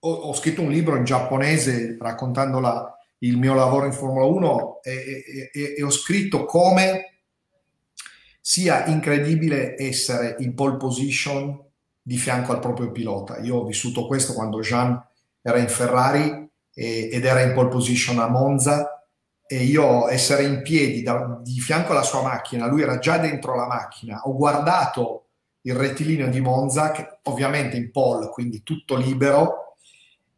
ho, 0.00 0.32
scritto 0.34 0.62
un 0.62 0.70
libro 0.70 0.96
in 0.96 1.04
giapponese 1.04 1.96
raccontando 2.00 2.60
la, 2.60 2.98
il 3.18 3.36
mio 3.36 3.54
lavoro 3.54 3.86
in 3.86 3.92
Formula 3.92 4.26
1 4.26 4.82
e, 4.82 5.50
e, 5.52 5.74
e 5.76 5.82
ho 5.82 5.90
scritto 5.90 6.44
come 6.44 7.20
sia 8.40 8.86
incredibile 8.86 9.74
essere 9.78 10.36
in 10.38 10.54
pole 10.54 10.76
position 10.76 11.62
di 12.00 12.16
fianco 12.16 12.52
al 12.52 12.60
proprio 12.60 12.90
pilota. 12.90 13.38
Io 13.40 13.56
ho 13.56 13.64
vissuto 13.64 14.06
questo 14.06 14.32
quando 14.32 14.60
Jean 14.60 14.98
era 15.42 15.58
in 15.58 15.68
Ferrari 15.68 16.48
e, 16.72 17.10
ed 17.12 17.24
era 17.24 17.42
in 17.42 17.52
pole 17.52 17.68
position 17.68 18.18
a 18.18 18.28
Monza 18.28 19.04
e 19.46 19.64
io 19.64 20.08
essere 20.08 20.44
in 20.44 20.62
piedi 20.62 21.02
da, 21.02 21.40
di 21.42 21.58
fianco 21.58 21.92
alla 21.92 22.02
sua 22.02 22.22
macchina, 22.22 22.66
lui 22.66 22.82
era 22.82 22.98
già 22.98 23.18
dentro 23.18 23.56
la 23.56 23.66
macchina, 23.66 24.20
ho 24.24 24.34
guardato 24.34 25.27
il 25.68 25.74
rettilineo 25.74 26.28
di 26.28 26.40
Monza, 26.40 26.92
che 26.92 27.18
ovviamente 27.24 27.76
in 27.76 27.90
pole, 27.90 28.28
quindi 28.28 28.62
tutto 28.62 28.96
libero, 28.96 29.76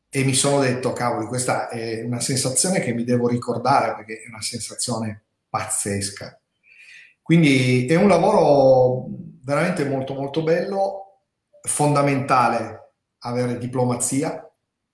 e 0.09 0.24
mi 0.24 0.35
sono 0.35 0.61
detto, 0.61 0.93
cavoli, 0.93 1.26
questa 1.26 1.68
è 1.68 2.03
una 2.03 2.18
sensazione 2.18 2.81
che 2.81 2.93
mi 2.93 3.05
devo 3.05 3.28
ricordare 3.28 3.95
perché 3.95 4.22
è 4.22 4.28
una 4.28 4.43
sensazione 4.43 5.22
pazzesca. 5.49 6.37
Quindi 7.22 7.87
è 7.87 7.95
un 7.95 8.09
lavoro 8.09 9.07
veramente 9.45 9.85
molto 9.85 10.14
molto 10.14 10.43
bello, 10.43 11.20
fondamentale 11.62 12.95
avere 13.18 13.57
diplomazia, 13.57 14.51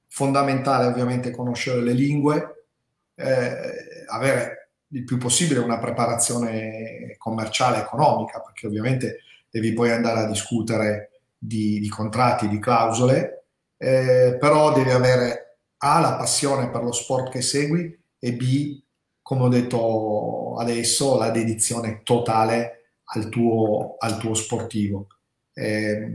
fondamentale 0.09 0.85
ovviamente 0.85 1.31
conoscere 1.31 1.81
le 1.81 1.93
lingue, 1.93 2.67
eh, 3.15 4.05
avere 4.09 4.73
il 4.89 5.05
più 5.05 5.17
possibile 5.17 5.61
una 5.61 5.79
preparazione 5.79 7.15
commerciale 7.17 7.79
economica, 7.79 8.41
perché 8.41 8.67
ovviamente 8.67 9.21
devi 9.51 9.73
poi 9.73 9.91
andare 9.91 10.21
a 10.21 10.27
discutere 10.27 11.23
di, 11.39 11.79
di 11.81 11.89
contratti, 11.89 12.49
di 12.49 12.59
clausole, 12.59 13.47
eh, 13.77 14.37
però 14.41 14.73
devi 14.73 14.91
avere 14.91 15.59
A 15.79 16.01
la 16.01 16.17
passione 16.17 16.71
per 16.71 16.83
lo 16.83 16.93
sport 16.93 17.31
che 17.31 17.43
segui 17.43 17.97
e 18.19 18.33
B, 18.33 18.83
come 19.23 19.43
ho 19.43 19.49
detto 19.49 20.55
adesso, 20.57 21.19
la 21.19 21.31
dedizione 21.31 22.03
totale 22.03 22.77
al 23.15 23.29
tuo, 23.29 23.97
al 23.99 24.19
tuo 24.19 24.35
sportivo. 24.35 25.09
Eh, 25.53 26.11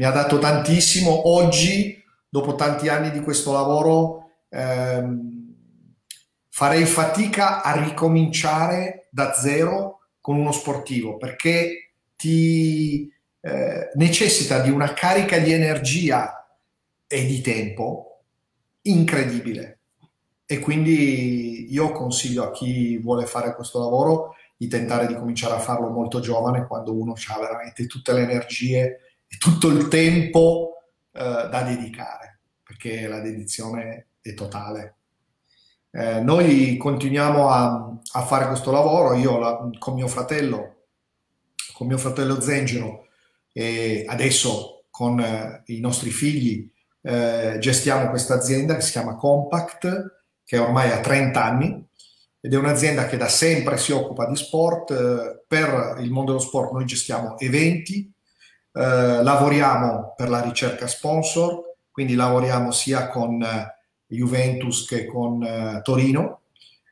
mi 0.00 0.04
ha 0.04 0.10
dato 0.10 0.38
tantissimo. 0.38 1.28
Oggi, 1.28 2.02
dopo 2.28 2.54
tanti 2.54 2.88
anni 2.88 3.10
di 3.10 3.20
questo 3.20 3.52
lavoro, 3.52 4.30
ehm, 4.48 5.54
farei 6.48 6.84
fatica 6.84 7.62
a 7.62 7.72
ricominciare 7.82 9.08
da 9.10 9.32
zero 9.32 10.00
con 10.20 10.36
uno 10.36 10.52
sportivo 10.52 11.16
perché 11.16 11.89
ti 12.20 13.10
eh, 13.40 13.90
necessita 13.94 14.60
di 14.60 14.68
una 14.68 14.92
carica 14.92 15.38
di 15.38 15.52
energia 15.52 16.46
e 17.06 17.24
di 17.24 17.40
tempo 17.40 18.24
incredibile. 18.82 19.78
E 20.44 20.58
quindi 20.58 21.72
io 21.72 21.92
consiglio 21.92 22.44
a 22.44 22.50
chi 22.50 22.98
vuole 22.98 23.24
fare 23.24 23.54
questo 23.54 23.78
lavoro 23.78 24.34
di 24.54 24.68
tentare 24.68 25.06
di 25.06 25.14
cominciare 25.14 25.54
a 25.54 25.60
farlo 25.60 25.88
molto 25.88 26.20
giovane, 26.20 26.66
quando 26.66 26.92
uno 26.92 27.14
ha 27.14 27.38
veramente 27.38 27.86
tutte 27.86 28.12
le 28.12 28.22
energie 28.22 29.00
e 29.26 29.36
tutto 29.38 29.68
il 29.68 29.88
tempo 29.88 30.74
eh, 31.12 31.48
da 31.50 31.62
dedicare, 31.62 32.40
perché 32.62 33.06
la 33.06 33.20
dedizione 33.20 34.08
è 34.20 34.34
totale. 34.34 34.96
Eh, 35.92 36.20
noi 36.20 36.76
continuiamo 36.76 37.48
a, 37.48 37.96
a, 38.12 38.22
fare 38.22 38.46
questo 38.48 38.70
lavoro, 38.70 39.14
io 39.14 39.38
la, 39.38 39.70
con 39.78 39.94
mio 39.94 40.08
fratello, 40.08 40.79
con 41.80 41.88
mio 41.88 41.96
fratello 41.96 42.42
Zengero 42.42 43.06
e 43.54 44.04
adesso 44.06 44.84
con 44.90 45.18
eh, 45.18 45.62
i 45.68 45.80
nostri 45.80 46.10
figli 46.10 46.70
eh, 47.00 47.56
gestiamo 47.58 48.10
questa 48.10 48.34
azienda 48.34 48.74
che 48.74 48.82
si 48.82 48.90
chiama 48.90 49.16
Compact, 49.16 50.24
che 50.44 50.58
ormai 50.58 50.90
ha 50.90 51.00
30 51.00 51.42
anni 51.42 51.82
ed 52.38 52.52
è 52.52 52.56
un'azienda 52.58 53.06
che 53.06 53.16
da 53.16 53.28
sempre 53.28 53.78
si 53.78 53.92
occupa 53.92 54.26
di 54.26 54.36
sport. 54.36 54.90
Eh, 54.90 55.42
per 55.48 55.96
il 56.00 56.10
mondo 56.10 56.32
dello 56.32 56.44
sport 56.44 56.72
noi 56.72 56.84
gestiamo 56.84 57.38
eventi, 57.38 58.12
eh, 58.72 59.22
lavoriamo 59.22 60.12
per 60.14 60.28
la 60.28 60.42
ricerca 60.42 60.86
sponsor 60.86 61.76
quindi 61.90 62.14
lavoriamo 62.14 62.72
sia 62.72 63.08
con 63.08 63.42
Juventus 64.06 64.86
che 64.86 65.06
con 65.06 65.80
Torino, 65.82 66.42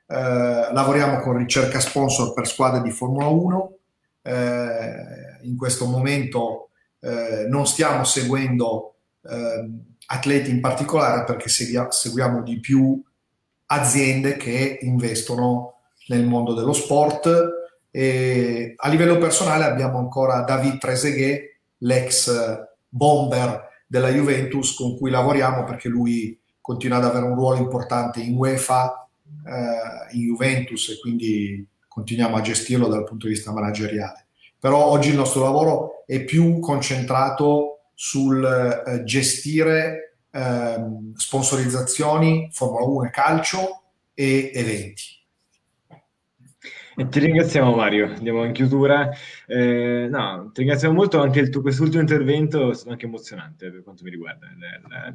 lavoriamo 0.06 1.20
con 1.20 1.36
ricerca 1.36 1.78
sponsor 1.78 2.34
per 2.34 2.46
squadre 2.46 2.82
di 2.82 2.90
Formula 2.90 3.28
1, 3.28 3.77
in 5.42 5.56
questo 5.56 5.86
momento 5.86 6.70
non 7.48 7.66
stiamo 7.66 8.04
seguendo 8.04 8.96
atleti 10.10 10.50
in 10.50 10.60
particolare 10.60 11.24
perché 11.24 11.48
seguiamo 11.48 12.42
di 12.42 12.60
più 12.60 13.02
aziende 13.66 14.36
che 14.36 14.78
investono 14.82 15.80
nel 16.08 16.26
mondo 16.26 16.54
dello 16.54 16.72
sport. 16.72 17.56
E 17.90 18.74
a 18.76 18.88
livello 18.88 19.18
personale 19.18 19.64
abbiamo 19.64 19.98
ancora 19.98 20.42
David 20.42 20.78
Trezeguet, 20.78 21.56
l'ex 21.78 22.30
bomber 22.88 23.66
della 23.86 24.10
Juventus 24.10 24.74
con 24.74 24.96
cui 24.96 25.10
lavoriamo 25.10 25.64
perché 25.64 25.88
lui 25.88 26.38
continua 26.60 26.98
ad 26.98 27.04
avere 27.04 27.24
un 27.24 27.34
ruolo 27.34 27.56
importante 27.56 28.20
in 28.20 28.36
UEFA, 28.36 29.08
eh, 29.46 30.16
in 30.16 30.26
Juventus 30.26 30.90
e 30.90 30.98
quindi 31.00 31.66
continuiamo 31.98 32.36
a 32.36 32.40
gestirlo 32.40 32.86
dal 32.86 33.04
punto 33.04 33.26
di 33.26 33.32
vista 33.32 33.52
manageriale. 33.52 34.26
Però 34.58 34.86
oggi 34.86 35.10
il 35.10 35.16
nostro 35.16 35.42
lavoro 35.42 36.04
è 36.06 36.24
più 36.24 36.60
concentrato 36.60 37.90
sul 37.94 38.44
eh, 38.44 39.02
gestire 39.04 40.18
eh, 40.30 40.76
sponsorizzazioni, 41.14 42.48
Formula 42.52 42.84
1 42.84 43.04
e 43.04 43.10
calcio 43.10 43.82
e 44.14 44.50
eventi. 44.54 45.16
E 46.96 47.08
ti 47.08 47.20
ringraziamo 47.20 47.74
Mario, 47.74 48.06
andiamo 48.06 48.44
in 48.44 48.52
chiusura. 48.52 49.10
Eh, 49.46 50.08
no, 50.10 50.50
ti 50.52 50.60
ringraziamo 50.60 50.94
molto 50.94 51.20
anche 51.20 51.38
il 51.38 51.50
tuo 51.50 51.62
quest'ultimo 51.62 52.00
intervento, 52.00 52.70
è 52.70 52.74
stato 52.74 52.90
anche 52.90 53.06
emozionante 53.06 53.70
per 53.70 53.82
quanto 53.82 54.02
mi 54.02 54.10
riguarda. 54.10 54.48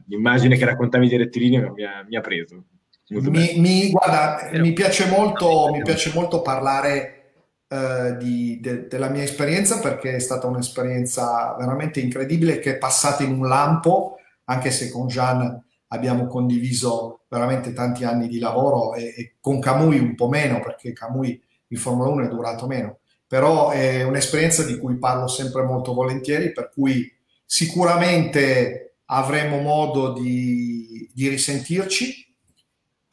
L'immagine 0.08 0.58
che 0.58 0.66
raccontavi 0.66 1.08
di 1.08 1.18
rettilineo 1.18 1.74
mi 1.74 1.84
ha, 1.84 2.06
mi 2.08 2.16
ha 2.16 2.22
preso. 2.22 2.64
Mi, 3.08 3.60
mi, 3.60 3.90
guarda, 3.92 4.50
mi, 4.54 4.74
piace 4.74 5.08
molto, 5.08 5.70
mi 5.72 5.82
piace 5.82 6.12
molto 6.14 6.42
parlare 6.42 7.24
eh, 7.68 8.16
di, 8.18 8.60
de, 8.62 8.88
della 8.88 9.10
mia 9.10 9.24
esperienza 9.24 9.80
perché 9.80 10.16
è 10.16 10.20
stata 10.20 10.48
un'esperienza 10.48 11.56
veramente 11.58 12.00
incredibile 12.00 12.60
che 12.60 12.76
è 12.76 12.78
passata 12.78 13.24
in 13.24 13.34
un 13.34 13.48
lampo, 13.48 14.18
anche 14.46 14.72
se 14.72 14.90
con 14.90 15.08
Jean 15.08 15.62
abbiamo 15.88 16.28
condiviso 16.28 17.26
veramente 17.28 17.74
tanti 17.74 18.04
anni 18.04 18.28
di 18.28 18.40
lavoro 18.40 18.94
e, 18.94 19.14
e 19.16 19.36
con 19.40 19.60
Camui 19.60 20.00
un 20.00 20.16
po' 20.16 20.30
meno 20.30 20.60
perché 20.60 20.94
Camui 20.94 21.42
il 21.68 21.78
Formula 21.78 22.10
1 22.10 22.26
è 22.26 22.30
durato 22.30 22.68
meno, 22.68 23.00
però 23.28 23.72
è 23.72 24.04
un'esperienza 24.04 24.64
di 24.64 24.78
cui 24.78 24.98
parlo 24.98 25.28
sempre 25.28 25.64
molto 25.64 25.94
volentieri, 25.94 26.52
per 26.52 26.70
cui 26.72 27.12
sicuramente 27.44 28.98
avremo 29.06 29.60
modo 29.60 30.14
di, 30.14 31.10
di 31.14 31.28
risentirci. 31.28 32.33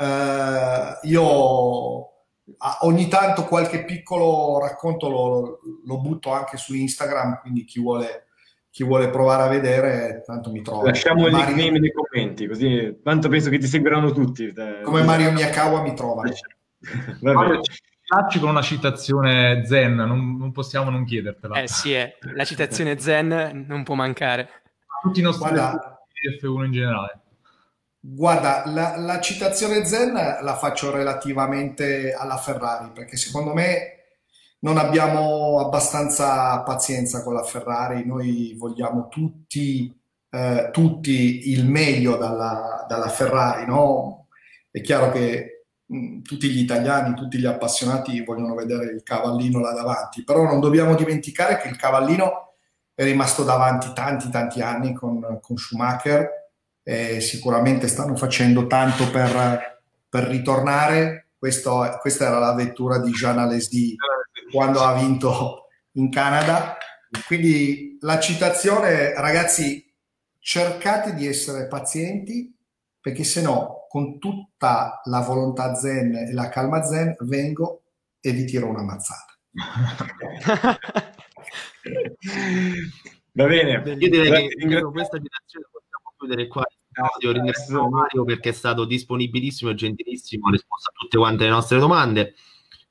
Uh, 0.00 1.06
io 1.06 2.10
ogni 2.80 3.08
tanto 3.08 3.44
qualche 3.44 3.84
piccolo 3.84 4.58
racconto 4.58 5.08
lo, 5.10 5.60
lo, 5.84 6.00
butto 6.00 6.32
anche 6.32 6.56
su 6.56 6.74
Instagram, 6.74 7.40
quindi 7.40 7.64
chi 7.64 7.80
vuole, 7.80 8.28
chi 8.70 8.82
vuole 8.82 9.10
provare 9.10 9.42
a 9.42 9.48
vedere, 9.48 10.22
tanto 10.24 10.50
mi 10.50 10.62
trova. 10.62 10.84
Lasciamo 10.84 11.26
il 11.26 11.34
nickname 11.34 11.78
nei 11.78 11.92
commenti, 11.92 12.46
così 12.46 13.00
tanto 13.02 13.28
penso 13.28 13.50
che 13.50 13.58
ti 13.58 13.66
seguiranno 13.66 14.10
tutti. 14.12 14.52
Come 14.82 15.02
Mario 15.02 15.32
Miyakawa 15.32 15.82
mi 15.82 15.94
trova. 15.94 16.22
Vabbè 17.20 17.60
con 18.40 18.48
una 18.48 18.62
citazione 18.62 19.64
zen, 19.64 19.94
non, 19.94 20.36
non, 20.36 20.50
possiamo 20.50 20.90
non 20.90 21.04
chiedertela. 21.04 21.60
Eh 21.60 21.68
sì, 21.68 21.92
è. 21.92 22.16
Eh. 22.20 22.32
la 22.34 22.44
citazione 22.44 22.98
zen 22.98 23.64
non 23.68 23.84
può 23.84 23.94
mancare. 23.94 24.48
Tutti 25.02 25.20
i 25.20 25.22
nostri 25.22 25.48
guarda, 25.50 26.02
F1 26.40 26.64
in 26.64 26.72
generale. 26.72 27.19
Guarda, 28.02 28.62
la, 28.66 28.96
la, 28.96 29.20
citazione 29.20 29.84
zen 29.84 30.12
la 30.14 30.56
faccio 30.56 30.90
relativamente 30.90 32.12
alla 32.14 32.38
Ferrari, 32.38 32.90
perché 32.92 33.16
secondo 33.16 33.52
me 33.52 33.96
non 34.60 34.78
abbiamo 34.78 35.60
abbastanza 35.60 36.62
pazienza 36.62 37.22
con 37.22 37.34
la 37.34 37.42
Ferrari, 37.42 38.06
noi 38.06 38.54
vogliamo 38.58 39.08
tutti, 39.08 39.94
eh, 40.30 40.70
tutti 40.72 41.50
il 41.50 41.66
meglio 41.66 42.16
dalla, 42.16 42.86
dalla 42.88 43.08
Ferrari, 43.08 43.66
no? 43.66 44.28
È 44.70 44.80
chiaro 44.80 45.10
che 45.10 45.60
Mm, 45.92 46.22
tutti 46.22 46.48
gli 46.48 46.60
italiani, 46.60 47.14
tutti 47.14 47.36
gli 47.36 47.46
appassionati 47.46 48.22
vogliono 48.22 48.54
vedere 48.54 48.92
il 48.92 49.02
cavallino 49.02 49.58
là 49.58 49.72
davanti, 49.72 50.22
però 50.22 50.44
non 50.44 50.60
dobbiamo 50.60 50.94
dimenticare 50.94 51.58
che 51.58 51.66
il 51.68 51.76
cavallino 51.76 52.54
è 52.94 53.02
rimasto 53.02 53.42
davanti 53.42 53.92
tanti 53.92 54.30
tanti 54.30 54.62
anni 54.62 54.92
con, 54.92 55.40
con 55.42 55.56
Schumacher 55.56 56.39
e 56.90 57.20
sicuramente 57.20 57.86
stanno 57.86 58.16
facendo 58.16 58.66
tanto 58.66 59.08
per, 59.10 59.80
per 60.08 60.24
ritornare. 60.24 61.28
Questo, 61.38 61.86
questa 62.00 62.26
era 62.26 62.40
la 62.40 62.52
vettura 62.52 62.98
di 62.98 63.12
Jean 63.12 63.38
Alesdi 63.38 63.94
quando 64.50 64.80
ha 64.80 64.98
vinto 64.98 65.66
in 65.92 66.10
Canada. 66.10 66.76
Quindi 67.28 67.96
la 68.00 68.18
citazione, 68.18 69.14
ragazzi, 69.14 69.88
cercate 70.40 71.14
di 71.14 71.28
essere 71.28 71.68
pazienti 71.68 72.52
perché 73.00 73.22
se 73.22 73.40
no 73.40 73.86
con 73.88 74.18
tutta 74.18 75.00
la 75.04 75.20
volontà 75.20 75.76
zen 75.76 76.12
e 76.16 76.32
la 76.32 76.48
calma 76.48 76.82
zen 76.82 77.14
vengo 77.20 77.82
e 78.18 78.32
vi 78.32 78.44
tiro 78.46 78.66
una 78.66 78.82
mazzata. 78.82 79.38
Va 83.32 83.46
bene. 83.46 83.74
Io 83.92 84.10
direi 84.10 84.48
che 84.48 84.64
in 84.64 84.90
questa 84.90 85.18
citazione 85.18 85.66
possiamo 85.70 86.14
chiudere 86.18 86.48
qua 86.48 86.64
Io 87.20 87.32
ringrazio 87.32 87.88
Mario 87.88 88.24
perché 88.24 88.50
è 88.50 88.52
stato 88.52 88.84
disponibilissimo 88.84 89.70
e 89.70 89.74
gentilissimo, 89.74 90.48
ha 90.48 90.50
risposto 90.50 90.90
a 90.90 90.92
tutte 90.98 91.16
quante 91.16 91.44
le 91.44 91.50
nostre 91.50 91.78
domande. 91.78 92.34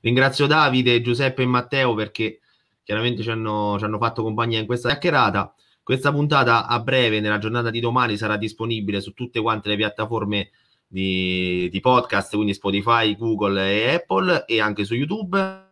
Ringrazio 0.00 0.46
Davide, 0.46 1.00
Giuseppe 1.02 1.42
e 1.42 1.46
Matteo 1.46 1.94
perché 1.94 2.40
chiaramente 2.82 3.22
ci 3.22 3.30
hanno, 3.30 3.76
ci 3.78 3.84
hanno 3.84 3.98
fatto 3.98 4.22
compagnia 4.22 4.58
in 4.58 4.66
questa 4.66 4.88
chiacchierata. 4.88 5.54
Questa 5.82 6.12
puntata 6.12 6.66
a 6.66 6.80
breve, 6.80 7.20
nella 7.20 7.38
giornata 7.38 7.70
di 7.70 7.80
domani, 7.80 8.16
sarà 8.16 8.36
disponibile 8.36 9.00
su 9.00 9.12
tutte 9.12 9.40
quante 9.40 9.68
le 9.68 9.76
piattaforme 9.76 10.50
di, 10.86 11.68
di 11.70 11.80
podcast, 11.80 12.34
quindi 12.34 12.54
Spotify, 12.54 13.16
Google 13.16 13.70
e 13.70 13.94
Apple 13.94 14.44
e 14.46 14.60
anche 14.60 14.84
su 14.84 14.94
YouTube. 14.94 15.68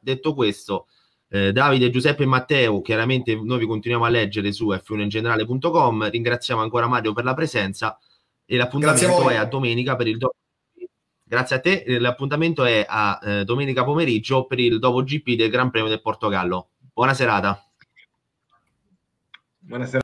Detto 0.00 0.34
questo, 0.34 0.86
eh, 1.32 1.52
Davide, 1.52 1.90
Giuseppe 1.90 2.24
e 2.24 2.26
Matteo, 2.26 2.80
chiaramente 2.82 3.36
noi 3.36 3.60
vi 3.60 3.66
continuiamo 3.66 4.04
a 4.04 4.08
leggere 4.08 4.50
su 4.52 4.68
f1ingenerale.com. 4.70 6.10
Ringraziamo 6.10 6.60
ancora 6.60 6.88
Mario 6.88 7.12
per 7.12 7.24
la 7.24 7.34
presenza 7.34 7.96
e 8.44 8.56
l'appuntamento 8.56 9.28
a 9.28 9.32
è 9.32 9.36
a 9.36 9.44
domenica 9.44 9.94
per 9.94 10.08
il 10.08 10.18
dopo. 10.18 10.34
Grazie 11.22 11.56
a 11.56 11.60
te, 11.60 11.84
l'appuntamento 12.00 12.64
è 12.64 12.84
a 12.88 13.20
eh, 13.22 13.44
domenica 13.44 13.84
pomeriggio 13.84 14.46
per 14.46 14.58
il 14.58 14.80
dopo 14.80 15.04
GP 15.04 15.36
del 15.36 15.50
Gran 15.50 15.70
Premio 15.70 15.88
del 15.88 16.00
Portogallo. 16.00 16.70
Buona 16.92 17.14
serata. 17.14 17.64
Buonasera. 19.60 19.98